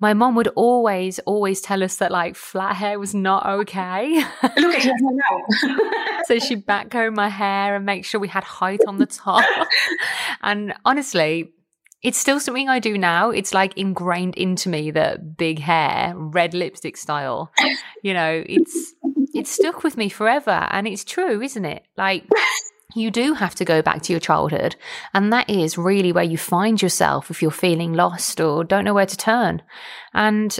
my 0.00 0.14
mom 0.14 0.34
would 0.34 0.48
always, 0.48 1.18
always 1.20 1.60
tell 1.60 1.82
us 1.82 1.96
that 1.96 2.10
like 2.10 2.34
flat 2.34 2.74
hair 2.74 2.98
was 2.98 3.14
not 3.14 3.46
okay. 3.46 4.24
Look 4.56 4.74
at 4.74 4.84
you 4.84 4.94
now. 5.00 5.78
so 6.24 6.38
she'd 6.38 6.66
backcomb 6.66 7.14
my 7.14 7.28
hair 7.28 7.76
and 7.76 7.84
make 7.84 8.06
sure 8.06 8.18
we 8.18 8.28
had 8.28 8.42
height 8.42 8.80
on 8.88 8.98
the 8.98 9.06
top. 9.06 9.44
and 10.42 10.72
honestly, 10.86 11.52
it's 12.02 12.16
still 12.16 12.40
something 12.40 12.68
I 12.68 12.78
do 12.78 12.96
now. 12.96 13.28
It's 13.28 13.52
like 13.52 13.76
ingrained 13.76 14.36
into 14.36 14.70
me 14.70 14.90
that 14.92 15.36
big 15.36 15.58
hair, 15.58 16.14
red 16.16 16.54
lipstick 16.54 16.96
style. 16.96 17.52
You 18.02 18.14
know, 18.14 18.42
it's 18.46 18.94
it's 19.34 19.50
stuck 19.50 19.82
with 19.84 19.98
me 19.98 20.08
forever 20.08 20.66
and 20.70 20.88
it's 20.88 21.04
true, 21.04 21.42
isn't 21.42 21.64
it? 21.66 21.84
Like 21.98 22.24
you 22.94 23.10
do 23.10 23.34
have 23.34 23.54
to 23.56 23.64
go 23.64 23.82
back 23.82 24.02
to 24.02 24.12
your 24.12 24.20
childhood. 24.20 24.76
And 25.14 25.32
that 25.32 25.48
is 25.48 25.78
really 25.78 26.12
where 26.12 26.24
you 26.24 26.38
find 26.38 26.80
yourself 26.80 27.30
if 27.30 27.42
you're 27.42 27.50
feeling 27.50 27.92
lost 27.92 28.40
or 28.40 28.64
don't 28.64 28.84
know 28.84 28.94
where 28.94 29.06
to 29.06 29.16
turn. 29.16 29.62
And 30.14 30.58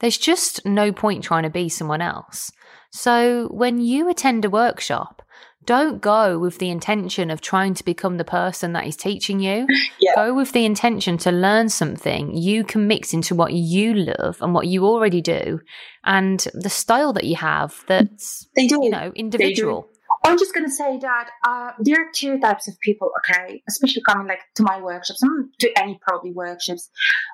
there's 0.00 0.18
just 0.18 0.64
no 0.66 0.92
point 0.92 1.24
trying 1.24 1.44
to 1.44 1.50
be 1.50 1.68
someone 1.68 2.02
else. 2.02 2.50
So 2.90 3.48
when 3.50 3.80
you 3.80 4.08
attend 4.08 4.44
a 4.44 4.50
workshop, 4.50 5.22
don't 5.64 6.02
go 6.02 6.40
with 6.40 6.58
the 6.58 6.70
intention 6.70 7.30
of 7.30 7.40
trying 7.40 7.74
to 7.74 7.84
become 7.84 8.16
the 8.16 8.24
person 8.24 8.72
that 8.72 8.86
is 8.86 8.96
teaching 8.96 9.40
you. 9.40 9.66
Yeah. 10.00 10.16
Go 10.16 10.34
with 10.34 10.50
the 10.50 10.64
intention 10.64 11.16
to 11.18 11.30
learn 11.30 11.68
something 11.68 12.36
you 12.36 12.64
can 12.64 12.88
mix 12.88 13.14
into 13.14 13.36
what 13.36 13.52
you 13.52 13.94
love 13.94 14.36
and 14.40 14.52
what 14.52 14.66
you 14.66 14.84
already 14.84 15.20
do 15.20 15.60
and 16.04 16.44
the 16.54 16.68
style 16.68 17.12
that 17.12 17.22
you 17.22 17.36
have 17.36 17.84
that's, 17.86 18.48
They 18.56 18.66
do. 18.66 18.80
you 18.82 18.90
know, 18.90 19.12
individual. 19.14 19.88
I'm 20.24 20.38
just 20.38 20.54
gonna 20.54 20.70
say 20.70 20.98
that 20.98 21.30
uh, 21.46 21.72
there 21.80 21.96
are 21.96 22.10
two 22.14 22.38
types 22.38 22.68
of 22.68 22.78
people, 22.80 23.10
okay, 23.18 23.62
especially 23.68 24.02
coming 24.08 24.28
like 24.28 24.40
to 24.56 24.62
my 24.62 24.80
workshops, 24.80 25.20
to 25.60 25.78
any 25.78 25.98
probably 26.00 26.32
workshops. 26.32 26.90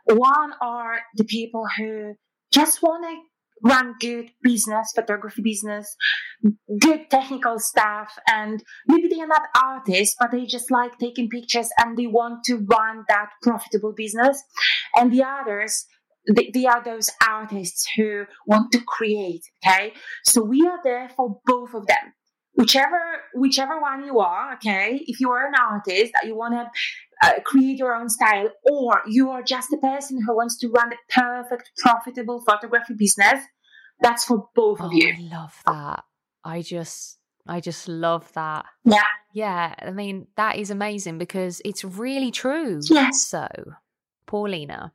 One 0.07 0.53
are 0.63 1.01
the 1.15 1.25
people 1.25 1.67
who 1.77 2.15
just 2.53 2.83
want 2.83 3.05
to 3.05 3.17
run 3.63 3.95
good 4.01 4.31
business, 4.43 4.93
photography 4.95 5.43
business, 5.43 5.97
good 6.81 7.11
technical 7.11 7.59
stuff, 7.59 8.19
and 8.29 8.63
maybe 8.87 9.09
they 9.09 9.21
are 9.21 9.27
not 9.27 9.43
artists, 9.61 10.17
but 10.19 10.31
they 10.31 10.47
just 10.47 10.71
like 10.71 10.97
taking 10.99 11.29
pictures 11.29 11.69
and 11.79 11.97
they 11.97 12.07
want 12.07 12.45
to 12.45 12.65
run 12.71 13.05
that 13.09 13.31
profitable 13.43 13.93
business. 13.97 14.43
And 14.95 15.13
the 15.13 15.25
others, 15.25 15.87
they 16.27 16.67
are 16.67 16.83
those 16.83 17.11
artists 17.27 17.87
who 17.97 18.25
want 18.47 18.73
to 18.73 18.81
create, 18.87 19.43
okay? 19.67 19.93
So 20.25 20.43
we 20.43 20.67
are 20.67 20.79
there 20.85 21.11
for 21.17 21.41
both 21.45 21.75
of 21.75 21.87
them 21.87 22.15
whichever 22.59 23.01
whichever 23.35 23.81
one 23.81 24.05
you 24.05 24.19
are 24.19 24.55
okay 24.55 25.01
if 25.07 25.21
you 25.21 25.31
are 25.31 25.47
an 25.47 25.55
artist 25.59 26.13
that 26.15 26.27
you 26.27 26.37
want 26.37 26.55
to 26.55 26.65
uh, 27.29 27.35
create 27.45 27.79
your 27.79 27.95
own 27.95 28.09
style 28.09 28.49
or 28.71 29.01
you 29.07 29.31
are 29.31 29.43
just 29.43 29.73
a 29.73 29.77
person 29.79 30.19
who 30.27 30.37
wants 30.37 30.57
to 30.59 30.69
run 30.69 30.91
the 30.91 30.97
perfect 31.23 31.71
profitable 31.79 32.43
photography 32.49 32.95
business 32.95 33.41
that's 34.01 34.25
for 34.25 34.49
both 34.55 34.81
Oh, 34.81 34.87
of 34.87 34.93
you 34.93 35.15
I 35.17 35.21
love 35.37 35.63
that. 35.67 36.05
I 36.45 36.63
just, 36.63 37.19
I 37.47 37.61
just 37.61 37.89
love 37.89 38.33
that. 38.35 38.67
yeah 38.85 39.03
Yeah, 39.33 39.75
I 39.83 39.91
mean, 39.91 40.27
that 40.37 40.57
is 40.57 40.71
amazing 40.71 41.19
because 41.19 41.61
it's 41.65 41.85
really 41.85 42.31
true. 42.31 42.81
Yes. 42.89 43.23
So, 43.27 43.47
Paulina, 44.29 44.93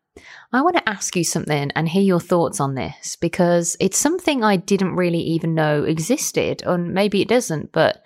I 0.53 0.61
want 0.61 0.77
to 0.77 0.87
ask 0.87 1.15
you 1.15 1.23
something 1.25 1.71
and 1.75 1.89
hear 1.89 2.03
your 2.03 2.21
thoughts 2.21 2.59
on 2.61 2.75
this 2.75 3.17
because 3.17 3.75
it's 3.79 3.97
something 3.97 4.43
I 4.43 4.55
didn't 4.55 4.95
really 4.95 5.19
even 5.19 5.55
know 5.55 5.83
existed, 5.83 6.63
or 6.65 6.77
maybe 6.77 7.21
it 7.21 7.27
doesn't, 7.27 7.73
but 7.73 8.05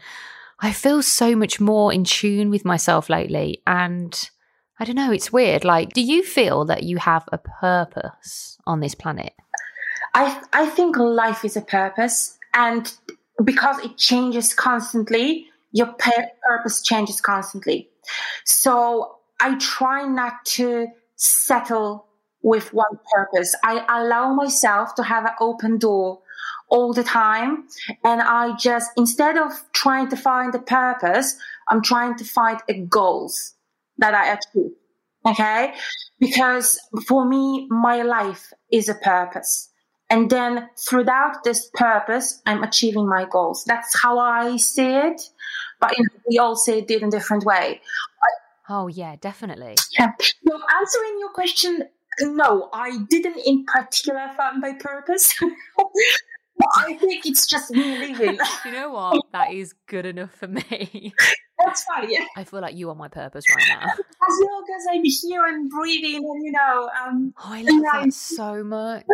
I 0.59 0.71
feel 0.71 1.03
so 1.03 1.35
much 1.35 1.59
more 1.59 1.93
in 1.93 2.05
tune 2.05 2.49
with 2.49 2.65
myself 2.65 3.09
lately. 3.09 3.61
And 3.67 4.29
I 4.79 4.85
don't 4.85 4.95
know, 4.95 5.11
it's 5.11 5.31
weird. 5.31 5.63
Like, 5.63 5.93
do 5.93 6.01
you 6.01 6.23
feel 6.23 6.65
that 6.65 6.83
you 6.83 6.97
have 6.97 7.27
a 7.31 7.37
purpose 7.37 8.57
on 8.65 8.79
this 8.79 8.95
planet? 8.95 9.33
I 10.15 10.41
I 10.53 10.65
think 10.67 10.97
life 10.97 11.45
is 11.45 11.57
a 11.57 11.61
purpose, 11.61 12.37
and 12.53 12.91
because 13.43 13.83
it 13.83 13.97
changes 13.97 14.53
constantly, 14.53 15.47
your 15.71 15.87
pur- 15.87 16.31
purpose 16.47 16.81
changes 16.81 17.21
constantly. 17.21 17.89
So 18.45 19.17
I 19.39 19.55
try 19.57 20.07
not 20.07 20.45
to 20.55 20.87
settle 21.17 22.07
with 22.41 22.73
one 22.73 22.99
purpose. 23.13 23.53
I 23.63 23.83
allow 23.89 24.33
myself 24.33 24.95
to 24.95 25.03
have 25.03 25.25
an 25.25 25.33
open 25.41 25.77
door 25.77 26.21
all 26.69 26.93
the 26.93 27.03
time, 27.03 27.67
and 28.03 28.21
I 28.21 28.55
just 28.55 28.91
instead 28.97 29.37
of 29.37 29.51
trying 29.73 30.09
to 30.09 30.17
find 30.17 30.53
a 30.55 30.59
purpose, 30.59 31.37
I'm 31.67 31.81
trying 31.81 32.15
to 32.17 32.25
find 32.25 32.59
a 32.69 32.79
goals 32.81 33.53
that 33.97 34.13
I 34.13 34.33
achieve. 34.33 34.71
Okay, 35.25 35.73
because 36.19 36.79
for 37.05 37.27
me, 37.27 37.67
my 37.69 38.01
life 38.03 38.53
is 38.71 38.87
a 38.87 38.95
purpose. 38.95 39.69
And 40.09 40.29
then 40.29 40.69
throughout 40.87 41.43
this 41.43 41.69
purpose, 41.73 42.41
I'm 42.45 42.63
achieving 42.63 43.09
my 43.09 43.25
goals. 43.29 43.65
That's 43.65 43.99
how 44.01 44.19
I 44.19 44.55
see 44.55 44.87
it. 44.87 45.21
But 45.81 45.97
you 45.97 46.05
know, 46.05 46.21
we 46.29 46.37
all 46.37 46.55
see 46.55 46.77
it 46.79 46.89
in 46.89 47.03
a 47.09 47.11
different 47.11 47.43
way. 47.43 47.81
Oh, 48.69 48.87
yeah, 48.87 49.15
definitely. 49.19 49.75
Yeah. 49.97 50.11
So 50.19 50.59
answering 50.79 51.19
your 51.19 51.29
question, 51.29 51.83
no, 52.21 52.69
I 52.73 52.97
didn't 53.09 53.37
in 53.45 53.65
particular 53.65 54.31
find 54.35 54.59
my 54.59 54.73
purpose. 54.73 55.33
I 56.77 56.93
think 56.95 57.25
it's 57.25 57.45
just 57.47 57.71
me 57.71 57.97
living. 57.97 58.39
you 58.65 58.71
know 58.71 58.91
what? 58.91 59.21
That 59.33 59.51
is 59.53 59.73
good 59.85 60.05
enough 60.07 60.31
for 60.33 60.47
me. 60.47 61.13
That's 61.63 61.83
fine. 61.83 62.09
Yeah. 62.09 62.25
I 62.37 62.43
feel 62.43 62.59
like 62.61 62.75
you 62.75 62.89
are 62.89 62.95
my 62.95 63.07
purpose 63.07 63.43
right 63.55 63.65
now. 63.69 63.85
As 63.85 64.39
long 64.41 64.65
as 64.75 64.85
I'm 64.91 65.03
here 65.03 65.45
and 65.45 65.69
breathing 65.69 66.15
and, 66.15 66.43
you 66.45 66.51
know, 66.51 66.89
um, 67.05 67.33
Oh, 67.37 67.43
I 67.53 67.61
love 67.61 67.81
that 67.83 68.01
Nice. 68.05 68.15
so 68.15 68.63
much. 68.63 69.05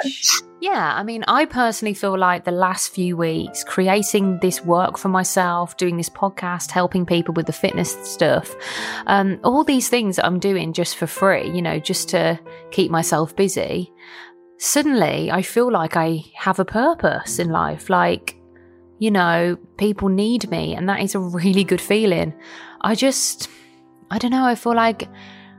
Yeah, 0.62 0.94
I 0.96 1.04
mean, 1.04 1.26
I 1.28 1.46
personally 1.46 1.94
feel 1.94 2.18
like 2.18 2.46
the 2.46 2.52
last 2.52 2.94
few 2.94 3.18
weeks 3.18 3.64
creating 3.66 4.40
this 4.42 4.64
work 4.64 4.98
for 4.98 5.10
myself, 5.10 5.76
doing 5.76 5.98
this 5.98 6.10
podcast, 6.10 6.72
helping 6.72 7.06
people 7.06 7.34
with 7.34 7.48
the 7.48 7.54
fitness 7.54 7.92
stuff, 8.10 8.56
um, 9.08 9.40
all 9.44 9.64
these 9.66 9.90
things 9.90 10.20
I'm 10.20 10.40
doing 10.40 10.72
just 10.74 10.96
for 10.96 11.08
free, 11.08 11.50
you 11.50 11.62
know, 11.62 11.80
just 11.80 12.08
to 12.10 12.40
keep 12.72 12.92
myself 12.92 13.36
busy. 13.36 13.92
Suddenly, 14.66 15.30
I 15.30 15.42
feel 15.42 15.70
like 15.70 15.98
I 15.98 16.24
have 16.36 16.58
a 16.58 16.64
purpose 16.64 17.38
in 17.38 17.50
life. 17.50 17.90
Like, 17.90 18.38
you 18.98 19.12
know, 19.12 19.58
people 19.78 20.08
need 20.08 20.50
me, 20.50 20.74
and 20.74 20.88
that 20.88 21.02
is 21.02 21.16
a 21.16 21.20
really 21.20 21.66
good 21.66 21.82
feeling. 21.82 22.34
I 22.80 22.96
just, 22.96 23.50
I 24.10 24.18
don't 24.18 24.32
know, 24.32 24.46
I 24.46 24.56
feel 24.56 24.74
like 24.74 25.10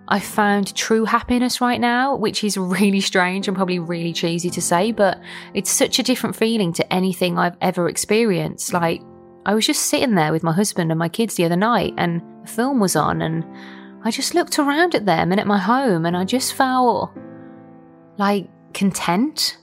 I 0.09 0.21
found 0.21 0.75
true 0.75 1.05
happiness 1.05 1.61
right 1.61 1.79
now, 1.79 2.17
which 2.17 2.43
is 2.43 2.57
really 2.57 3.03
strange 3.03 3.47
and 3.47 3.55
probably 3.55 3.79
really 3.79 4.14
cheesy 4.14 4.49
to 4.49 4.62
say, 4.62 4.90
but 4.90 5.21
it's 5.53 5.71
such 5.71 5.99
a 5.99 6.03
different 6.03 6.35
feeling 6.35 6.73
to 6.73 6.90
anything 6.90 7.37
I've 7.37 7.59
ever 7.61 7.90
experienced. 7.90 8.73
Like, 8.73 9.03
I 9.45 9.55
was 9.55 9.67
just 9.67 9.83
sitting 9.83 10.14
there 10.14 10.33
with 10.33 10.43
my 10.43 10.53
husband 10.53 10.90
and 10.90 10.99
my 10.99 11.11
kids 11.11 11.35
the 11.35 11.45
other 11.45 11.57
night, 11.57 11.93
and 11.99 12.23
a 12.45 12.47
film 12.47 12.81
was 12.81 12.97
on, 12.97 13.21
and 13.21 13.45
I 14.03 14.11
just 14.11 14.35
looked 14.35 14.59
around 14.59 14.95
at 14.95 15.05
them 15.05 15.31
and 15.31 15.38
at 15.38 15.47
my 15.47 15.59
home, 15.59 16.07
and 16.07 16.17
I 16.17 16.25
just 16.25 16.55
felt 16.55 17.11
like 18.17 18.49
content. 18.75 19.59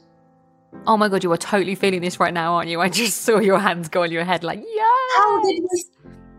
Oh 0.87 0.97
my 0.97 1.09
god, 1.09 1.23
you 1.23 1.31
are 1.31 1.37
totally 1.37 1.75
feeling 1.75 2.01
this 2.01 2.19
right 2.19 2.33
now, 2.33 2.53
aren't 2.53 2.69
you? 2.69 2.81
I 2.81 2.89
just 2.89 3.21
saw 3.21 3.39
your 3.39 3.59
hands 3.59 3.89
go 3.89 4.03
on 4.03 4.11
your 4.11 4.23
head, 4.23 4.43
like, 4.43 4.59
yeah. 4.59 4.83
how 5.17 5.41
did 5.43 5.61
we, 5.61 5.83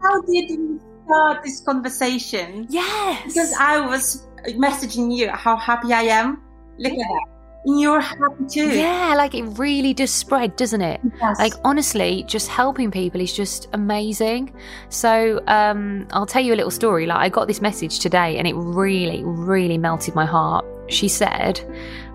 how 0.03 0.21
did 0.23 0.51
we 0.51 0.79
start 1.05 1.45
this 1.45 1.61
conversation? 1.61 2.67
Yes. 2.71 3.23
Because 3.27 3.53
I 3.59 3.81
was 3.87 4.27
messaging 4.49 5.15
you 5.15 5.29
how 5.31 5.57
happy 5.57 5.93
I 5.93 6.03
am. 6.03 6.43
Look 6.79 6.93
at 6.93 6.99
that. 6.99 7.27
and 7.67 7.81
you're 7.81 8.01
happy 8.01 8.45
too. 8.49 8.69
Yeah, 8.71 9.15
like 9.17 9.35
it 9.35 9.45
really 9.59 9.95
does 9.95 10.11
spread, 10.11 10.57
doesn't 10.57 10.81
it? 10.81 11.01
Yes. 11.21 11.39
Like 11.39 11.53
honestly, 11.65 12.25
just 12.27 12.49
helping 12.49 12.91
people 12.91 13.21
is 13.21 13.33
just 13.33 13.69
amazing. 13.73 14.55
So 14.89 15.43
um, 15.47 16.07
I'll 16.13 16.27
tell 16.27 16.43
you 16.43 16.55
a 16.55 16.57
little 16.57 16.71
story. 16.71 17.07
Like 17.07 17.19
I 17.19 17.29
got 17.29 17.47
this 17.47 17.61
message 17.61 18.01
today, 18.01 18.39
and 18.39 18.49
it 18.49 18.55
really, 18.55 19.23
really 19.25 19.79
melted 19.79 20.15
my 20.15 20.25
heart. 20.25 20.65
She 20.89 21.09
said, 21.09 21.61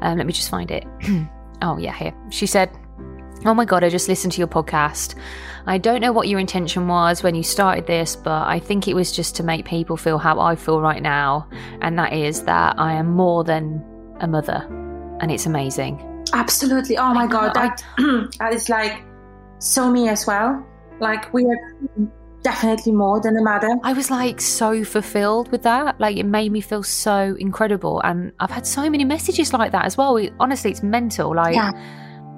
um, 0.01 0.17
"Let 0.17 0.27
me 0.27 0.33
just 0.33 0.49
find 0.49 0.69
it." 0.71 0.85
oh 1.61 1.77
yeah, 1.77 1.93
here. 1.93 2.13
She 2.29 2.45
said, 2.45 2.69
"Oh 3.45 3.53
my 3.53 3.65
god, 3.65 3.83
I 3.83 3.89
just 3.89 4.07
listened 4.07 4.33
to 4.33 4.39
your 4.39 4.47
podcast. 4.47 5.15
I 5.65 5.77
don't 5.77 5.99
know 5.99 6.13
what 6.13 6.27
your 6.27 6.39
intention 6.39 6.87
was 6.87 7.23
when 7.23 7.35
you 7.35 7.43
started 7.43 7.87
this, 7.87 8.15
but 8.15 8.47
I 8.47 8.59
think 8.59 8.87
it 8.87 8.93
was 8.93 9.11
just 9.11 9.35
to 9.37 9.43
make 9.43 9.65
people 9.65 9.97
feel 9.97 10.17
how 10.17 10.39
I 10.39 10.55
feel 10.55 10.81
right 10.81 11.01
now, 11.01 11.47
and 11.81 11.97
that 11.99 12.13
is 12.13 12.43
that 12.43 12.79
I 12.79 12.93
am 12.93 13.11
more 13.11 13.43
than 13.43 13.83
a 14.19 14.27
mother, 14.27 14.65
and 15.19 15.31
it's 15.31 15.45
amazing." 15.45 16.03
Absolutely. 16.33 16.97
Oh 16.97 17.13
my 17.13 17.27
god, 17.27 17.53
that 17.53 17.83
that 18.39 18.53
is 18.53 18.69
like 18.69 19.03
so 19.59 19.89
me 19.89 20.09
as 20.09 20.27
well. 20.27 20.65
Like 20.99 21.33
we 21.33 21.45
are 21.45 21.57
definitely 22.43 22.91
more 22.93 23.19
than 23.21 23.35
a 23.37 23.41
mother. 23.41 23.69
I 23.83 23.93
was 23.93 24.09
like 24.09 24.39
so 24.41 24.83
fulfilled 24.83 25.51
with 25.51 25.63
that. 25.63 25.99
Like 25.99 26.17
it 26.17 26.25
made 26.25 26.51
me 26.51 26.61
feel 26.61 26.83
so 26.83 27.35
incredible. 27.39 28.01
And 28.03 28.31
I've 28.39 28.51
had 28.51 28.65
so 28.65 28.89
many 28.89 29.05
messages 29.05 29.53
like 29.53 29.71
that 29.71 29.85
as 29.85 29.97
well. 29.97 30.17
It, 30.17 30.33
honestly, 30.39 30.71
it's 30.71 30.83
mental. 30.83 31.35
Like 31.35 31.55
Yeah. 31.55 31.71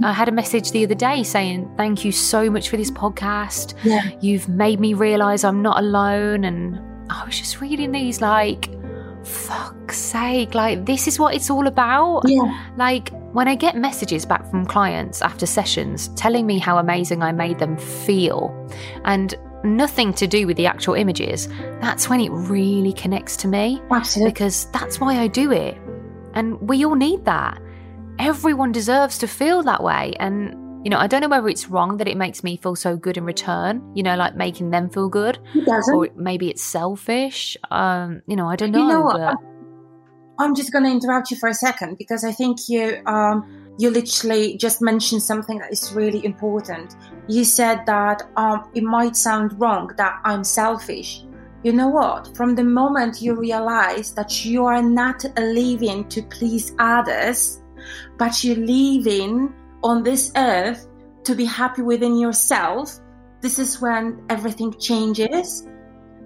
I 0.01 0.13
had 0.13 0.29
a 0.29 0.31
message 0.31 0.71
the 0.71 0.83
other 0.85 0.95
day 0.95 1.23
saying, 1.23 1.69
Thank 1.77 2.05
you 2.05 2.11
so 2.11 2.49
much 2.49 2.69
for 2.69 2.77
this 2.77 2.89
podcast. 2.91 3.75
Yeah. 3.83 4.09
You've 4.21 4.47
made 4.47 4.79
me 4.79 4.93
realize 4.93 5.43
I'm 5.43 5.61
not 5.61 5.77
alone. 5.79 6.43
And 6.45 6.79
I 7.11 7.25
was 7.25 7.37
just 7.37 7.59
reading 7.61 7.91
these 7.91 8.21
like, 8.21 8.69
fuck's 9.25 9.97
sake, 9.97 10.55
like 10.55 10.85
this 10.85 11.07
is 11.07 11.19
what 11.19 11.35
it's 11.35 11.49
all 11.49 11.67
about. 11.67 12.21
Yeah. 12.25 12.67
Like 12.77 13.09
when 13.33 13.47
I 13.47 13.55
get 13.55 13.75
messages 13.75 14.25
back 14.25 14.49
from 14.49 14.65
clients 14.65 15.21
after 15.21 15.45
sessions 15.45 16.07
telling 16.15 16.45
me 16.47 16.57
how 16.57 16.77
amazing 16.77 17.21
I 17.21 17.31
made 17.31 17.59
them 17.59 17.77
feel 17.77 18.55
and 19.05 19.35
nothing 19.63 20.13
to 20.13 20.27
do 20.27 20.47
with 20.47 20.57
the 20.57 20.65
actual 20.65 20.93
images, 20.93 21.47
that's 21.81 22.09
when 22.09 22.21
it 22.21 22.29
really 22.31 22.93
connects 22.93 23.35
to 23.37 23.47
me 23.47 23.81
Absolutely. 23.91 24.31
because 24.31 24.65
that's 24.71 24.99
why 24.99 25.19
I 25.19 25.27
do 25.27 25.51
it. 25.51 25.77
And 26.33 26.59
we 26.67 26.85
all 26.85 26.95
need 26.95 27.25
that. 27.25 27.61
Everyone 28.19 28.71
deserves 28.71 29.17
to 29.19 29.27
feel 29.27 29.63
that 29.63 29.81
way. 29.83 30.13
And, 30.19 30.85
you 30.85 30.89
know, 30.89 30.97
I 30.97 31.07
don't 31.07 31.21
know 31.21 31.29
whether 31.29 31.47
it's 31.49 31.69
wrong 31.69 31.97
that 31.97 32.07
it 32.07 32.17
makes 32.17 32.43
me 32.43 32.57
feel 32.57 32.75
so 32.75 32.95
good 32.97 33.17
in 33.17 33.23
return, 33.25 33.81
you 33.95 34.03
know, 34.03 34.15
like 34.15 34.35
making 34.35 34.71
them 34.71 34.89
feel 34.89 35.09
good, 35.09 35.39
It 35.55 35.65
doesn't. 35.65 35.95
or 35.95 36.09
maybe 36.15 36.49
it's 36.49 36.61
selfish. 36.61 37.57
Um, 37.71 38.21
you 38.27 38.35
know, 38.35 38.47
I 38.47 38.55
don't 38.55 38.71
know. 38.71 38.79
You 38.79 38.87
know 38.87 39.01
what? 39.01 39.17
but 39.17 39.35
I'm 40.39 40.55
just 40.55 40.71
going 40.71 40.85
to 40.85 40.91
interrupt 40.91 41.31
you 41.31 41.37
for 41.37 41.49
a 41.49 41.53
second 41.53 41.97
because 41.97 42.23
I 42.23 42.31
think 42.31 42.59
you 42.69 43.01
um, 43.05 43.73
you 43.77 43.89
literally 43.89 44.57
just 44.57 44.81
mentioned 44.81 45.21
something 45.23 45.57
that 45.59 45.71
is 45.71 45.91
really 45.93 46.23
important. 46.25 46.95
You 47.29 47.43
said 47.43 47.85
that 47.85 48.23
um, 48.37 48.71
it 48.73 48.83
might 48.83 49.15
sound 49.15 49.59
wrong 49.61 49.91
that 49.97 50.19
I'm 50.23 50.43
selfish. 50.43 51.23
You 51.61 51.73
know 51.73 51.89
what? 51.89 52.35
From 52.35 52.55
the 52.55 52.63
moment 52.63 53.21
you 53.21 53.35
realize 53.35 54.13
that 54.15 54.43
you 54.43 54.65
are 54.65 54.81
not 54.81 55.23
living 55.37 56.09
to 56.09 56.23
please 56.23 56.73
others, 56.79 57.61
but 58.17 58.43
you're 58.43 58.55
living 58.55 59.53
on 59.83 60.01
this 60.01 60.31
earth 60.35 60.87
to 61.23 61.35
be 61.35 61.45
happy 61.45 61.83
within 61.83 62.17
yourself, 62.17 62.99
this 63.41 63.59
is 63.59 63.79
when 63.79 64.25
everything 64.29 64.73
changes 64.79 65.67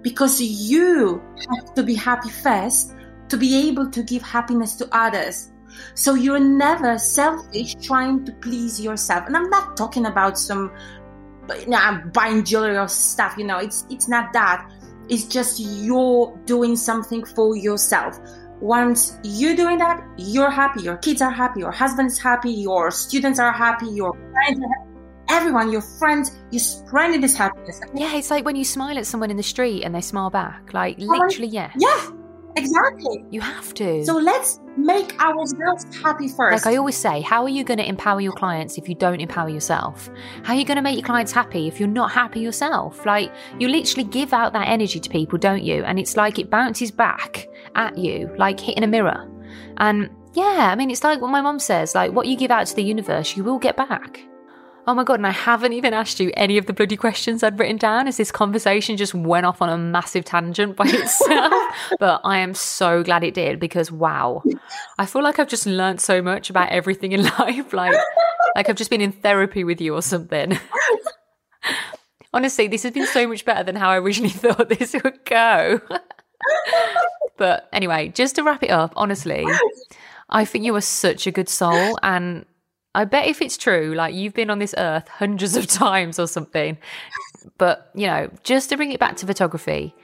because 0.00 0.40
you 0.40 1.22
have 1.50 1.74
to 1.74 1.82
be 1.82 1.94
happy 1.94 2.30
first 2.30 2.94
to 3.28 3.36
be 3.36 3.68
able 3.68 3.90
to 3.90 4.02
give 4.02 4.22
happiness 4.22 4.74
to 4.76 4.88
others. 4.90 5.50
So 5.94 6.14
you're 6.14 6.40
never 6.40 6.98
selfish 6.98 7.74
trying 7.76 8.24
to 8.26 8.32
please 8.32 8.80
yourself. 8.80 9.26
And 9.26 9.36
I'm 9.36 9.50
not 9.50 9.76
talking 9.76 10.06
about 10.06 10.38
some 10.38 10.70
you 11.60 11.68
know, 11.68 12.02
buying 12.12 12.44
jewelry 12.44 12.76
or 12.76 12.88
stuff, 12.88 13.36
you 13.36 13.44
know, 13.44 13.58
it's 13.58 13.84
it's 13.90 14.08
not 14.08 14.32
that. 14.32 14.70
It's 15.08 15.24
just 15.24 15.60
you're 15.60 16.36
doing 16.46 16.76
something 16.76 17.24
for 17.24 17.56
yourself. 17.56 18.18
Once 18.60 19.18
you're 19.22 19.56
doing 19.56 19.78
that, 19.78 20.02
you're 20.16 20.50
happy, 20.50 20.82
your 20.82 20.96
kids 20.96 21.20
are 21.20 21.30
happy, 21.30 21.60
your 21.60 21.72
husband's 21.72 22.18
happy, 22.18 22.50
your 22.50 22.90
students 22.90 23.38
are 23.38 23.52
happy, 23.52 23.86
your 23.88 24.12
friends 24.32 24.60
are 24.60 24.68
happy. 24.68 24.90
Everyone, 25.30 25.72
your 25.72 25.82
friends, 25.82 26.30
you're 26.50 26.60
spreading 26.60 27.20
this 27.20 27.36
happiness. 27.36 27.80
Yeah, 27.94 28.14
it's 28.14 28.30
like 28.30 28.44
when 28.44 28.56
you 28.56 28.64
smile 28.64 28.96
at 28.96 29.06
someone 29.06 29.30
in 29.30 29.36
the 29.36 29.42
street 29.42 29.82
and 29.82 29.94
they 29.94 30.00
smile 30.00 30.30
back. 30.30 30.72
Like 30.72 30.98
literally, 30.98 31.48
yeah. 31.48 31.72
Yeah, 31.76 32.10
exactly. 32.56 33.24
You 33.30 33.40
have 33.40 33.74
to. 33.74 34.04
So 34.04 34.16
let's 34.16 34.60
make 34.76 35.18
ourselves 35.20 35.84
happy 36.02 36.28
first. 36.28 36.64
like 36.64 36.72
I 36.72 36.76
always 36.76 36.96
say, 36.96 37.20
how 37.20 37.42
are 37.42 37.48
you 37.48 37.64
going 37.64 37.78
to 37.78 37.88
empower 37.88 38.20
your 38.20 38.32
clients 38.32 38.78
if 38.78 38.88
you 38.88 38.94
don't 38.94 39.20
empower 39.20 39.48
yourself? 39.48 40.10
How 40.42 40.54
are 40.54 40.56
you 40.56 40.64
going 40.64 40.76
to 40.76 40.82
make 40.82 40.96
your 40.96 41.06
clients 41.06 41.32
happy 41.32 41.68
if 41.68 41.78
you're 41.78 41.88
not 41.88 42.10
happy 42.10 42.40
yourself? 42.40 43.04
Like 43.06 43.32
you 43.58 43.68
literally 43.68 44.04
give 44.04 44.32
out 44.32 44.52
that 44.52 44.68
energy 44.68 45.00
to 45.00 45.10
people, 45.10 45.38
don't 45.38 45.62
you? 45.62 45.84
And 45.84 45.98
it's 45.98 46.16
like 46.16 46.38
it 46.38 46.50
bounces 46.50 46.90
back 46.90 47.48
at 47.74 47.96
you, 47.96 48.34
like 48.38 48.58
hitting 48.60 48.84
a 48.84 48.88
mirror. 48.88 49.30
And 49.78 50.10
yeah, 50.34 50.68
I 50.70 50.74
mean, 50.74 50.90
it's 50.90 51.04
like 51.04 51.20
what 51.20 51.30
my 51.30 51.40
mom 51.40 51.58
says, 51.58 51.94
like 51.94 52.12
what 52.12 52.26
you 52.26 52.36
give 52.36 52.50
out 52.50 52.66
to 52.66 52.76
the 52.76 52.82
universe, 52.82 53.36
you 53.36 53.44
will 53.44 53.58
get 53.58 53.76
back. 53.76 54.20
Oh 54.86 54.92
my 54.94 55.02
god, 55.02 55.14
and 55.14 55.26
I 55.26 55.30
haven't 55.30 55.72
even 55.72 55.94
asked 55.94 56.20
you 56.20 56.30
any 56.36 56.58
of 56.58 56.66
the 56.66 56.74
bloody 56.74 56.96
questions 56.96 57.42
I'd 57.42 57.58
written 57.58 57.78
down 57.78 58.06
as 58.06 58.18
this 58.18 58.30
conversation 58.30 58.98
just 58.98 59.14
went 59.14 59.46
off 59.46 59.62
on 59.62 59.70
a 59.70 59.78
massive 59.78 60.26
tangent 60.26 60.76
by 60.76 60.84
itself. 60.88 61.54
but 61.98 62.20
I 62.22 62.38
am 62.38 62.52
so 62.52 63.02
glad 63.02 63.24
it 63.24 63.32
did 63.32 63.58
because 63.58 63.90
wow. 63.90 64.42
I 64.98 65.06
feel 65.06 65.22
like 65.22 65.38
I've 65.38 65.48
just 65.48 65.66
learnt 65.66 66.02
so 66.02 66.20
much 66.20 66.50
about 66.50 66.68
everything 66.68 67.12
in 67.12 67.22
life. 67.38 67.72
Like 67.72 67.96
like 68.54 68.68
I've 68.68 68.76
just 68.76 68.90
been 68.90 69.00
in 69.00 69.12
therapy 69.12 69.64
with 69.64 69.80
you 69.80 69.94
or 69.94 70.02
something. 70.02 70.58
Honestly, 72.34 72.68
this 72.68 72.82
has 72.82 72.92
been 72.92 73.06
so 73.06 73.26
much 73.26 73.44
better 73.44 73.62
than 73.62 73.76
how 73.76 73.88
I 73.90 73.98
originally 73.98 74.30
thought 74.32 74.68
this 74.68 74.94
would 75.02 75.24
go. 75.24 75.80
but 77.36 77.68
anyway, 77.72 78.08
just 78.08 78.34
to 78.36 78.42
wrap 78.42 78.62
it 78.62 78.70
up, 78.70 78.92
honestly, 78.96 79.46
I 80.28 80.44
think 80.44 80.64
you 80.64 80.74
are 80.74 80.80
such 80.80 81.28
a 81.28 81.30
good 81.30 81.48
soul 81.48 81.96
and 82.02 82.44
I 82.94 83.04
bet 83.04 83.26
if 83.26 83.42
it's 83.42 83.56
true, 83.56 83.94
like 83.94 84.14
you've 84.14 84.34
been 84.34 84.50
on 84.50 84.58
this 84.58 84.74
earth 84.78 85.08
hundreds 85.08 85.56
of 85.56 85.66
times 85.84 86.18
or 86.18 86.26
something. 86.26 86.78
But, 87.58 87.90
you 87.94 88.06
know, 88.06 88.30
just 88.42 88.70
to 88.70 88.76
bring 88.76 88.92
it 88.92 89.00
back 89.00 89.16
to 89.16 89.26
photography, 89.26 89.94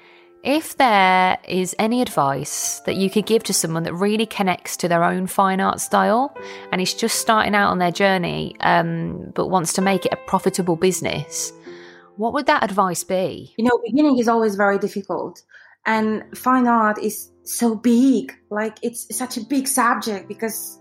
if 0.43 0.77
there 0.79 1.39
is 1.47 1.75
any 1.79 2.01
advice 2.01 2.81
that 2.87 2.97
you 2.97 3.11
could 3.11 3.27
give 3.27 3.43
to 3.45 3.53
someone 3.53 3.83
that 3.83 3.95
really 3.95 4.27
connects 4.27 4.77
to 4.79 4.89
their 4.89 5.05
own 5.05 5.27
fine 5.27 5.61
art 5.61 5.81
style 5.81 6.35
and 6.73 6.81
is 6.81 6.95
just 6.95 7.19
starting 7.19 7.55
out 7.55 7.71
on 7.71 7.79
their 7.79 7.91
journey, 7.91 8.57
um, 8.61 9.33
but 9.35 9.49
wants 9.49 9.75
to 9.75 9.83
make 9.83 10.07
it 10.07 10.13
a 10.13 10.17
profitable 10.27 10.77
business, 10.77 11.53
what 12.17 12.33
would 12.33 12.47
that 12.47 12.65
advice 12.65 13.05
be? 13.05 13.55
you 13.57 13.65
know, 13.65 13.81
beginning 13.85 14.19
is 14.19 14.29
always 14.29 14.55
very 14.55 14.79
difficult. 14.79 15.43
And 15.87 16.25
fine 16.37 16.67
art 16.67 16.99
is 16.99 17.31
so 17.45 17.75
big. 17.75 18.33
Like 18.51 18.79
it's 18.83 19.15
such 19.17 19.37
a 19.37 19.41
big 19.43 19.67
subject 19.67 20.29
because 20.29 20.79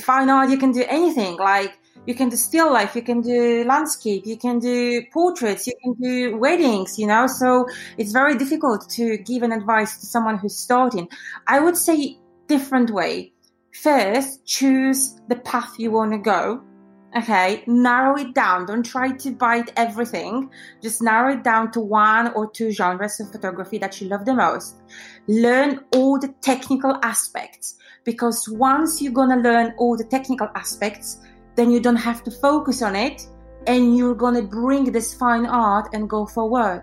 fine 0.00 0.30
art 0.30 0.50
you 0.50 0.58
can 0.58 0.72
do 0.72 0.84
anything. 0.88 1.36
Like 1.36 1.78
you 2.06 2.14
can 2.14 2.28
do 2.28 2.36
still 2.36 2.72
life, 2.72 2.96
you 2.96 3.02
can 3.02 3.20
do 3.20 3.64
landscape, 3.64 4.26
you 4.26 4.36
can 4.36 4.58
do 4.58 5.02
portraits, 5.12 5.66
you 5.66 5.74
can 5.82 5.94
do 5.94 6.36
weddings, 6.36 6.98
you 6.98 7.06
know. 7.06 7.26
So 7.26 7.66
it's 7.98 8.12
very 8.12 8.36
difficult 8.36 8.88
to 8.90 9.18
give 9.18 9.42
an 9.42 9.52
advice 9.52 9.98
to 9.98 10.06
someone 10.06 10.38
who's 10.38 10.56
starting. 10.56 11.08
I 11.46 11.60
would 11.60 11.76
say 11.76 12.18
different 12.48 12.90
way. 12.90 13.32
First, 13.82 14.44
choose 14.44 15.20
the 15.28 15.36
path 15.36 15.78
you 15.78 15.90
want 15.90 16.12
to 16.12 16.18
go. 16.18 16.62
Okay, 17.14 17.62
narrow 17.66 18.16
it 18.16 18.34
down. 18.34 18.64
Don't 18.64 18.82
try 18.82 19.12
to 19.12 19.32
bite 19.32 19.70
everything. 19.76 20.48
Just 20.82 21.02
narrow 21.02 21.34
it 21.34 21.44
down 21.44 21.70
to 21.72 21.80
one 21.80 22.32
or 22.32 22.50
two 22.50 22.70
genres 22.70 23.20
of 23.20 23.30
photography 23.30 23.76
that 23.78 24.00
you 24.00 24.08
love 24.08 24.24
the 24.24 24.32
most. 24.32 24.76
Learn 25.28 25.80
all 25.94 26.18
the 26.18 26.34
technical 26.40 26.98
aspects 27.02 27.76
because 28.04 28.48
once 28.48 29.02
you're 29.02 29.12
gonna 29.12 29.36
learn 29.36 29.74
all 29.78 29.96
the 29.96 30.04
technical 30.04 30.48
aspects, 30.54 31.20
then 31.54 31.70
you 31.70 31.80
don't 31.80 31.96
have 31.96 32.24
to 32.24 32.30
focus 32.30 32.80
on 32.80 32.96
it 32.96 33.26
and 33.66 33.96
you're 33.96 34.14
gonna 34.14 34.42
bring 34.42 34.90
this 34.90 35.14
fine 35.14 35.46
art 35.46 35.88
and 35.92 36.08
go 36.08 36.26
forward. 36.26 36.82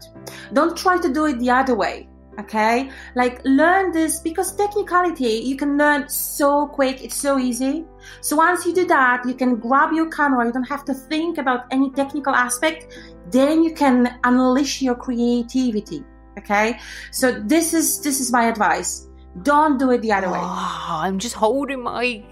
Don't 0.53 0.77
try 0.77 0.99
to 0.99 1.11
do 1.11 1.25
it 1.25 1.39
the 1.39 1.49
other 1.49 1.75
way. 1.75 2.08
Okay, 2.39 2.89
like 3.15 3.41
learn 3.43 3.91
this 3.91 4.21
because 4.21 4.55
technicality 4.55 5.43
you 5.43 5.57
can 5.57 5.77
learn 5.77 6.07
so 6.07 6.67
quick, 6.67 7.03
it's 7.03 7.15
so 7.15 7.37
easy. 7.37 7.83
So 8.21 8.37
once 8.37 8.65
you 8.65 8.73
do 8.73 8.85
that, 8.87 9.25
you 9.25 9.33
can 9.33 9.57
grab 9.57 9.91
your 9.91 10.09
camera, 10.09 10.45
you 10.45 10.53
don't 10.53 10.63
have 10.63 10.85
to 10.85 10.93
think 10.93 11.37
about 11.37 11.65
any 11.71 11.91
technical 11.91 12.33
aspect, 12.33 12.87
then 13.29 13.61
you 13.61 13.73
can 13.73 14.17
unleash 14.23 14.81
your 14.81 14.95
creativity. 14.95 16.05
Okay, 16.37 16.79
so 17.11 17.41
this 17.41 17.73
is 17.73 17.99
this 17.99 18.21
is 18.21 18.31
my 18.31 18.45
advice. 18.47 19.07
Don't 19.43 19.77
do 19.77 19.91
it 19.91 20.01
the 20.01 20.13
other 20.13 20.31
way. 20.31 20.39
Oh, 20.41 20.99
I'm 21.03 21.19
just 21.19 21.35
holding 21.35 21.83
my 21.83 22.23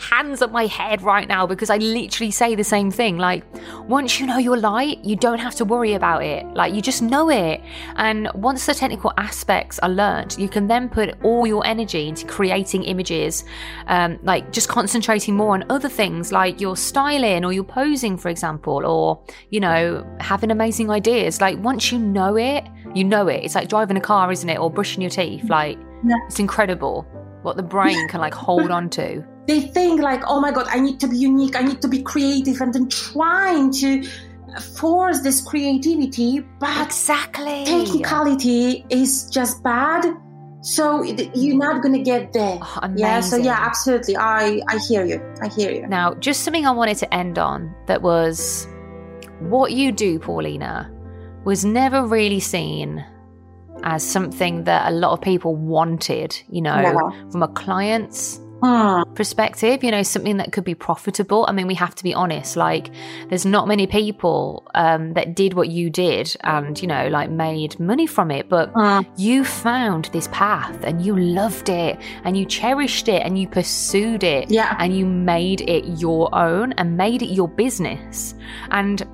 hands 0.00 0.42
on 0.42 0.52
my 0.52 0.66
head 0.66 1.02
right 1.02 1.28
now 1.28 1.46
because 1.46 1.70
I 1.70 1.76
literally 1.78 2.30
say 2.30 2.54
the 2.54 2.64
same 2.64 2.90
thing. 2.90 3.18
Like, 3.18 3.44
once 3.88 4.18
you 4.20 4.26
know 4.26 4.38
your 4.38 4.56
light, 4.56 5.04
you 5.04 5.16
don't 5.16 5.38
have 5.38 5.54
to 5.56 5.64
worry 5.64 5.94
about 5.94 6.22
it. 6.24 6.46
Like, 6.54 6.72
you 6.74 6.80
just 6.80 7.02
know 7.02 7.30
it. 7.30 7.60
And 7.96 8.28
once 8.34 8.66
the 8.66 8.74
technical 8.74 9.12
aspects 9.16 9.78
are 9.80 9.88
learned, 9.88 10.36
you 10.38 10.48
can 10.48 10.66
then 10.66 10.88
put 10.88 11.16
all 11.22 11.46
your 11.46 11.66
energy 11.66 12.08
into 12.08 12.26
creating 12.26 12.84
images, 12.84 13.44
um, 13.86 14.18
like 14.22 14.52
just 14.52 14.68
concentrating 14.68 15.34
more 15.34 15.54
on 15.54 15.64
other 15.70 15.88
things 15.88 16.32
like 16.32 16.60
your 16.60 16.76
styling 16.76 17.44
or 17.44 17.52
your 17.52 17.64
posing, 17.64 18.16
for 18.16 18.28
example, 18.28 18.86
or, 18.86 19.22
you 19.50 19.60
know, 19.60 20.06
having 20.20 20.50
amazing 20.50 20.90
ideas. 20.90 21.40
Like, 21.40 21.58
once 21.58 21.90
you 21.92 21.98
know 21.98 22.36
it, 22.36 22.64
you 22.94 23.04
know 23.04 23.28
it. 23.28 23.44
It's 23.44 23.54
like 23.54 23.68
driving 23.68 23.96
a 23.96 24.00
car, 24.00 24.30
isn't 24.32 24.48
it? 24.48 24.58
Or 24.58 24.70
brushing 24.70 25.02
your 25.02 25.10
teeth. 25.10 25.44
Like, 25.48 25.78
Yeah. 26.04 26.16
it's 26.26 26.38
incredible 26.38 27.06
what 27.42 27.56
the 27.56 27.62
brain 27.62 28.08
can 28.08 28.20
like 28.20 28.34
hold 28.34 28.70
on 28.70 28.90
to. 28.90 29.24
They 29.48 29.60
think 29.62 30.00
like, 30.00 30.22
oh 30.26 30.40
my 30.40 30.52
god, 30.52 30.66
I 30.68 30.78
need 30.78 31.00
to 31.00 31.08
be 31.08 31.16
unique, 31.16 31.56
I 31.56 31.62
need 31.62 31.80
to 31.82 31.88
be 31.88 32.02
creative, 32.02 32.60
and 32.60 32.72
then 32.72 32.88
trying 32.88 33.72
to 33.82 34.04
force 34.76 35.20
this 35.22 35.40
creativity, 35.40 36.40
but 36.60 36.86
Exactly. 36.86 37.64
technicality 37.64 38.84
is 38.90 39.28
just 39.30 39.62
bad. 39.62 40.04
So 40.60 41.02
you're 41.02 41.56
not 41.56 41.82
gonna 41.82 42.02
get 42.02 42.32
there. 42.32 42.58
Oh, 42.60 42.80
Yeah. 42.96 43.20
So 43.20 43.36
yeah, 43.36 43.58
absolutely. 43.60 44.16
I 44.16 44.60
I 44.68 44.78
hear 44.88 45.04
you. 45.04 45.20
I 45.40 45.48
hear 45.48 45.70
you. 45.70 45.86
Now, 45.86 46.14
just 46.14 46.42
something 46.42 46.66
I 46.66 46.72
wanted 46.72 46.96
to 46.98 47.14
end 47.14 47.38
on 47.38 47.74
that 47.86 48.02
was 48.02 48.66
what 49.40 49.72
you 49.72 49.92
do, 49.92 50.18
Paulina, 50.18 50.90
was 51.44 51.64
never 51.64 52.04
really 52.04 52.40
seen 52.40 53.04
as 53.84 54.02
something 54.02 54.64
that 54.64 54.90
a 54.90 54.94
lot 54.94 55.12
of 55.12 55.20
people 55.20 55.54
wanted, 55.54 56.36
you 56.50 56.60
know, 56.60 56.74
Never. 56.82 57.12
from 57.30 57.42
a 57.44 57.48
client's 57.48 58.40
Hmm. 58.60 59.02
perspective, 59.14 59.84
you 59.84 59.90
know, 59.90 60.02
something 60.02 60.38
that 60.38 60.52
could 60.52 60.64
be 60.64 60.74
profitable. 60.74 61.44
I 61.48 61.52
mean, 61.52 61.66
we 61.68 61.74
have 61.74 61.94
to 61.94 62.02
be 62.02 62.12
honest, 62.14 62.56
like, 62.56 62.90
there's 63.28 63.46
not 63.46 63.68
many 63.68 63.86
people 63.86 64.66
um, 64.74 65.12
that 65.14 65.34
did 65.36 65.54
what 65.54 65.68
you 65.68 65.90
did 65.90 66.34
and, 66.42 66.80
you 66.80 66.88
know, 66.88 67.08
like 67.08 67.30
made 67.30 67.78
money 67.78 68.06
from 68.06 68.30
it, 68.30 68.48
but 68.48 68.70
Hmm. 68.74 69.00
you 69.16 69.44
found 69.44 70.06
this 70.12 70.28
path 70.32 70.82
and 70.82 71.04
you 71.04 71.16
loved 71.16 71.68
it 71.68 71.98
and 72.24 72.36
you 72.36 72.44
cherished 72.44 73.08
it 73.08 73.22
and 73.24 73.38
you 73.38 73.46
pursued 73.48 74.24
it 74.24 74.50
Yeah. 74.50 74.74
and 74.78 74.96
you 74.96 75.06
made 75.06 75.60
it 75.62 75.84
your 76.00 76.28
own 76.34 76.72
and 76.72 76.96
made 76.96 77.22
it 77.22 77.30
your 77.32 77.48
business. 77.48 78.34
And 78.70 79.06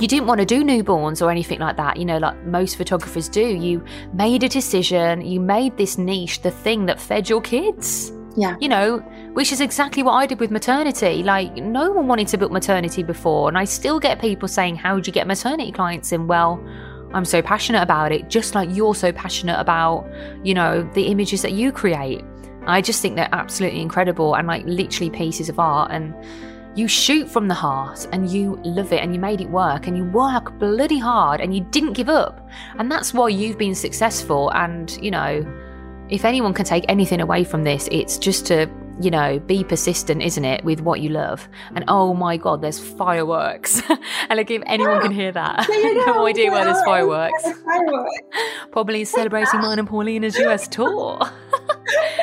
you 0.00 0.08
didn't 0.08 0.26
want 0.26 0.40
to 0.40 0.46
do 0.46 0.64
newborns 0.64 1.20
or 1.24 1.30
anything 1.30 1.58
like 1.58 1.76
that, 1.76 1.98
you 1.98 2.04
know, 2.06 2.16
like 2.18 2.42
most 2.46 2.76
photographers 2.76 3.28
do. 3.28 3.46
You 3.46 3.84
made 4.14 4.42
a 4.42 4.48
decision, 4.48 5.20
you 5.20 5.40
made 5.40 5.76
this 5.76 5.98
niche 5.98 6.40
the 6.42 6.50
thing 6.50 6.86
that 6.86 6.98
fed 7.00 7.28
your 7.28 7.42
kids. 7.42 8.12
Yeah. 8.36 8.56
You 8.60 8.68
know, 8.68 8.98
which 9.34 9.52
is 9.52 9.60
exactly 9.60 10.02
what 10.02 10.12
I 10.12 10.26
did 10.26 10.40
with 10.40 10.50
maternity. 10.50 11.22
Like, 11.22 11.54
no 11.56 11.90
one 11.92 12.06
wanted 12.06 12.28
to 12.28 12.38
book 12.38 12.50
maternity 12.50 13.02
before. 13.02 13.48
And 13.48 13.58
I 13.58 13.64
still 13.64 14.00
get 14.00 14.20
people 14.20 14.48
saying, 14.48 14.76
How'd 14.76 15.06
you 15.06 15.12
get 15.12 15.26
maternity 15.26 15.72
clients 15.72 16.12
in? 16.12 16.26
Well, 16.26 16.64
I'm 17.12 17.24
so 17.24 17.42
passionate 17.42 17.82
about 17.82 18.12
it, 18.12 18.28
just 18.28 18.54
like 18.54 18.68
you're 18.72 18.94
so 18.94 19.12
passionate 19.12 19.60
about, 19.60 20.10
you 20.42 20.54
know, 20.54 20.88
the 20.94 21.06
images 21.06 21.42
that 21.42 21.52
you 21.52 21.72
create. 21.72 22.24
I 22.66 22.80
just 22.80 23.02
think 23.02 23.16
they're 23.16 23.28
absolutely 23.32 23.80
incredible 23.80 24.34
and 24.34 24.46
like 24.46 24.64
literally 24.66 25.10
pieces 25.10 25.48
of 25.48 25.58
art. 25.58 25.90
And 25.90 26.14
you 26.74 26.88
shoot 26.88 27.28
from 27.28 27.48
the 27.48 27.54
heart 27.54 28.08
and 28.12 28.30
you 28.30 28.58
love 28.64 28.92
it 28.92 29.02
and 29.02 29.14
you 29.14 29.20
made 29.20 29.40
it 29.40 29.50
work 29.50 29.86
and 29.86 29.96
you 29.96 30.04
work 30.04 30.58
bloody 30.58 30.98
hard 30.98 31.40
and 31.40 31.54
you 31.54 31.62
didn't 31.70 31.92
give 31.92 32.08
up. 32.08 32.48
And 32.78 32.90
that's 32.90 33.12
why 33.12 33.28
you've 33.28 33.58
been 33.58 33.74
successful. 33.74 34.50
And, 34.50 34.90
you 35.02 35.10
know, 35.10 35.44
if 36.12 36.26
anyone 36.26 36.52
can 36.52 36.66
take 36.66 36.84
anything 36.88 37.22
away 37.22 37.42
from 37.42 37.64
this, 37.64 37.88
it's 37.90 38.18
just 38.18 38.44
to, 38.46 38.68
you 39.00 39.10
know, 39.10 39.38
be 39.38 39.64
persistent, 39.64 40.22
isn't 40.22 40.44
it, 40.44 40.62
with 40.62 40.82
what 40.82 41.00
you 41.00 41.08
love. 41.08 41.48
And 41.74 41.86
oh 41.88 42.12
my 42.12 42.36
God, 42.36 42.60
there's 42.60 42.78
fireworks. 42.78 43.82
and 44.28 44.36
like, 44.36 44.50
if 44.50 44.62
anyone 44.66 45.00
can 45.00 45.10
hear 45.10 45.32
that, 45.32 45.66
no 46.06 46.26
idea 46.26 46.50
where 46.50 46.66
there's 46.66 46.82
fireworks. 46.82 47.42
Fireworks. 47.64 48.12
Probably 48.72 49.06
celebrating 49.06 49.60
mine 49.62 49.78
and 49.78 49.88
Paulina's 49.88 50.36
US 50.36 50.68
tour. 50.68 51.18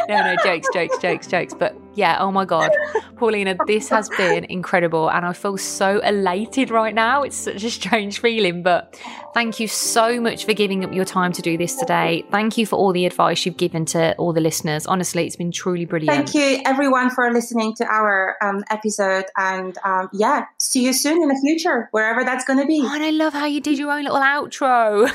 no, 0.07 0.23
no, 0.23 0.35
jokes, 0.43 0.67
jokes, 0.71 0.97
jokes, 0.99 1.25
jokes. 1.25 1.55
But 1.55 1.75
yeah, 1.99 2.17
oh 2.19 2.31
my 2.31 2.45
God. 2.45 2.71
Paulina, 3.17 3.57
this 3.67 3.89
has 3.89 4.07
been 4.09 4.45
incredible. 4.45 5.11
And 5.11 5.25
I 5.25 5.33
feel 5.33 5.57
so 5.57 5.99
elated 5.99 6.71
right 6.71 6.95
now. 6.95 7.23
It's 7.23 7.35
such 7.35 7.63
a 7.65 7.69
strange 7.69 8.21
feeling. 8.21 8.63
But 8.63 8.97
thank 9.33 9.59
you 9.59 9.67
so 9.67 10.21
much 10.21 10.45
for 10.45 10.53
giving 10.53 10.85
up 10.85 10.93
your 10.93 11.03
time 11.03 11.33
to 11.33 11.41
do 11.41 11.57
this 11.57 11.75
today. 11.75 12.23
Thank 12.31 12.57
you 12.57 12.65
for 12.65 12.77
all 12.77 12.93
the 12.93 13.05
advice 13.05 13.45
you've 13.45 13.57
given 13.57 13.83
to 13.87 14.15
all 14.15 14.31
the 14.31 14.39
listeners. 14.39 14.85
Honestly, 14.85 15.27
it's 15.27 15.35
been 15.35 15.51
truly 15.51 15.83
brilliant. 15.83 16.15
Thank 16.15 16.33
you, 16.33 16.61
everyone, 16.65 17.09
for 17.09 17.31
listening 17.33 17.75
to 17.75 17.85
our 17.85 18.37
um, 18.41 18.63
episode. 18.71 19.25
And 19.37 19.77
um, 19.83 20.09
yeah, 20.13 20.45
see 20.57 20.85
you 20.85 20.93
soon 20.93 21.21
in 21.21 21.27
the 21.27 21.39
future, 21.43 21.89
wherever 21.91 22.23
that's 22.23 22.45
going 22.45 22.59
to 22.59 22.65
be. 22.65 22.81
Oh, 22.81 22.95
and 22.95 23.03
I 23.03 23.11
love 23.11 23.33
how 23.33 23.45
you 23.45 23.59
did 23.59 23.77
your 23.77 23.91
own 23.91 24.03
little 24.03 24.19
outro. 24.19 25.11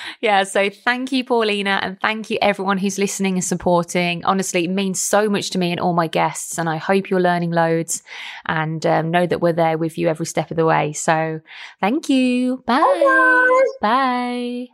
yeah, 0.22 0.44
so 0.44 0.70
thank 0.70 1.12
you, 1.12 1.24
Paulina, 1.24 1.78
and 1.82 2.00
thank 2.00 2.30
you 2.30 2.38
everyone 2.40 2.78
who's 2.78 2.98
listening 2.98 3.34
and 3.34 3.44
supporting. 3.44 4.24
Honestly, 4.24 4.64
it 4.64 4.70
means 4.70 4.98
so 4.98 5.28
much 5.28 5.50
to 5.50 5.58
me 5.58 5.70
and 5.70 5.78
all 5.78 5.92
my 5.92 6.06
guests, 6.22 6.58
and 6.58 6.68
I 6.68 6.76
hope 6.76 7.10
you're 7.10 7.20
learning 7.20 7.50
loads 7.52 8.02
and 8.46 8.84
um, 8.86 9.10
know 9.10 9.26
that 9.26 9.40
we're 9.40 9.52
there 9.52 9.78
with 9.78 9.98
you 9.98 10.08
every 10.08 10.26
step 10.26 10.50
of 10.50 10.56
the 10.56 10.64
way. 10.66 10.92
So 10.92 11.40
thank 11.80 12.08
you. 12.08 12.62
Bye. 12.66 12.78
Bye. 12.80 13.64
Bye. 13.80 14.71